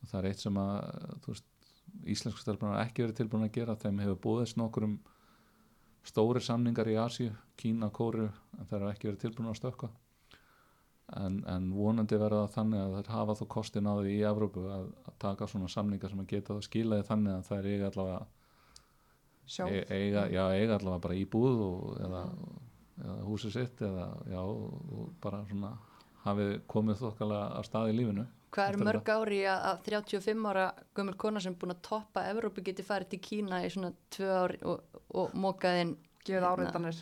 [0.04, 1.36] og það er eitt sem að þú
[2.14, 3.76] íslensku stelpunar ekki verið tilbúin að gera.
[3.80, 4.94] Þeim hefur búðist nokkur um
[6.04, 9.88] stóri samningar í Asíu, Kína, Kóru en það eru ekki verið tilbúin að stökka
[11.12, 14.64] en, en vonandi verða það þannig að það hafa þó kostin á því í Evrópu
[14.72, 17.90] að, að taka svona samningar sem að geta það skilaði þannig að það er eiga
[17.90, 18.20] allavega
[19.68, 22.22] e, eiga, já, eiga allavega bara íbúð og, eða,
[23.02, 24.40] eða húsið sitt eða já,
[25.24, 25.74] bara svona
[26.24, 30.66] hafið komið þokkalega að stað í lífinu Hvað er mörg ári að, að 35 ára
[30.94, 34.28] gömul kona sem er búin að toppa Evrópu geti farið til Kína í svona tvö
[34.44, 37.00] ári og, og mókaðinn gefið áreitanir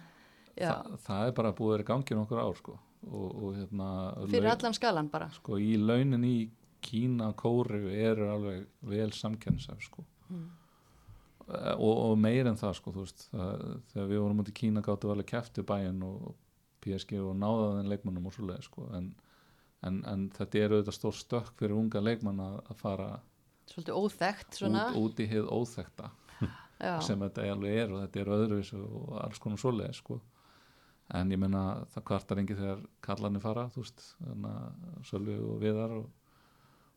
[0.57, 2.79] já, Þa, það er bara búið að vera í gangi nokkur ár sko.
[3.11, 3.89] og, og hérna
[4.31, 6.37] fyrir laun- allan skalan bara sko, í launin í
[6.83, 10.03] Kína Kóru eru alveg vel samkennsaf sko.
[10.33, 10.49] Mm.
[11.53, 15.11] Og, og meir en það, sko, veist, það, þegar við vorum út í Kína gáttu
[15.13, 16.33] alveg kefti bæinn og
[16.83, 18.87] PSG og náðaðin leikmannum og svoleið sko.
[18.97, 19.13] en,
[19.89, 23.09] en, en þetta er auðvitað stór stökk fyrir unga leikmann að, fara
[23.71, 24.89] svolítið óþekkt svona.
[24.91, 26.11] út, út í hið óþekta
[26.87, 30.19] já, sem þetta alveg er og þetta er öðruvis og alls konar svoleið sko.
[31.19, 31.63] en ég menna
[31.95, 36.11] það kvartar engi þegar kallarnir fara þú veist, þannig að Sölvi og Viðar og,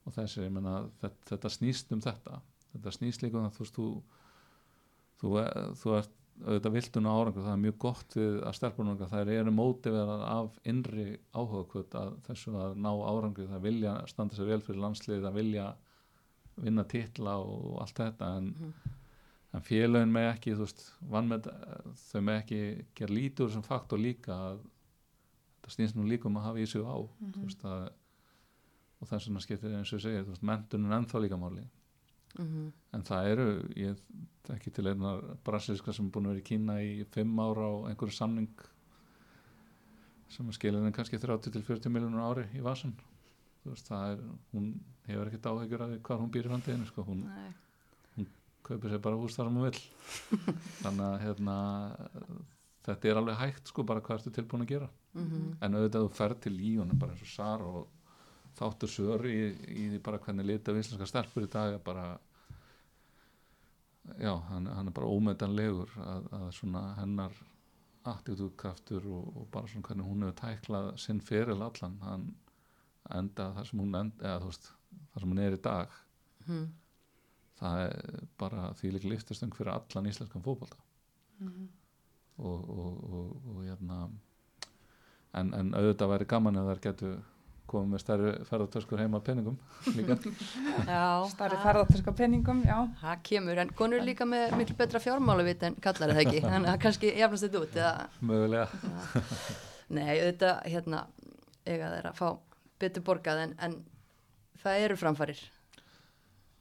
[0.05, 2.41] og þessi, ég menna þetta, þetta snýst um þetta.
[2.75, 3.88] Þetta snýst líka um það, þú veist, þú
[5.21, 5.33] þú,
[5.81, 9.29] þú ert auðvitað viltun á árangur, það er mjög gott við að stelpunum okkar, það
[9.38, 14.61] eru mótiverar af innri áhugakvöld að þessu að ná árangur, það vilja standa sér vel
[14.65, 15.67] fyrir landslið, það vilja
[16.65, 18.73] vinna titla og allt þetta en Mhm.
[19.55, 21.45] en félögin með ekki þú veist, með,
[22.11, 24.57] þau með ekki gera lítur sem faktor líka að
[25.61, 26.95] þetta snýst nú líka um að hafa í sig á
[27.31, 27.89] þú veist, að,
[29.01, 31.63] og þess vegna skiptir eins og segir, mentunin ennþá líka máli
[32.38, 33.47] mhm, en það eru,
[33.79, 37.65] ég ekki til einar brasilíska sem er búin að vera í Kína í fimm ára
[37.65, 38.65] á einhverju samning
[40.36, 42.95] sem skilur henni kannski 30-40 miljónur ári í vasan
[43.65, 44.73] þú veist, það er, hún
[45.07, 47.53] hefur ekkert áhyggjur af hvað hún býr í framtíðinu, sko, hún nei,
[48.65, 49.81] kaupir sér bara hús þar hún vill.
[50.83, 51.55] Þannig að hérna,
[52.86, 54.89] þetta er alveg hægt sko bara hvað ertu tilbúin að gera.
[55.15, 57.86] Mhm, en auðvitað þú ferð til lífunum bara eins og Sar og
[58.56, 62.06] þáttur sör í, í því bara hvernig lita af íslenska stelpur í dag bara
[64.22, 67.36] já, hann, hann er bara ómetanlegur að, að svona hennar
[68.06, 72.26] attitúdkraftur og, og bara svona hvernig hún hefur tæklað sinn feril allan hann
[73.16, 74.72] enda þar sem hún enda, eða þú veist
[75.14, 75.97] þar sem hún er í dag.
[76.45, 76.66] Mhm,
[77.60, 80.78] það er bara því líka liftastöng fyrir allan íslenskan fótbolta.
[81.39, 81.68] Mhm.
[82.38, 83.97] og, og, og, og hérna
[85.39, 87.16] en, en auðvitað væri gaman ef þær getur
[87.72, 89.55] komið með stærri ferðartöskur heima að penningum
[89.97, 90.18] líka.
[90.91, 91.05] Já.
[91.32, 92.78] Starri það- ferðartöska peningum, já.
[93.01, 96.43] Það kemur, en konur eru líka með miklu betra fjármálavit en kallar er það ekki?
[96.49, 98.68] Þannig að kannski jafnast þetta út eða, mögulega.
[99.95, 101.01] Nei, auðvitað hérna,
[101.66, 102.28] eiga þeir að fá
[102.82, 103.76] betur borgað en, en
[104.63, 105.41] það eru framfarir.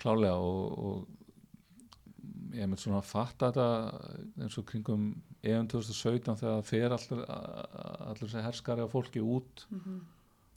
[0.02, 5.06] Klálega og, og ég mynd svona að fatta þetta eins og kringum
[5.44, 7.24] EM 2017 þegar það fer allir
[8.12, 9.64] allir herskari á fólki út.
[9.74, 9.96] Mhm.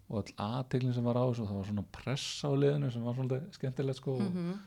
[0.07, 3.15] Og all aðteglin sem var á þessu það var svona pressa á liðinu sem var
[3.17, 4.57] svona skemmtilegt sko og mhm,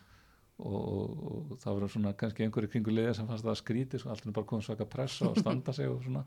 [0.60, 4.12] og, og, og það voru svona kannski einhverju kringu liða sem fannst það skrítið sko,
[4.12, 6.24] alltaf bara komið svaka pressa og standa sig og svona.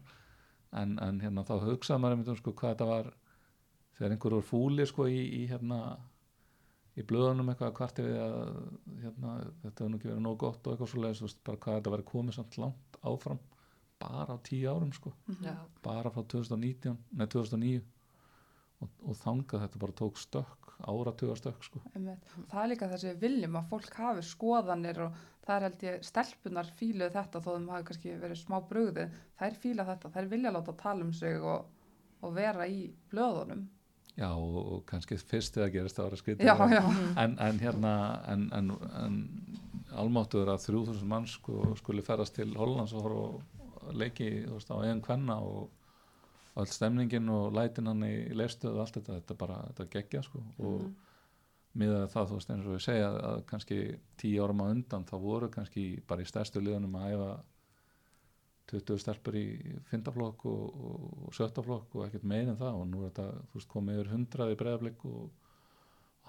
[0.74, 3.12] En, en hérna þá hugsaði maður einmitt um sko hvað þetta var
[3.98, 5.80] þegar einhverju voru fúli sko í, í hérna
[6.98, 8.36] í blöðunum eitthvað að kvarti við að
[9.04, 11.94] hérna, þetta hefur nú ekki verið nóg gott og eitthvað svo leiðis, bara hvað þetta
[11.94, 13.42] væri komið samt langt áfram
[14.04, 15.14] bara á tíu árum sko.
[15.46, 15.54] Já,
[15.86, 17.84] bara frá 2019, nei 2009
[18.84, 21.84] og, og þangað þetta bara tók stökk, áratuga stökk sko.
[21.94, 25.86] Það er líka það sem við viljum að fólk hafi skoðanir og það er held
[25.88, 29.08] ég stelpunar fíluð þetta þó þeim hafi kannski verið smá brugði.
[29.40, 31.72] Þær fíla þetta, þær vilja láta tala um sig og,
[32.24, 33.66] og vera í blöðunum.
[34.14, 36.84] Já, og, og kannski fyrst þegar gerist það að Já, já.
[37.18, 37.94] en, en hérna
[38.30, 38.70] en, en,
[39.02, 39.16] en
[39.98, 43.42] almáttuður að 3000 manns sko, skuli ferðast til Hollands og
[43.98, 45.72] leiki á eigin kvenna og
[46.60, 50.44] öll stemningin og lætin hann í leifstöðu og allt þetta, þetta bara, þetta geggja sko.
[50.62, 50.84] Og
[51.80, 53.80] miðað við það þú veist eins og við segja að kannski
[54.22, 57.32] tíu árum á undan þá voru kannski bara í stærstu liðunum að æfa
[58.74, 59.48] 20 stelpur í
[59.90, 62.78] fyndaflokk og, og, sjöttaflokk og ekkert meir en það.
[62.80, 65.50] Og nú er þetta þú veist komið yfir 100 í breyðablik og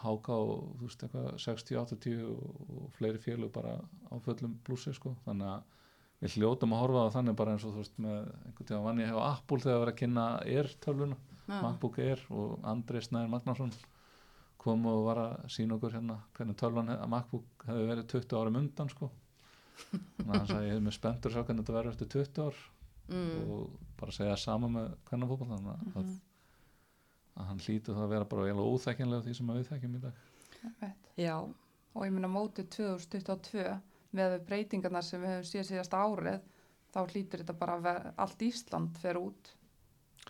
[0.05, 4.95] háka og þú veist eitthvað 60, 80 og, og fleiri félug bara á fullum blúsi
[4.97, 5.14] sko.
[5.29, 5.84] Þannig að
[6.25, 9.01] við hljótum að horfa það þannig bara eins og þú veist með einhvern tíma vann
[9.05, 13.03] ég hefur Apple þegar að vera að kynna Air tölvuna, já, MacBook Air og Andri
[13.05, 13.72] Snæður Magnarsson
[14.64, 18.57] kom og var að sína okkur hérna hvernig tölvan hef- MacBook hefði verið 20 árum
[18.62, 19.11] undan sko.
[19.91, 22.47] Þannig að hann sagði ég hef með spenntur að sjá hvernig þetta verður eftir 20
[22.49, 22.62] ár.
[23.05, 23.51] Mm.
[23.53, 25.97] og bara segja sama með hvernig fótball þannig Mhm.
[26.01, 26.12] að,
[27.37, 30.01] að hann hlýtur það að vera bara eiginlega óþekkinlega því sem að við þekkjum í
[30.01, 30.95] dag.
[31.20, 31.35] Já,
[31.95, 33.66] og ég minna mótið 2022
[34.15, 36.41] með breytingarnar sem við höfum síðan síðasta árið
[36.95, 39.55] þá hlýtur þetta bara að allt Ísland fer út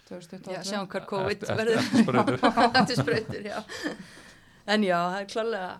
[0.09, 2.39] 2022 já sjáum hver COVID verður.
[2.82, 3.59] eftir já.
[4.64, 5.72] En já, það er klálega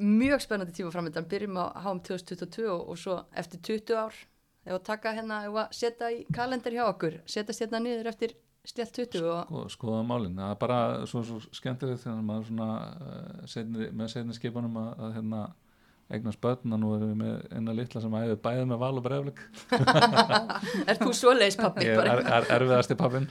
[0.00, 4.20] mjög spennandi tíma framöndan byrjum á HM 2022 og, og svo eftir 20 ár.
[4.64, 8.36] Ef að taka hérna, ef að setja í kalendar hjá okkur setja hérna niður eftir
[8.64, 10.78] stjælt 20 og Sko, skoða málin, það er bara
[11.08, 15.40] svo, svo skemmtilegt þegar maður svona uh, seinni, með seinni skipunum að, að hérna
[16.10, 19.06] eignast börn og nú erum við með eina litla sem æfið bæðið með val og
[19.06, 19.44] breyflik
[20.90, 23.30] er þú svoleiðis pappi ég er, er, erfiðasti pappin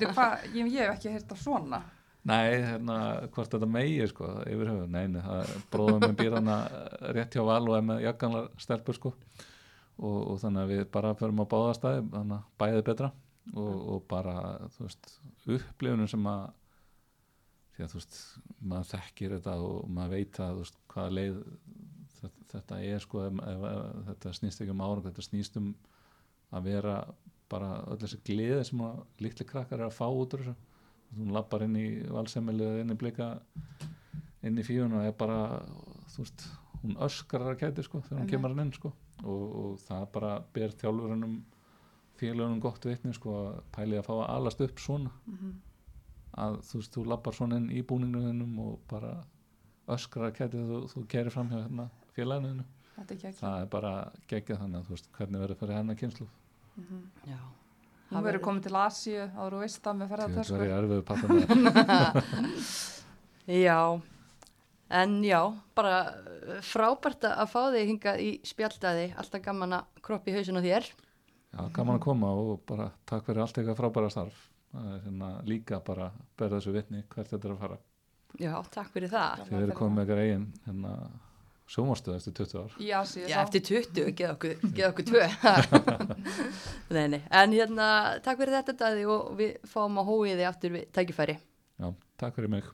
[0.00, 1.82] ég, ég hef ekki heyrt af svona.
[2.26, 2.96] Nei, hérna,
[3.34, 6.56] hvort þetta megi sko, yfir höfu, nei, nei það er bróðum með býr hana
[7.14, 9.12] rétt hjá val og er með jakkanlar stelpur sko.
[9.96, 13.12] Og, og þannig að við bara förum á báðastæði þannig að bæðið betra.
[13.54, 14.34] Og, og bara,
[14.74, 15.12] þú veist,
[15.44, 16.48] upplifunum sem að
[17.76, 18.18] því að þú veist,
[18.72, 21.38] maður þekkir þetta og maður veit að þú veist, hvaða leið
[22.26, 25.72] þetta, þetta er sko ef, ef, ef, þetta snýst ekki um árang þetta snýst um
[26.56, 26.96] að vera
[27.50, 30.56] bara öll þessi gleði sem að litli krakkar er að fá út úr þessu.
[31.16, 33.28] Þú lappar inn í valsemmili eða inn í blika
[34.46, 35.60] inn í fíun og er bara
[36.12, 36.46] þú veist,
[36.82, 38.90] hún öskrar að kæti sko þegar hún kemur hann inn sko.
[39.24, 41.38] Og, og það bara ber þjálfurunum
[42.18, 45.14] félagunum gott vitni sko að pæli að fá að alast upp svona.
[45.30, 45.54] Mm
[46.36, 49.14] að þú veist, þú lappar svona inn í búningunum og bara
[49.92, 52.64] öskrar að kæti þú, þú gerir fram hjá hérna félaginu.
[52.96, 53.92] Er það er bara
[54.30, 56.26] geggjað þannig að þú veist hvernig verður fyrir hennar kynslu
[56.80, 57.38] mm já.
[58.06, 61.26] Hún verður komin til Asíu áður og veist það með það verður ferðartösku erfið pappa
[63.46, 64.00] Já,
[64.90, 65.40] en já,
[65.78, 70.58] bara uh, frábært að fá þig hingað í spjalldaði, alltaf gaman að kroppa í hausin
[70.58, 70.88] á þér.
[71.54, 74.40] Já, gaman að koma og bara takk fyrir allt eitthvað frábæra starf.
[74.72, 77.78] Það er hérna líka bara að berða þessu vitni hvert þetta er að fara.
[78.42, 79.46] Já, takk fyrir það.
[79.46, 80.96] Þið verður komið með eitthvað eigin hérna,
[81.66, 82.78] sjómarstöð eftir 20 ár.
[83.00, 85.26] Asíu Já, eftir 20, geð okkur, geð okkur tvö.
[86.94, 87.88] nei, nei, en hérna,
[88.22, 91.38] takk fyrir þetta daði og við fáum að hóið þig aftur við tækifæri.
[91.82, 91.88] Já,
[92.22, 92.70] takk fyrir mig.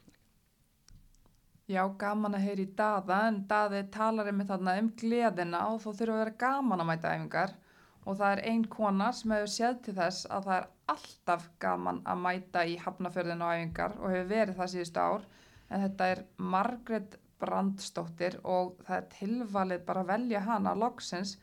[1.71, 5.93] Já, gaman að heyra í Daða en Daði talar einmitt þarna um gleðina og þó
[5.95, 7.55] þurfa að vera gaman að mæta æfingar
[8.03, 12.01] og það er ein kona sem hefur séð til þess að það er alltaf gaman
[12.03, 15.29] að mæta í hafnafjörðin á æfingar og hefur verið það síðustu ár
[15.73, 16.25] en þetta er
[16.55, 21.37] Margret Brandstóttir og það er tilvalið bara að velja hana loksins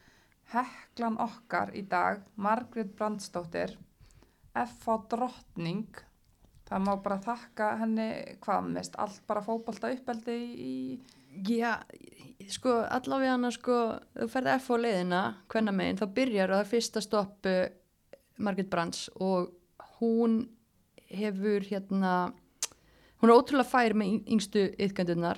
[0.54, 3.76] heklan okkar í dag Margret Brandstóttir
[4.58, 4.96] F.A.
[5.12, 5.86] Drottning
[6.70, 8.08] það má bara þakka henni
[8.44, 10.36] hvað mest, allt bara fótbolta uppeldi
[10.66, 10.74] í,
[11.46, 11.76] Já,
[12.50, 13.76] sko, allavega hana, sko,
[14.18, 15.20] þú ferði F á leiðina,
[15.54, 17.60] hvenna megin, þá byrjar það fyrsta stopp uh,
[18.42, 19.52] Margit Brands og
[20.00, 20.40] hún
[21.14, 22.14] hefur hérna,
[23.22, 25.38] hún er ótrúlega fær með yng- yngstu yðgöndunar,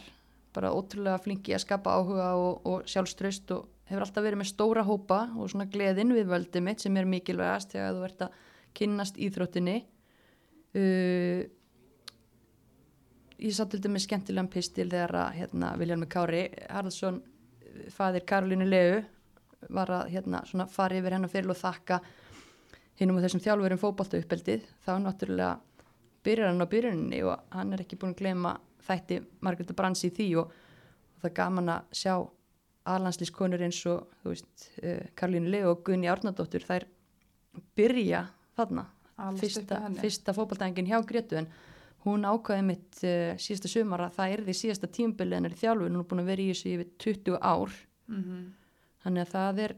[0.55, 4.83] bara ótrúlega flinki að skapa áhuga og, og sjálfströst og hefur alltaf verið með stóra
[4.87, 8.37] hópa og svona gleðin við völdið mitt sem er mikilvægast þegar þú ert að
[8.79, 9.77] kynnast íþróttinni.
[10.71, 11.41] Uh,
[13.41, 17.19] ég satt til dæmis skemmtilegan pistil þegar að hérna, Viljarmi Kári Haraldsson,
[17.91, 19.01] fadir Karolínu Leu
[19.69, 21.99] var að hérna, fara yfir hennar fyrir og þakka
[22.99, 25.51] hinnum og þessum þjálfurum fótbolta uppeldið þá náttúrulega
[26.25, 28.55] byrjar hann á byrjuninni og hann er ekki búin að gleyma
[28.87, 32.13] þætti Margrétar Brans í því og, og það er gaman að sjá
[32.91, 36.87] aðlandslískonur eins og veist, uh, Karolínu Leu og Gunni Árnadóttur þær
[37.77, 38.23] byrja
[38.57, 38.87] þarna.
[39.37, 41.47] Fyrsta, fyrsta fótballtæðingin hjá Gretu en
[42.07, 45.93] hún ákvaði mitt uh, síðasta sumar að það er því síðasta tímabilið hennar í þjálfun,
[45.93, 47.77] hún er búin að vera í þessu yfir 20 ár.
[48.09, 48.49] Mm
[49.01, 49.71] þannig að það er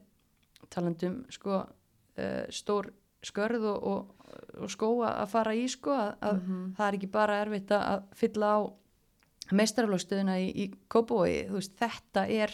[0.73, 2.89] talandum sko uh, stór
[3.23, 4.31] skörð og, og,
[4.65, 6.63] og skó að fara í sko að, að Mhm.
[6.75, 8.59] það er ekki bara erfitt að fylla á
[9.51, 12.53] meistaraflókstöðuna í, í Kópavogi, veist þetta er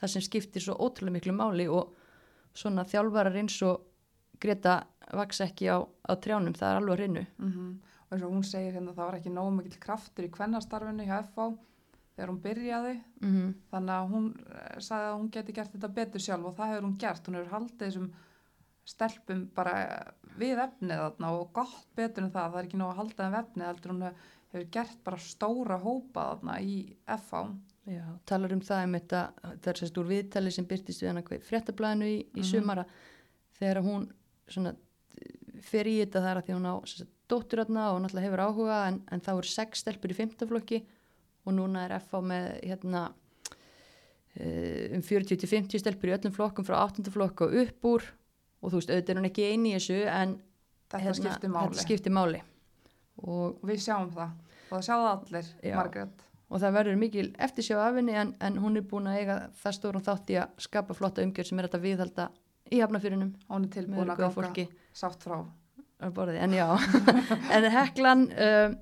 [0.00, 1.94] það sem skiptir svo ótrúlega miklu máli og
[2.54, 3.86] svona þjálfarar eins og
[4.40, 7.80] Greta vaks ekki á, á trjánum, það er alveg að reynu Mhm.
[8.10, 11.18] og eins og hún segir hérna það var ekki nógu mikill kraftur í kvennastarfinu hjá
[11.24, 11.58] FH
[12.16, 13.54] þegar hún byrjaði mm -hmm.
[13.72, 16.84] þannig að hún eh, sagði að hún geti gert þetta betur sjálf og það hefur
[16.88, 18.10] hún gert, hún hefur haldið þessum
[18.84, 19.74] stelpum bara
[20.38, 23.32] við efnið þarna og gott betur en það það er ekki nógu að halda þeim
[23.32, 24.02] við efnið heldur hún
[24.52, 26.76] hefur gert bara stóra hópa þarna í
[27.06, 27.42] FH
[27.90, 29.20] Já, talar um það um þetta,
[29.62, 32.48] það er sérst úr viðtali sem byrtist við hann að fréttablaðinu í, í Mhm.
[32.50, 32.84] sumara
[33.58, 34.04] þegar hún
[34.50, 34.74] svona
[35.64, 38.78] fer í þetta þar að því hún á sérst, dóttur þarna og náttúrulega hefur áhuga
[38.88, 40.82] en, en þá eru sex stelpur í fymtaflokki
[41.46, 47.06] og núna er FH með hérna uh, um 40-50 stelpur í öllum flokkum frá 8.
[47.14, 48.06] flokk og upp úr
[48.60, 50.36] og þú veist, auðvitað er hún ekki eini í þessu en
[50.90, 52.42] þetta hérna, skiptir máli þetta skiptir máli
[53.22, 54.34] og, við sjáum það.
[54.70, 55.76] Og það sjáðu allir, Já.
[55.78, 56.26] Margrét.
[56.50, 59.76] Og það verður mikil eftirsjá af henni en, en hún er búin að eiga það
[59.76, 62.26] stórum þátt í að skapa flotta umgjörð sem er þetta viðhalda
[62.70, 64.66] í hafnafyrinum hún er tilbúin að ganga fólki.
[64.94, 65.44] sátt frá.
[66.00, 66.66] En já.
[67.54, 68.74] En Heklan uh,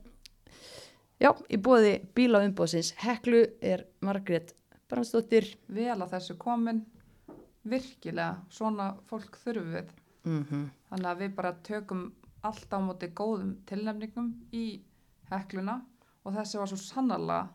[1.20, 4.54] já, í bóði bíla umbóðsins Heklu er Margrét
[4.88, 6.86] Brandsdóttir vel að þessu komin.
[7.68, 9.90] Virkilega, svona fólk þurfum við.
[10.24, 12.04] Mm þannig að við bara tökum
[12.46, 14.80] allt á móti góðum tilnefningum í
[15.30, 15.80] hekluna
[16.24, 17.48] og þessi var svo sannarlega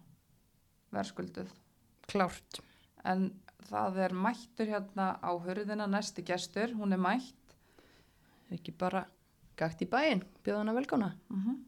[0.94, 1.52] verðskulduð.
[2.12, 2.62] Klárt.
[3.04, 3.32] En
[3.70, 7.58] það er mættur hérna á hurðina næsti gestur, hún er mætt.
[8.54, 9.06] Ekki bara
[9.58, 11.62] gagt í bæinn, bjóða hana velkona mm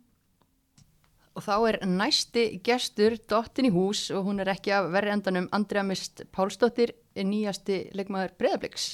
[1.35, 5.49] og þá er næsti gestur dottin í hús og hún er ekki af verri endanum
[5.55, 8.87] Andrea Mist Pálsdóttir nýjasti leikmaður Breiðabliks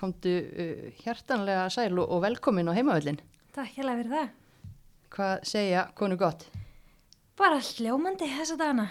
[0.00, 3.20] komdu uh, hjartanlega sæl og, velkomin á heimavöllin
[3.52, 4.28] Takk hérlega fyrir það.
[5.12, 6.46] hvað segja konu gott
[7.38, 8.86] Bara hljómandi þessa dagana.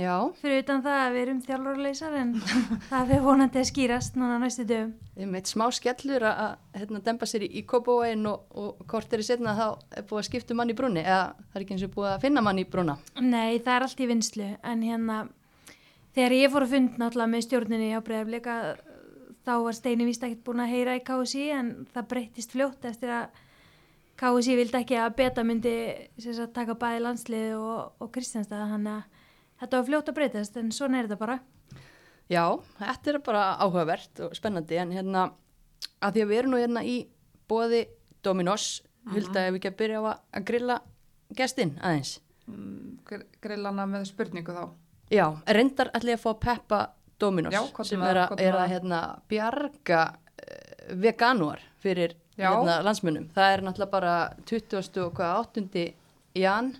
[0.00, 2.30] já, Fyrir utan það að við erum þjálfurleysar en
[2.90, 4.92] það fyrir vonandi að skýrast núna næstu dögum.
[5.20, 9.12] um eitt smá skellur að að, hérna, dempa sér í, í kópóin og, og kort
[9.12, 9.66] er í setna þá
[9.96, 12.12] er búið að skipta um mann í brúni eða það er ekki eins og búið
[12.14, 15.18] að finna mann í brúna Nei, það er allt í vinslu en hérna
[16.16, 18.54] þegar ég fór að fund náttúrulega með stjórninni á breyðafleika
[19.46, 23.12] þá var Steini víst ekkert búin að heyra í KSI en það breyttist fljótt eftir
[23.14, 23.38] að
[24.20, 25.74] KSI vildi ekki að beta myndi
[26.20, 29.22] sem sagt, taka bæði landslið og, og Kristjánstað þannig að
[29.62, 31.38] þetta var fljótt að breytast en svona er þetta bara.
[32.30, 32.44] Já,
[32.78, 35.24] þetta er bara áhugavert og spennandi en hérna
[36.04, 36.98] að því að við erum nú hérna í
[37.50, 37.86] bóði
[38.22, 38.68] Dominos,
[39.10, 40.76] Hulda ef við ekki að byrja á að, grilla
[41.36, 42.18] gestinn aðeins.
[42.46, 44.64] mm, grillana með spurningu þá
[45.10, 46.80] Já, reyndar ætla ég að fá að peppa
[47.20, 49.00] Dominos Já, sem er að, með er að hérna,
[49.30, 53.28] bjarga uh, veganúar fyrir hérna, landsmunum.
[53.34, 54.14] Það er náttúrulega bara
[54.48, 55.02] 20.
[55.04, 55.84] og hvað 8.
[56.40, 56.72] jan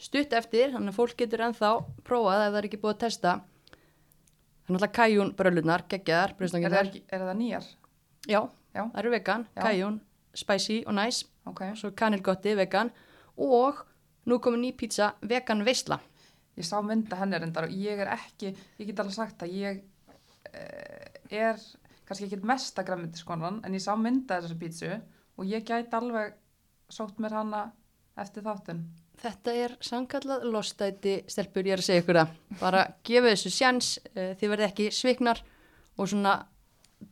[0.00, 1.72] stutt eftir, þannig að fólk getur ennþá
[2.06, 3.34] prófað ef það er ekki búið að testa.
[3.44, 6.90] Það er náttúrulega kajún brölunar, geggjaðar, er, bröðstanginnar.
[6.90, 7.68] það, er það nýjar?
[8.24, 8.40] Já,
[8.74, 8.82] Já.
[8.82, 9.62] það eru vegan, Já.
[9.62, 9.98] kajún,
[10.34, 12.90] spicy og nice, ok, svo kanilgotti vegan
[13.36, 13.84] og
[14.26, 16.00] nú komið ný pizza vegan veisla.
[16.58, 19.80] Ég sá mynda henni reyndar og ég er ekki, ég get alveg sagt að ég
[20.50, 21.60] uh, er
[22.04, 26.36] kannski ekki mesta græmyndiskonan en ég sá mynda þessari pítsu og ég gæti alveg
[26.92, 27.64] sótt mér hana
[28.20, 28.84] eftir þáttun
[29.22, 32.32] Þetta er samkallað lostæti stelpur, ég er að segja ykkur það.
[32.58, 35.40] Bara gefið þessu sjans, uh, þið verði ekki sviknar
[35.94, 36.34] og svona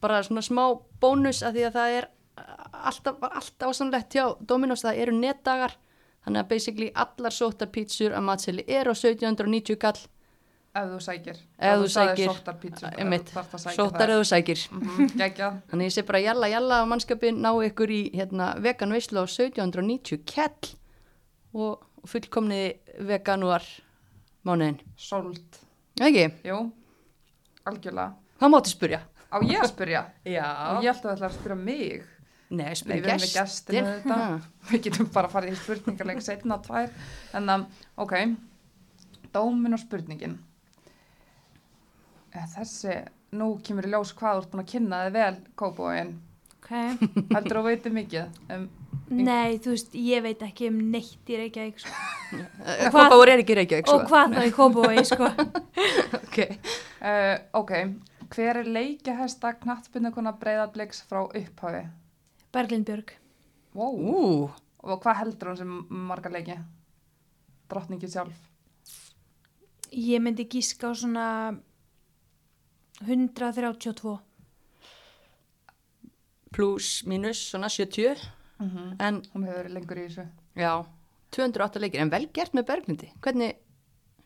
[0.03, 0.65] bara svona smá
[1.03, 5.77] bónus að því að það er uh, alltaf, alltaf ásamlegt hjá Dominos, það eru netdagar
[6.25, 9.99] þannig að basically allar sótar pítsur að matseli er á 1790 kall
[10.73, 13.29] ef þú sækir Ef þú sækir, sóttar pítsu einmitt,
[13.77, 14.61] sótar eða þú sækir.
[14.73, 18.95] mm geggjað Þannig ég sé bara jalla jalla á mannskapin ná ykkur í hérna, vegan
[18.97, 20.73] veislu á 1790 kell
[21.53, 23.63] og, fullkomniði veganúar
[24.49, 24.81] mánuðin.
[24.97, 25.61] sóld,
[26.01, 26.25] Ekki?
[26.49, 26.57] jú,
[27.69, 29.01] algjörlega Það mátti spurja.
[29.31, 30.01] á ég að spyrja
[30.39, 30.47] Já.
[30.73, 32.09] og ég ætti að ætla að spyrja mig
[32.53, 33.17] Nei, Nei, spurja
[34.69, 36.91] við getum bara að fara í spurningarleik setna tvær.
[37.39, 37.65] En að,
[38.05, 38.13] ok.
[39.33, 40.37] Dómin og spurningin.
[42.33, 42.99] Eh, þessi
[43.37, 46.13] nú kemur í ljós hvað þú ert búin að kynna þið vel kópóin,
[46.63, 46.71] Ok.
[47.33, 48.69] heldur þú veitir mikið um,
[49.29, 51.97] Nei, þú veist, ég veit ekki um neitt í Reykjavík sko.
[52.95, 55.29] Hvað voru er ekki Reykjavík, og hvað þá í Kópavogi sko.
[56.23, 56.39] Ok.
[57.05, 57.73] uh, ok,
[58.33, 61.83] hver er leikjahesta knattbyrnukona breyðabliks frá upphafi
[62.53, 63.15] Berglind Björg
[63.75, 63.93] wow.
[63.93, 64.51] Ú,
[64.83, 65.77] og hvað heldur hún sem
[66.11, 66.59] marga leiki
[67.71, 68.49] drottningi sjálf
[69.93, 71.27] Ég myndi gíska á svona
[73.05, 74.19] 132
[76.53, 78.17] pluss, mínus, svona 70.
[78.59, 80.27] mm En, hún hefur verið lengur í þessu
[80.57, 80.73] já,
[81.33, 82.01] 208 leikir.
[82.05, 83.09] En vel gert með Berglindi.
[83.25, 83.57] Hvernig,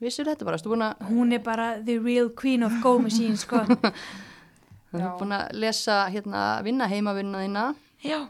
[0.02, 0.58] vissur þetta bara?
[0.58, 3.62] Að, Hún er bara the real queen of go machine sko.
[4.90, 5.12] þú Já.
[5.20, 7.66] búin að lesa, hérna, vinna heimavinna þína.
[8.04, 8.28] Já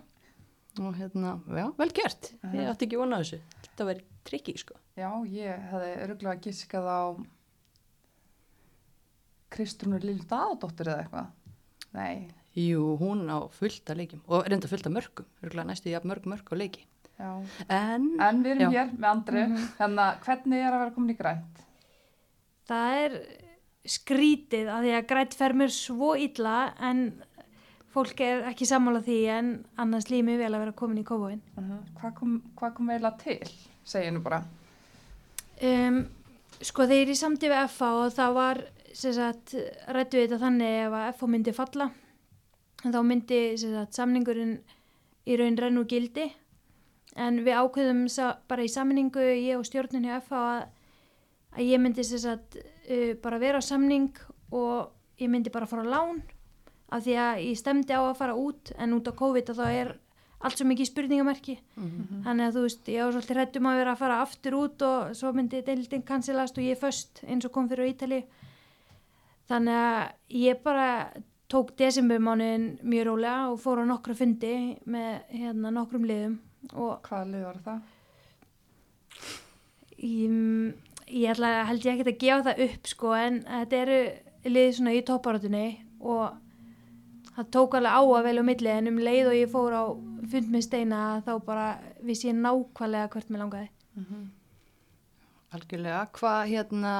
[0.76, 2.34] Og hérna, já, vel gert.
[2.52, 3.38] Ég átti ekki vona þessu.
[3.64, 4.74] Þetta verið trikki, sko.
[5.00, 7.00] Já, ég hefði örgulega giskað á
[9.54, 11.30] Kristrúnur Lill Daðadóttir eða eitthvað.
[11.96, 14.22] Nei, Jú, hún á fullt af leikjum.
[14.32, 15.26] Og reynda fullt af mörgum.
[15.44, 16.84] Örgulega næstu ég að mörg mörg á leiki.
[17.18, 17.30] já.
[17.68, 18.80] En, En við erum Já.
[18.84, 19.42] hér með Andri,
[19.76, 21.60] þannig að hvernig er að vera komin í grænt?
[22.68, 23.16] Það er
[23.86, 27.22] skrítið að því að grætt fer mér svo illa en
[27.96, 31.42] fólk er ekki sammála því en annars lími vel að vera komin í Kópavogin.
[31.96, 33.52] Hvað kom, hvað kom eiginlega til,
[33.88, 34.42] segir nú bara.
[35.64, 36.02] Um,
[36.60, 38.62] sko þegar ég samti við FA og það var
[38.96, 39.54] sem sagt
[39.92, 41.86] rættu við þetta þannig ef að FA myndi falla
[42.84, 44.58] en þá myndi sem sagt, samningurinn
[45.26, 46.28] í raun renn úr gildi
[47.16, 48.04] en við ákveðum
[48.48, 50.62] bara í samningu ég og stjórnin hjá FH að,
[51.56, 54.12] að ég myndi sem sagt, uh, bara vera á samning
[54.52, 56.20] og ég myndi bara fara á lán
[56.88, 59.92] af því að ég stemdi á að fara út en út á COVID þá er
[60.46, 61.54] allt svo mikið spurningamerki.
[62.26, 65.14] Þannig að þú veist, ég var svolítið hrættum að vera að fara aftur út og
[65.16, 68.20] svo myndi deildin kansilast og ég er föst eins og kom fyrir á Ítali
[69.48, 70.88] þannig að ég bara
[71.52, 74.54] tók desembermánuðin mjög rólega og fór á nokkra fundi
[74.90, 76.40] með hérna nokkrum liðum
[77.06, 77.82] Hvaða lið var það?
[80.02, 80.32] ég,
[81.06, 84.00] ég ætla held ég ekki að gefa það upp sko en þetta eru
[84.50, 85.66] liðið svona í topparátunni
[86.02, 86.24] og
[87.36, 89.84] það tók alveg á að vel á milli en um leið og ég fór á
[90.32, 91.66] fund með steina þá bara
[92.02, 93.68] vissi ég nákvæmlega hvert mér langaði.
[95.56, 96.94] Algjörlega, hvað hérna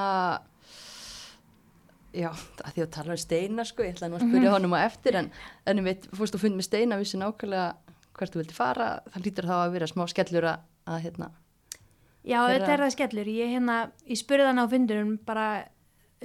[2.17, 4.79] já, að því að tala um steina sko, ég ætla nú að spyrja honum á
[4.87, 5.27] eftir en
[5.67, 7.67] en við fórst að fund með steina vissi nákvæmlega
[8.17, 8.87] hvert þú vildi fara.
[9.13, 11.27] Það lítur þá að vera smá skellur að, að hérna,
[12.27, 13.27] Já, Þeirra- þetta er það skellur.
[13.31, 13.75] Ég, hérna,
[14.09, 15.45] ég spurði hann á fundunum bara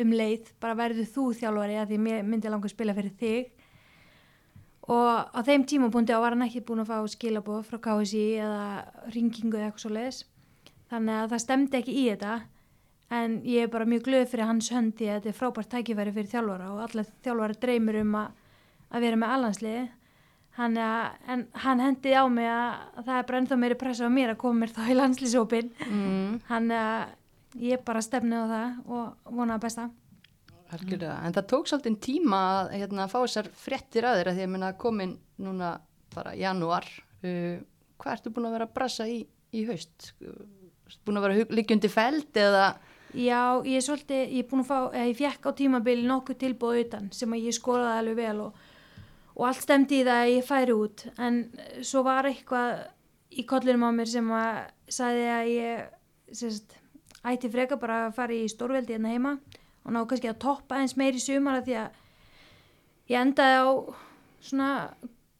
[0.02, 1.76] um leið, bara verður þú þjálfari?
[1.78, 3.52] Að því mér myndi langa að spila fyrir þig.
[4.90, 8.64] Og á þeim tímapunkti var hann ekki búin að fá skilaboð frá KSI eða
[9.14, 10.18] ringingu eða eitthvað svo leiðis.
[10.90, 12.34] Þannig að það stemdi ekki í þetta.
[13.12, 16.14] En ég er bara mjög glöð fyrir hans hönd því að þetta er frábært tækifæri
[16.16, 18.30] fyrir þjálfara og allir þjálfara dreymir um að,
[18.90, 19.82] að vera með allansliði.
[20.52, 24.34] Hann, en hann hendiði á mig að það er bara ennþá meiri pressa á mér
[24.34, 29.32] að koma mér þá í landslýsópin mm, hann að ég bara stefni á það og
[29.38, 29.86] vona að besta
[30.76, 34.52] algjörlega, en það tók svolítið tíma að hérna, fá þessar fréttir að þeirra því að
[34.54, 35.12] minna komin
[35.42, 35.74] núna
[36.14, 36.88] bara janúar.
[37.22, 37.60] Uh,
[38.00, 39.20] hvað ertu búin að vera að brasa í,
[39.52, 40.12] í haust?
[40.22, 42.66] Ertu búin að vera líkjundi feld eða?
[43.12, 46.38] Já, ég er svolítið, ég er búin að fá eða ég fekk á tímabili nokkuð
[46.40, 48.60] tilbúið utan sem að ég skoraði alveg vel og,
[49.36, 51.04] og allt stemdi í það að ég færi út.
[51.20, 51.40] En
[51.84, 52.86] svo var eitthvað
[53.32, 54.62] í kollinum á mér sem að
[54.92, 56.78] sagði að ég sérst,
[57.28, 59.34] ætti freka bara að fara í stórveldi hérna heima
[59.82, 62.00] og ná kannski að toppa eins meir í sumar af því að
[63.12, 63.68] ég endaði á
[64.42, 64.70] svona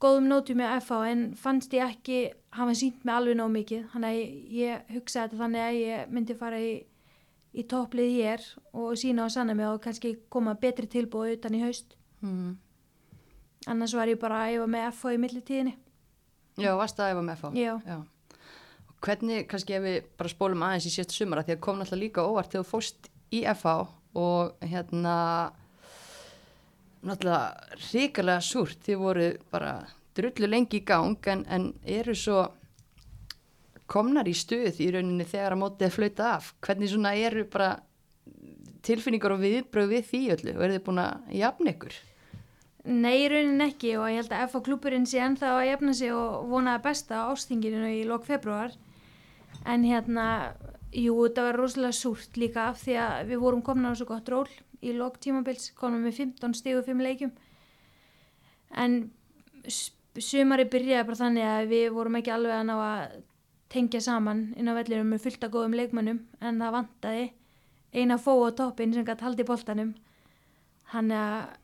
[0.03, 2.23] góðum nótum með FH en fannst ég ekki
[2.57, 3.85] hafa sínt mig alveg nóg mikið.
[3.93, 6.73] Þannig að ég, ég hugsaði þetta þannig að ég myndi fara í,
[7.55, 11.63] í topplið hér og sína og sanna mig og kannski koma betri tilbúið utan í
[11.63, 11.97] haust.
[12.23, 12.57] Mm,
[13.73, 15.77] annars var ég bara að æfa með FH í millitíðinni.
[16.61, 17.55] Já, varst að efa með FH?
[17.63, 18.03] Já.
[18.91, 22.05] Og Hvernig, kannski ef við bara spólum aðeins í síðasta sumara því að kom náttúrulega
[22.05, 25.17] líka óvart þegar þú fóst í FH og hérna
[27.03, 28.83] náttúrulega ríkalega súrt.
[28.87, 29.75] Þið voru bara
[30.17, 32.45] drullu lengi í gang en, en eru svo
[33.93, 36.53] komnar í stuð í rauninni þegar að mótið flauta af.
[36.65, 37.75] Hvernig svona eru bara
[38.87, 40.57] tilfinningar og viðbröð við því öllu?
[40.57, 41.99] Og eru þið búin að jafna ykkur?
[42.83, 46.15] Nei, í raunin ekki og ég held að FH klúpurinn sé ennþá að jafna sig
[46.17, 48.75] og vonaði besta á ástinginu í lok februar
[49.69, 50.25] en hérna,
[50.93, 54.29] jú, þetta var rosalega súrt líka af því að við vorum komin á svo gott
[54.29, 54.49] ról
[54.83, 57.33] í lok tímabils, komum með 15 stig og 5 leikjum
[58.83, 58.99] en
[60.19, 63.17] sumari byrjaði bara þannig að við vorum ekki alveg að ná að
[63.73, 67.27] tengja saman inn á vellirum með fullt af góðum leikmönnum en það vantaði
[67.93, 69.95] eina fó á toppin sem gætt haldi boltanum
[70.93, 71.59] hann að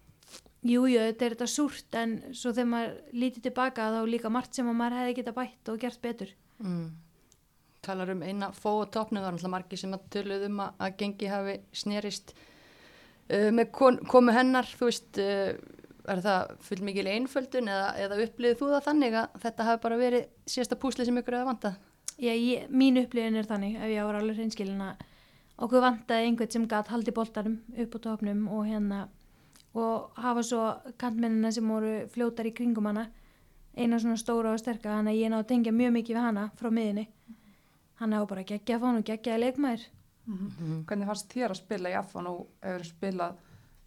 [0.67, 4.59] Jú, jú, þetta er þetta súrt en svo þegar maður lítið tilbaka þá líka margt
[4.59, 6.33] sem að maður hefði geta bætt og gert betur.
[6.59, 6.89] mm.
[7.85, 10.71] Talar um eina fó og topnu það er náttúrulega margir sem að töluð um að,
[10.85, 15.53] að gengi hafi snerist uh, með kon, komu hennar þú veist, uh,
[16.09, 20.01] er það full mikil einföldun eða, eða upplýðið þú það þannig að þetta hafi bara
[20.01, 21.79] verið síðasta púsli sem ykkur hefði vantað?
[22.19, 25.07] Já, ég, mín upplifin er þannig ef ég ára alveg hreinskilin að
[25.59, 29.05] okkur vantaði einhvern sem gætt haldi boltanum upp á topnum og hérna
[29.79, 30.63] og hafa svo
[30.99, 33.09] kantmennina sem voru fljótar í kringum hana
[33.79, 36.47] eina svona stóra og sterka hann að ég náðu að tengja mjög mikið við hana
[36.59, 37.07] frá miðinni
[38.01, 39.87] hann hefur bara geggja að fá hann og geggja að leikmaður
[40.29, 43.37] Hvernig fannst þér að spila í FH nú hefur spilað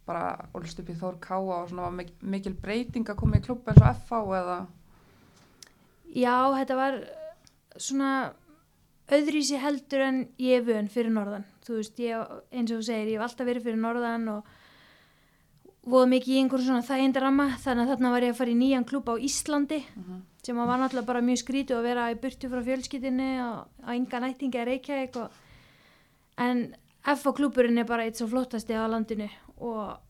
[0.08, 0.22] bara
[0.58, 3.68] ólst upp í Þór Káa og svona var mik mikil breyting að koma í klubb
[3.70, 4.56] eins og FH eða?
[6.12, 6.96] Já, þetta var
[7.78, 8.08] svona
[9.12, 11.46] öðrísi heldur en ég er vön fyrir norðan.
[11.62, 14.50] Þú veist, ég, eins og þú segir, ég hef alltaf verið fyrir norðan og
[15.94, 18.88] voða mikið í einhverjum svona þægindaramma þannig að þarna var ég að fara í nýjan
[18.90, 19.80] klúb á Íslandi
[20.42, 23.88] sem að var náttúrulega bara mjög skrítið að vera í burtu frá fjölskyldinni og á
[23.94, 25.36] enga nættingi að Reykjavík og
[26.42, 26.64] en
[27.02, 29.28] FH klúburinn er bara eitt svo flottasti á landinu
[29.62, 30.00] og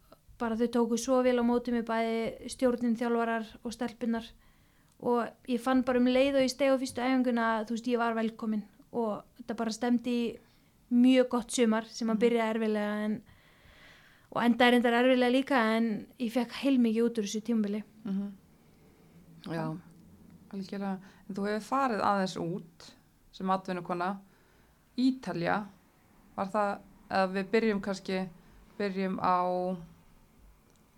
[0.40, 4.30] bara þau tóku svo vel á móti með bæði stjórnin þjálfarar og stelpunar
[5.02, 7.92] og ég fann bara um leið og ég steg á fyrstu æfinguna að þú veist
[7.92, 10.32] ég var velkomin og þetta bara stemdi í
[10.92, 13.14] mjög gott sumar sem að byrja erfilega en,
[14.32, 15.88] og enda er endar erfilega líka en
[16.20, 17.80] ég fekk heilmikið út úr þessu tímabili.
[19.48, 19.64] Já,
[20.52, 20.98] algjörlega,
[21.28, 22.88] en þú hefur farið aðeins út
[23.32, 24.10] sem atvinnukona.
[25.00, 25.62] Ítalja
[26.36, 26.70] var það,
[27.08, 28.20] eða við byrjum kannski
[28.78, 29.36] byrjum á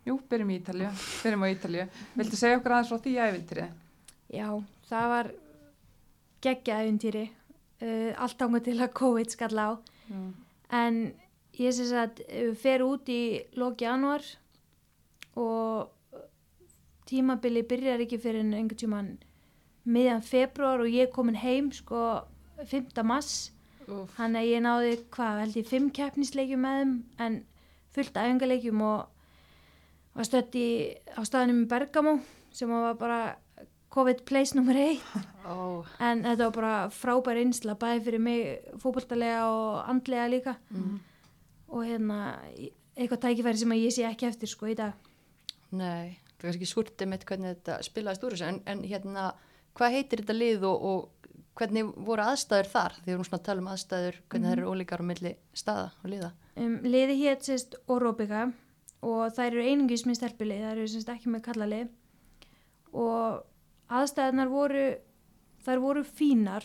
[0.09, 0.91] jú, byrjum í Ítalju
[1.23, 1.89] byrjum á Ítalju,
[2.19, 3.67] viltu segja okkur aðeins frá því æfintýri?
[4.35, 4.49] Já,
[4.91, 5.33] það var
[6.45, 9.71] geggja æfintýri uh, allt ánga til að COVID skall á.
[10.75, 11.05] En
[11.59, 13.23] ég sem sagt uh, fer út í
[13.59, 14.25] loki januar
[15.39, 15.93] og
[17.09, 19.15] tímabili byrjar ekki fyrir einhvern tíman
[19.85, 22.25] miðjan februar og ég komin heim sko
[22.71, 23.03] 5.
[23.05, 23.51] mass
[24.17, 26.95] hann að ég náði hvað held ég fimm keppnisleikjum með þeim
[27.27, 27.41] en
[27.95, 30.69] fullt æfingaleikjum og var stött í
[31.15, 32.19] á staðinum í Bergamo
[32.55, 33.21] sem var bara
[33.95, 35.03] COVID place nummer 1
[35.47, 40.57] ó, en þetta var bara frábær einsla bæði fyrir mig fótballtalega og andlega líka.
[40.71, 41.03] Mm.
[41.75, 42.19] og hérna
[42.95, 44.95] eitthvað tækifæri sem að ég sé ekki eftir sko í dag.
[45.75, 49.25] Nei, það er kannski skurtið mitt hvernig þetta spilaðist úr þessu, en, en hérna,
[49.79, 52.93] hvað heitir þetta lið og, og hvernig voru aðstæður þar?
[52.99, 55.89] Því við erum svona að tala um aðstæður, hvernig það eru ólíkar á milli staða
[56.03, 56.31] og liða.
[56.57, 58.45] um, liði hétt sérst Oróbika
[59.05, 61.89] og þær eru einungis með stelpilið, þær eru sérst ekki með kallalið
[62.95, 63.43] og
[63.95, 64.85] aðstæðunar voru
[65.65, 66.65] þær voru fínar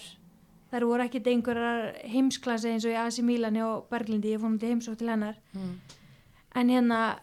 [0.69, 4.59] þær voru ekkit einhverjar heimsklasi eins og í Asi Mílani og Berglindi ég fór um
[4.61, 5.79] til heimsók til hennar Mm.
[6.55, 7.19] en hérna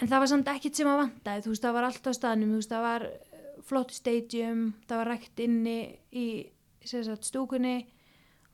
[0.00, 2.50] en það var samt ekkit sem að vantaði þú veist það var allt á staðnum
[2.52, 3.06] þú veist það var
[3.66, 5.78] flott stadium það var rækt inni
[6.14, 6.26] í
[6.86, 7.86] sagt, stúkunni.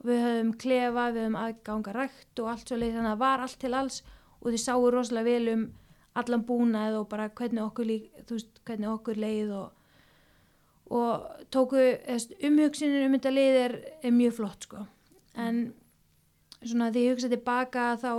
[0.03, 3.45] Við höfum klefa, við höfum aðganga rækt og allt svo leið þannig að það var
[3.45, 3.99] allt til alls
[4.41, 5.63] og þið sáu rosalega vel um
[6.19, 9.69] allan búnað og bara hvernig okkur, lík, veist, hvernig okkur leið og,
[10.93, 11.79] og tóku
[12.49, 14.83] umhugsinir um þetta leið er, er mjög flott sko.
[15.39, 15.63] En
[16.59, 18.13] svona því ég hugsa tilbaka þá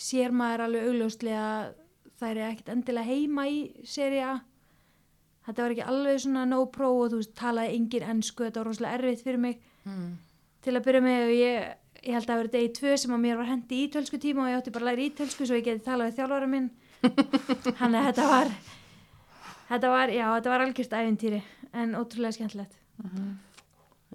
[0.00, 1.76] sér maður alveg augljóslega að
[2.20, 4.38] það er ekkert endilega heima í seri A
[5.50, 8.70] þetta var ekki alveg svona no pro og þú veist talaði engin ennsku, þetta var
[8.70, 10.18] rosalega erfitt fyrir mig Mm.
[10.60, 11.68] til að byrja með og ég,
[12.04, 14.50] ég held að það verið degi tvö sem að mér var hendi ítölsku tíma og
[14.50, 16.70] ég átti bara að læra ítölsku svo ég geti talað við þjálfara minn
[17.80, 18.50] hann að þetta var
[19.70, 21.42] þetta var, já, þetta var algjört æfintýri
[21.72, 22.76] en ótrúlega skemmtilegt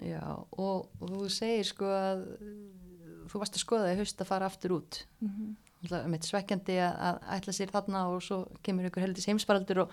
[0.04, 0.22] Já,
[0.60, 4.46] og, og þú segir sko að uh, þú varst að skoða í haust að fara
[4.50, 5.06] aftur út.
[5.20, 5.54] mm -hmm.
[5.86, 9.90] Það er svekkjandi að, að ætla sér þarna og svo kemur ykkur heldis heimsparaldur og,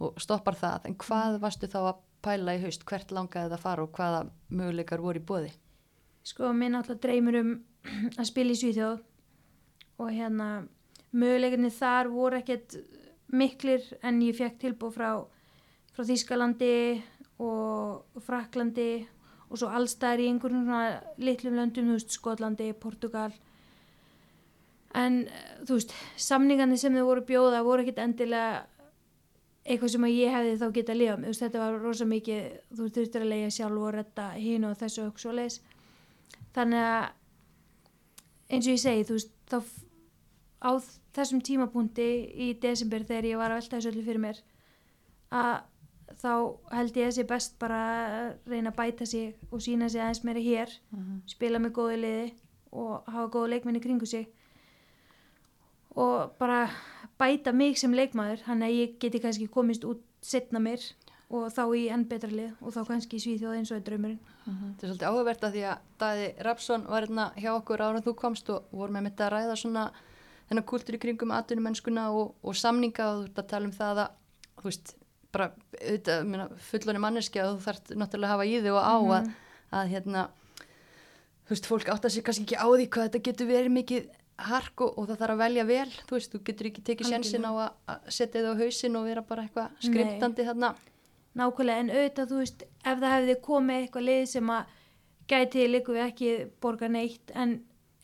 [0.00, 0.90] og stoppar það.
[0.90, 2.84] En hvað varstu þá að pæla í haust?
[2.88, 5.54] Hvert langaði það að fara og hvaða möguleikar voru í bóði?
[6.26, 7.52] sko, minn alltaf dreymur um
[8.18, 9.02] að spila í Svíþjóð
[10.02, 10.48] og hérna
[11.16, 12.78] möguleikarnir þar voru ekkert
[13.32, 15.10] miklir en ég fekk tilbúð frá,
[15.94, 16.74] frá Þýskalandi
[17.42, 19.06] og Fraklandi
[19.46, 23.30] og svo allstæðar í einhverjum svona litlum löndum, þú veist, Skotlandi, Portugal
[24.96, 28.64] en eh, þú veist, samningarnir sem þau voru bjóða voru ekkert endilega
[29.66, 32.42] eitthvað sem að ég hefði þá getað að lifa með, þetta var rosa mikið
[32.78, 35.60] þú þurftir að leiða sjálf og retta hín og þessu og svo leis
[36.56, 37.06] þannig að
[38.46, 39.58] eins og ég segi, þú veist, þá
[40.62, 40.70] á
[41.16, 42.10] þessum tímapunkti
[42.46, 44.42] í desember þegar ég var að velta þessu öllu fyrir mér
[45.34, 45.54] að
[46.22, 46.32] þá
[46.76, 50.22] held ég að sé best bara að reyna að bæta sig og sína sig aðeins
[50.24, 50.72] meira hér
[51.28, 52.26] spila með góðu liði
[52.76, 54.28] og hafa góðu leikmenni kringu sig.
[55.96, 56.66] Og bara
[57.20, 60.82] bæta mig sem leikmaður hann að ég geti kannski komist út setna mér
[61.26, 64.20] og þá í enn betra lið og þá kannski Svíþjóð eins og draumurinn.
[64.46, 68.14] Þetta er svolítið áhugavert að því að Daði Rapsson var hérna hjá okkur ára þú
[68.20, 69.88] komst og vorum með mitt að ræða svona
[70.46, 74.02] þennan kultur í kringum atvinnumennskuna og, og samninga og þú ert að tala um það
[74.04, 74.14] að
[74.60, 74.92] þú veist,
[75.34, 75.48] bara
[75.80, 79.32] auðvitað, meina, fulloni manneski að þú þarft náttúrulega að hafa í þig og á að,
[79.80, 80.22] að hérna
[81.46, 84.06] þú veist, fólk átt að sé kannski ekki á því hvað þetta getur verið mikið
[84.36, 85.88] hark og, og það þarf að velja vel.
[86.08, 89.06] Þú veist, þú getur ekki tekið sjensin á að, að setja þið á hausinn og
[89.08, 90.74] vera bara eitthvað skriptandi þarna.
[91.36, 94.74] Nákvæmlega en auðvitað þú veist ef það hefði komið eitthvað lið sem að
[95.28, 96.30] gæti líku við ekki
[96.62, 97.56] borga neitt en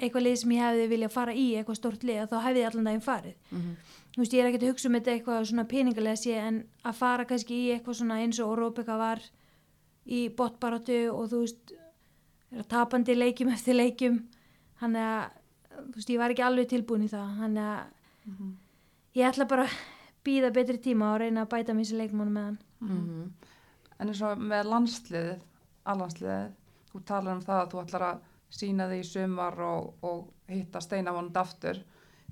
[0.03, 3.05] eitthvað lið sem ég hefði viljað fara í eitthvað stort lið þá hefði allan daginn
[3.05, 3.37] farið.
[3.51, 3.77] Mhm.
[4.13, 6.99] þú veist ég er ekkert að hugsa um þetta eitthvað svona peningalega sé en að
[6.99, 9.23] fara kannski í eitthvað svona eins og Róbeka var
[10.05, 11.73] í botbaratu og þú veist
[12.51, 14.19] vera tapandi leikjum eftir leikjum.
[14.83, 15.42] Hann að þú
[15.95, 17.79] veist ég var ekki alveg tilbúin í það hann að
[19.19, 19.77] ég ætla bara að
[20.25, 23.33] býða betri tíma og reyna að bæta mér sem leikmann með hann Mhm.
[24.01, 25.43] En eins og með landsliðið,
[25.87, 26.49] allandsliðið,
[26.91, 30.81] þú talar um það að þú ætlar að sína þig í sumar og, og hitta
[30.83, 31.79] steinavond aftur.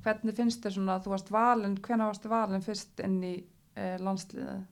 [0.03, 3.45] Hvernig finnst þér svona að þú varst valin, hvenær varst valin fyrst inn í
[3.77, 4.65] eh, landsliðið?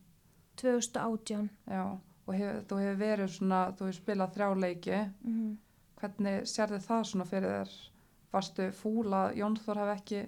[0.58, 1.84] 2018 Já,
[2.26, 5.00] og hef, þú hefur verið svona, þú hefur spilað þrjá leiki.
[5.24, 5.56] mm
[5.98, 7.70] Hvernig sérði það svona fyrir þér?
[8.32, 10.22] Varstu fúla að Jón Þór hafi ekki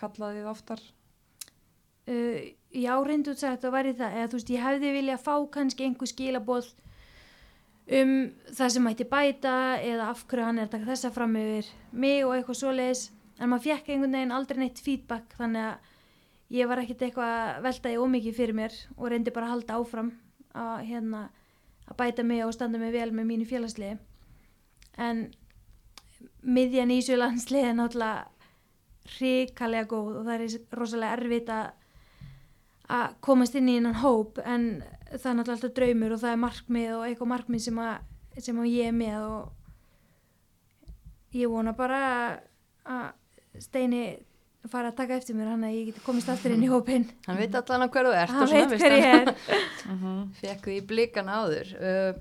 [0.00, 0.82] kallað þið oftar?
[2.10, 2.38] uh,
[2.70, 6.70] já, reyndu að væri það, eða þú veist, ég hefði vilja fá kannski einhver skilaboð
[8.00, 8.12] um
[8.54, 12.22] það sem mætti bæta eða af hverju hann er að taka þessa fram yfir mig
[12.22, 13.08] og eitthvað svoleiðis
[13.40, 17.62] en maður fekk einhvern veginn aldrei neitt feedback þannig að ég var ekkert eitthvað að
[17.66, 20.12] velta því ómikið fyrir mér og reyndi bara að halda áfram
[20.54, 21.24] að, hérna,
[21.88, 23.98] að bæta mig og standa mig vel með mínu félagsliði
[25.02, 25.26] en
[26.42, 28.20] miðjan í þessu landsliði er náttúrulega
[29.16, 31.66] hrikalega góð og það er rosalega erfitt að
[32.90, 34.64] að komast inn í innan hóp en
[35.12, 37.94] það er náttúrulega alltaf draumur og það er markmið og eitthvað markmið sem að,
[38.42, 39.42] sem að ég er með og
[41.38, 42.00] ég vona bara
[42.90, 43.06] að
[43.60, 44.02] Steini
[44.70, 47.38] fara að taka eftir mér hann að ég geti komist aftur inn í hópin Hann
[47.38, 49.26] veit allan að hver þú ert hann veit veist hver ég er.
[49.90, 50.18] Mhm.
[50.38, 51.68] Fekk því blikan áður.
[51.80, 52.12] Uh,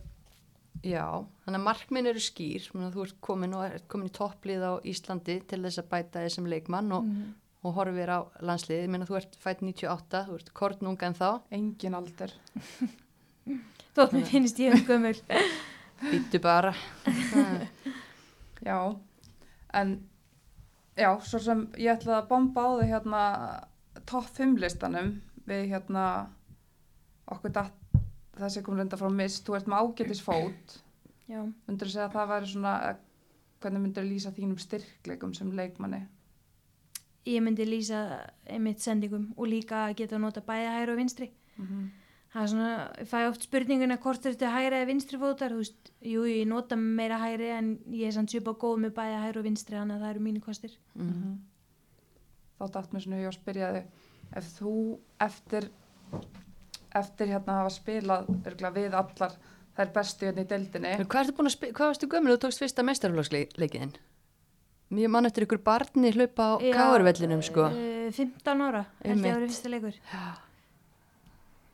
[0.86, 1.06] Já,
[1.44, 2.70] þannig að markminn eru skýr.
[2.72, 6.92] Þú ert komin ert komin í topplið á Íslandi til þess að bæta þessum leikmann
[6.96, 7.34] og, Mhm.
[7.64, 11.42] og horfir á landslið Ég meina þú ert fætt 98, þú ert kornunga en þá
[11.52, 12.32] engin aldur.
[13.96, 15.20] Þótt mér finnst ég um gömul.
[16.00, 16.74] Býttu bara.
[18.64, 18.96] Já,
[19.74, 19.94] en
[20.98, 23.22] já, svo sem ég ætlaði að bomba á þau hérna
[24.06, 25.14] topp 5 listanum
[25.48, 26.04] við hérna
[27.32, 27.79] okkur datt
[28.44, 30.78] þessi kom reynda frá mist, þú ert með ágætis fót.
[31.30, 33.02] Já, myndur þú segja að það væri svona eh,
[33.62, 36.04] hvernig myndur þú lýsa þínum styrkleikum sem leikmanni?
[37.30, 38.04] Ég myndi lýsa
[38.50, 41.32] einmitt sendingum og líka að geta nota bæða hæra og vinstri.
[41.60, 41.90] Mm
[42.34, 45.62] það er svona, ég fæ oft spurninguna hvort er þetta hæra eða vinstri fótar þú
[45.64, 49.42] veist, jú, ég nota meira hæri en ég er samt svipa góð með bæða hæra
[49.42, 50.76] og vinstri þannig að það eru mínu kostir.
[51.00, 51.40] Mm.
[52.60, 54.08] þá datt mér svona í að spyrja þig
[54.40, 54.74] ef þú
[55.26, 55.70] eftir
[56.96, 59.36] eftir hérna að hafa spilað örgulega við allar
[59.78, 60.94] þær bestu hérna í deildinni.
[61.06, 62.34] Hvað ertu búin að spila, hvað varstu gömul?
[62.34, 63.96] Þú tókst fyrsta meistarflóksleikiðin?
[64.90, 67.68] Mjög mann eftir ykkur barni hlaupa á Já, káurvellinum sko.
[67.70, 70.00] eh, 15 ára, held ég að vera fyrsta leikur.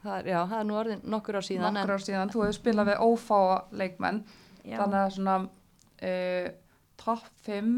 [0.06, 2.58] Það er, Já, það er nú orðin nokkur ár síðan nokkur ár síðan, þú hefur
[2.60, 4.26] spilað við ófáa leikmenn.
[4.66, 4.80] Já.
[4.82, 6.48] þannig að svona uh,
[6.98, 7.72] topp 5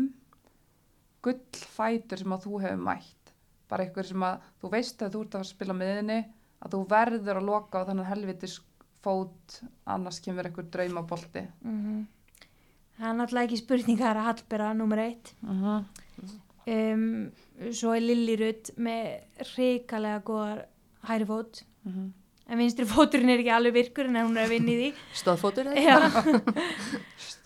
[1.26, 3.32] gullfætur sem að þú hefur mætt.
[3.68, 6.20] Bara einhver sem að þú veist að þú ert að spila miðinni
[6.64, 8.60] að þú verður að loka á þannig helvitis
[9.04, 12.06] fót annars kemur einhver draumabolti Mhm.
[12.98, 15.34] Það er náttúrulega ekki spurning það er að Hallbera nummer eitt.
[15.44, 15.84] uh -huh.
[16.68, 17.32] Um,
[17.72, 19.22] svo er Lilli Rutt með
[19.54, 20.66] hrikalega góðar
[21.08, 21.64] hæri fót.
[21.86, 22.12] Uh -huh.
[22.50, 24.94] En vinstri fóturinn er ekki alveg virkur en hún er að vinna í því.
[25.22, 25.76] Stóðfótur eða?
[25.84, 25.98] Já.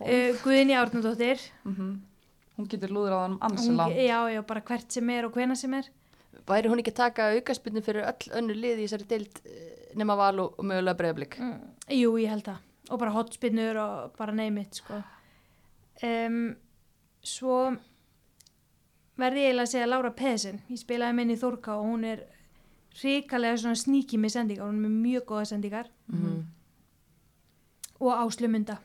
[0.12, 1.40] uh, Guðni Árnadóttir.
[1.66, 5.74] hún getur lúður á Hún, langt já, já, bara hvert sem er og hvena sem
[5.74, 5.90] er.
[6.48, 10.16] Væri hún ekki að taka aukaspinnu fyrir öll önnu lið í þessari deild eh, nema
[10.20, 11.38] val og, og mögulega breyðablik?
[11.40, 11.58] Mm,
[11.98, 12.60] jú, ég held það.
[12.92, 15.00] Og bara hotspinnur og bara neymit, sko.
[16.04, 16.40] Um,
[17.24, 17.58] svo
[19.22, 20.62] verði ég eiginlega að segja Laura Pedersen.
[20.72, 22.24] Ég spilaði með henni í Þórká og hún er
[23.02, 24.68] hrikalega svona sníki með sendingar.
[24.72, 25.92] Hún er með mjög góða sendingar.
[26.12, 26.40] Mm.
[28.02, 28.80] Og áslumunda.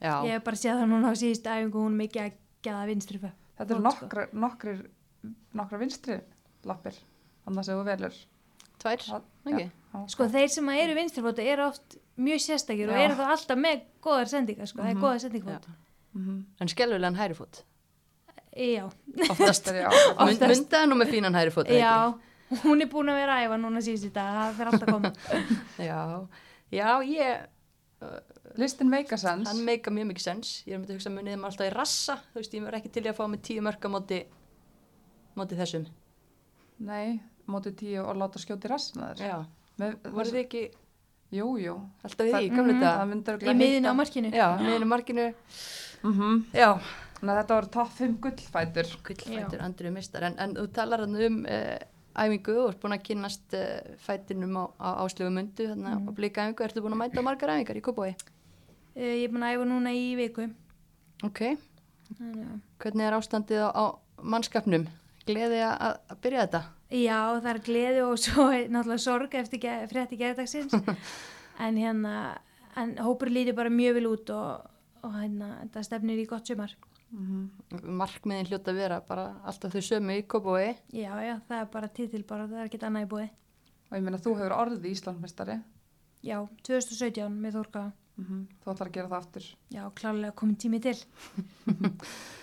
[0.00, 2.84] Já, Ég hef bara séð það núna á síðustu æfingu hún er mikið að geða
[2.88, 3.34] vinstri fyrir.
[3.58, 4.06] þetta eru Fót, sko.
[4.06, 4.78] nokkra, nokkrir
[5.60, 6.16] nokkra vinstri
[6.68, 6.94] lappir
[7.46, 8.14] annars ef þú velur
[8.80, 9.70] tvær, Það- ekki?
[9.92, 13.04] Já, Sko þeir sem að eru vinstri fóta eru oft mjög sérstakir og Já.
[13.04, 14.78] eru þá alltaf með góðar sendingar, sko.
[14.82, 15.02] Það er Mhm.
[15.02, 15.66] góða sendingfót.
[16.14, 16.44] Mhm.
[16.60, 17.62] En skelvilegan hærifót
[18.56, 18.90] Já.
[19.30, 19.88] Oftast já,
[20.26, 22.14] Mynd, Myndaði nú með fínan hærifót Já,
[22.64, 25.12] hún er búin að vera æfa núna síðustu dag, það fyrir alltaf að koma.
[25.78, 26.28] Já,
[26.72, 27.46] já ég
[28.56, 31.36] listin make a sense hann meika mjög mikið sens ég er myndið að hugsa munið
[31.38, 33.88] maður alltaf í rassa þú veist, ég verð ekki til að fá með tíu mörka
[33.92, 34.24] móti
[35.36, 35.86] móti þessum
[36.80, 37.20] nei,
[37.50, 39.26] mótið tíu og láta skjóti rassina þér.
[39.28, 39.38] Já,
[39.80, 40.62] Með, voru þið ekki
[41.32, 41.74] jú, jú.
[42.04, 42.70] Alltaf í því, Það- Mhm.
[42.70, 44.30] þetta það myndur Í miðinu á markinu.
[44.32, 45.34] Já, miðinu markinu?
[46.02, 46.70] Mm Já,
[47.20, 48.90] þannig að þetta voru topp 5 gullfætur.
[49.04, 51.78] Gullfættur Andriðu mistar en, en þú talar hann um uh,
[52.16, 52.56] æfingu.
[52.64, 56.08] Og ert búin að kynnast uh, fætinum á, á áslögu mundu þannig Mhm.
[56.08, 58.14] að blika æfingu, ertu búin að mæta á margar æfingar í Kópói?
[58.96, 60.50] Uh, ég er búin að æfa núna í viku.
[61.22, 61.56] Ok,
[62.18, 64.86] Þannig að- hvernig er ástandið á, á mannskapnum?
[65.28, 65.74] Gleði að,
[66.10, 66.60] að- byrja þetta?
[66.90, 69.60] Já, það er gleði og svo er náttúrulega sorg eftir
[69.92, 70.74] frétti gerðdagsins.
[71.66, 72.14] en hérna,
[72.80, 74.70] en hópur lítur bara mjög vel út og,
[75.04, 76.72] og hérna, þetta stefnir í gott sumar.
[77.82, 81.88] Markmiðin hljóta að vera bara alltaf þau sömu í Kópói Já, já, það er bara
[81.90, 83.30] titil bara, það er ekkert annað í búið.
[83.90, 85.56] og ég meina þú hefur orðið Íslandmestari
[86.22, 86.36] Já,
[86.68, 87.82] 2017 með Þórka.
[88.22, 90.94] mm þú ætlar að gera það aftur Já, klálega komin tími til.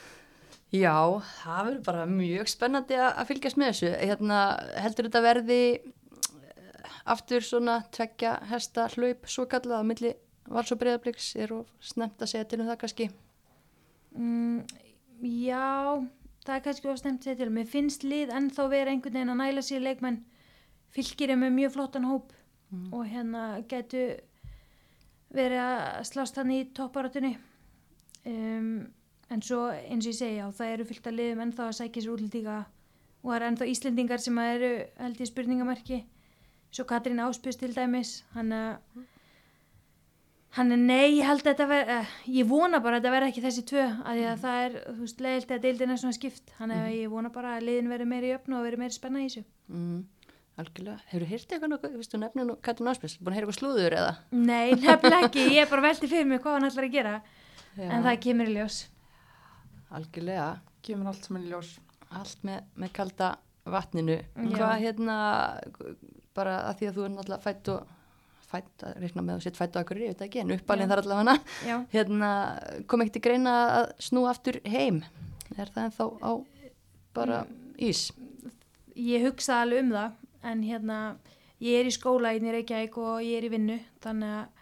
[0.76, 0.96] Já,
[1.44, 3.92] það verður bara mjög spennandi að, að fylgjast með þessu.
[4.02, 4.40] Hérna,
[4.84, 10.14] heldur þetta verði eh, aftur svona tveggja hesta hlaup svo kallað á milli
[10.48, 13.10] vals og breyðabliks er of snemt að segja til um það kannski.
[14.18, 14.64] Mm,
[15.24, 16.04] já,
[16.44, 17.54] það er kannski of snemt að segja til.
[17.56, 20.20] Mér finnst lið ennþá vera einhvern veginn að næla sér leikmenn
[20.96, 22.36] fylgir er með mjög flottan hóp
[22.68, 22.88] Mm.
[22.92, 23.42] og hérna
[23.72, 24.02] getu
[25.32, 27.30] verið að slást hann í topparatunni
[28.28, 28.82] um,
[29.34, 32.14] en svo eins og ég segja það eru fylgt að liðum ennþá að sækja sér
[32.14, 32.58] útlendinga
[33.28, 34.72] og það eru ennþá Íslendingar sem eru
[35.02, 36.02] held ég spurningamerki.
[36.72, 39.06] Svo Katrín Áspjós til dæmis hann að
[40.58, 43.30] hann er nei, ég held að þetta verð eh, ég vona bara að þetta verð
[43.30, 46.54] ekki þessi tvö að að það er, þú veist, leiðilt að deildin er svona skipt.
[46.58, 49.28] Hann að ég vona bara að liðin verði meiri jöfn og verði meiri spenna í
[49.28, 49.46] þessu.
[49.68, 50.04] Mm.
[50.58, 53.60] Algjörlega, hefur þú hýrt eitthvað nokkuð, viðstu nefnir nú Katrin Áspils, búin að heyra eitthvað
[53.60, 54.14] slúður eða?
[54.34, 57.18] Nei, nefnilega ekki, ég er bara velti fyrir mig hvað hann ætlar að gera.
[57.78, 58.80] En það kemur í ljós
[59.96, 60.48] Algjörlega,
[60.84, 61.76] Kemur allt er í ljós.
[62.10, 63.30] allt með, með kalda
[63.68, 64.18] vatninu.
[64.18, 64.50] Já.
[64.56, 65.16] Hvað hérna,
[66.36, 67.94] bara að því að þú er náttúrulega fætt og
[68.48, 71.02] fætt að reikna með að setja fætt á akkur, ég veit ekki, en uppalinn þar
[71.04, 72.30] allavega hana, hérna,
[72.88, 75.02] kom ekkert í greina að snúa aftur heim.
[75.58, 76.32] Er það ennþá á
[77.18, 77.42] bara
[77.80, 78.08] ís?
[78.98, 80.12] ég hugsa alveg um það
[80.52, 80.98] en hérna,
[81.64, 84.57] ég er í skóla í Reykjavík og ég er í vinnu þannig að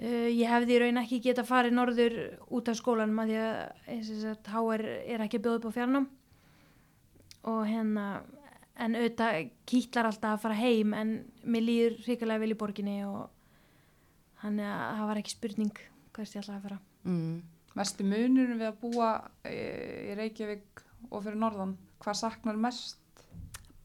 [0.00, 2.16] uh, ég hefði í raun ekki geta farið norður
[2.50, 6.08] út af skólanum að því að HR er ekki að bjóða upp á fjarnám
[7.46, 8.06] og hérna
[8.76, 11.12] en auðvitað kýtlar alltaf að fara heim en
[11.44, 13.30] mér líður hrikalega vel í borginni og
[14.42, 15.72] hann að það var ekki spurning
[16.16, 17.42] hvert ég ætlaði að fara Mm.
[17.78, 19.08] Mestu munurinn við að búa
[19.46, 19.58] í,
[20.10, 20.80] í Reykjavík
[21.12, 22.96] og fyrir norðan, hvað saknar mest?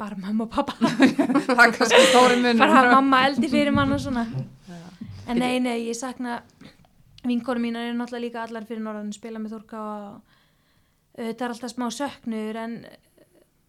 [0.01, 2.61] bara mamma og pappa það er kannski stóri munurinn.
[2.63, 4.23] bara mamma eldi fyrir mann og svona.
[5.31, 6.41] En nei, nei, ég sakna
[7.23, 10.37] vinkonu mínar eru náttúrulega líka allar fyrir norðan spila með Þórka og
[11.15, 12.77] þetta er alltaf smá söknur en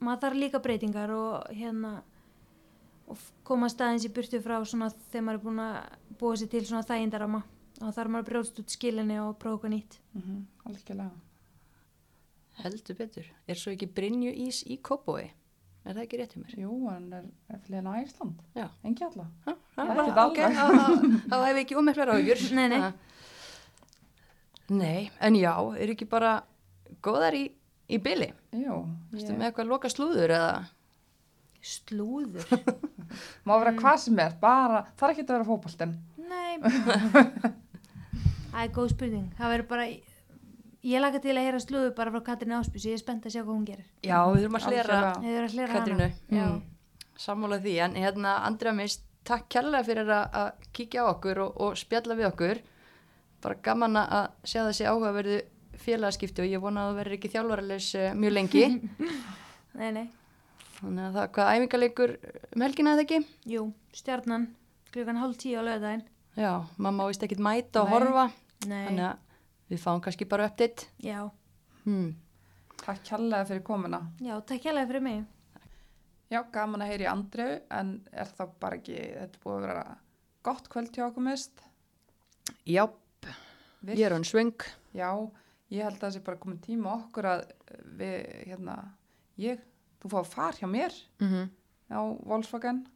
[0.02, 1.93] maður þarf líka breytingar og hérna
[3.12, 5.76] og koma staðins í burtu frá svona þegar maður er búin að
[6.20, 9.59] búa sér til svona þægindarama og þá þarf maður að brjóðst út skilinni og prófa
[9.59, 9.98] eitthvað nýtt.
[10.18, 10.40] Mhm,
[10.70, 11.10] algjörlega.
[12.62, 13.30] Heldur betur.
[13.48, 15.30] Er svo ekki Brynju ís í Kópói?
[15.82, 16.52] Er það ekki rétt hjá mér?
[16.62, 18.36] Jú, hann er, er fleina á Ísland.
[18.54, 18.68] Já.
[18.86, 19.24] Engi alla.
[19.48, 20.54] Ha, Það er bara- ekkert ok, alveg.
[20.56, 22.44] þá- þá- Þá hef ég ekki ómeklar áhugjur.
[22.59, 22.92] Nei, nei.
[24.72, 26.36] Nei, en já, er ekki bara
[27.02, 27.42] góðar í,
[27.90, 28.30] í byli?
[28.56, 28.76] Jú,
[29.18, 30.62] ég, með eitthvað loka slúður eða?
[31.62, 32.46] Slúður?
[33.46, 35.96] má vera hvað sem er, bara, það er ekki að vera fótboltinn.
[36.16, 36.59] nei.
[38.52, 39.28] Það er góð spurning.
[39.38, 39.84] Það verður bara,
[40.82, 43.42] ég laka til að heyra slúður bara frá Katrin Áspjus, ég er spennt að sjá
[43.42, 43.88] hvað hún gerir.
[44.02, 44.66] Já, við þurfum að
[45.54, 46.10] hlera Katrínu.
[46.32, 46.60] Mm.
[47.22, 51.60] Sammála því, en hérna Andrea mist, takk kærlega fyrir að, að kíkja á okkur og,
[51.62, 52.62] og spjalla við okkur.
[53.42, 55.38] Bara gaman að sjá þessi áhugaverðu
[55.82, 58.66] félagaskipti og ég vona að þú verður ekki þjálfaralegs mjög lengi.
[59.78, 60.06] Nei, nei.
[60.82, 62.10] Þannig að það, hvað æfingarleikur
[62.52, 63.18] um helgina eða ekki?
[63.48, 63.62] Jú,
[63.96, 64.48] stjarnan,
[64.92, 66.02] klukkan hálf tíu á löðdægin.
[66.36, 68.26] Já, mamma víst ekkit mæta og horfa.
[68.66, 69.31] Nei, Þannig að
[69.73, 70.86] við fáum kannski bara update.
[71.03, 71.31] já,
[71.85, 72.12] Hmm.
[72.82, 74.01] Takk kærlega fyrir komuna.
[74.20, 75.24] já, takk hérlega fyrir mig.
[76.31, 79.97] Já, gaman að heyri Andreu, en er það bara ekki, þetta búið að vera
[80.43, 81.61] gott kvöld hjá okkur mist.
[82.66, 82.86] Já,
[83.85, 84.55] Virk- ég er hann svöng.
[84.94, 85.11] Já,
[85.70, 87.44] ég held að það sé bara komið tíma okkur að
[87.99, 88.77] við, hérna,
[89.39, 89.61] ég,
[90.01, 91.51] þú fá að fara hjá mér Mm
[91.93, 92.86] á Volkswagen,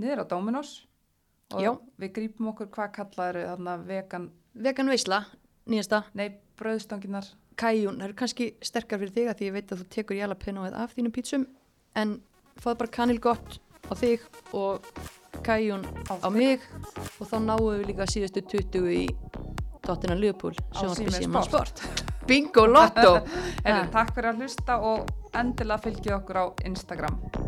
[0.00, 0.86] niður á Dominos
[1.52, 1.76] og Já.
[2.00, 5.26] við grípum okkur hvað kallaður þarna vegan, Vegan Veisla,
[5.68, 6.02] nýjasta.
[6.18, 7.28] nei, brauðstanginar.
[7.58, 10.76] Kajún, það eru kannski sterkar fyrir þig að því ég veit að þú tekur jalapenoið
[10.78, 11.46] af þínum pítsum
[11.98, 12.18] en
[12.58, 13.58] fáðu bara kanil gott
[13.90, 14.22] á þig
[14.54, 14.86] og
[15.46, 16.62] kajún Á á mig
[17.18, 19.04] og þá náum við líka síðustu 20 í
[19.82, 21.82] Tottenham Liverpool Á Síman Sport.
[22.28, 23.18] Bingo Lotto
[23.96, 27.47] Takk fyrir að hlusta og endilega fylgið okkur á Instagram.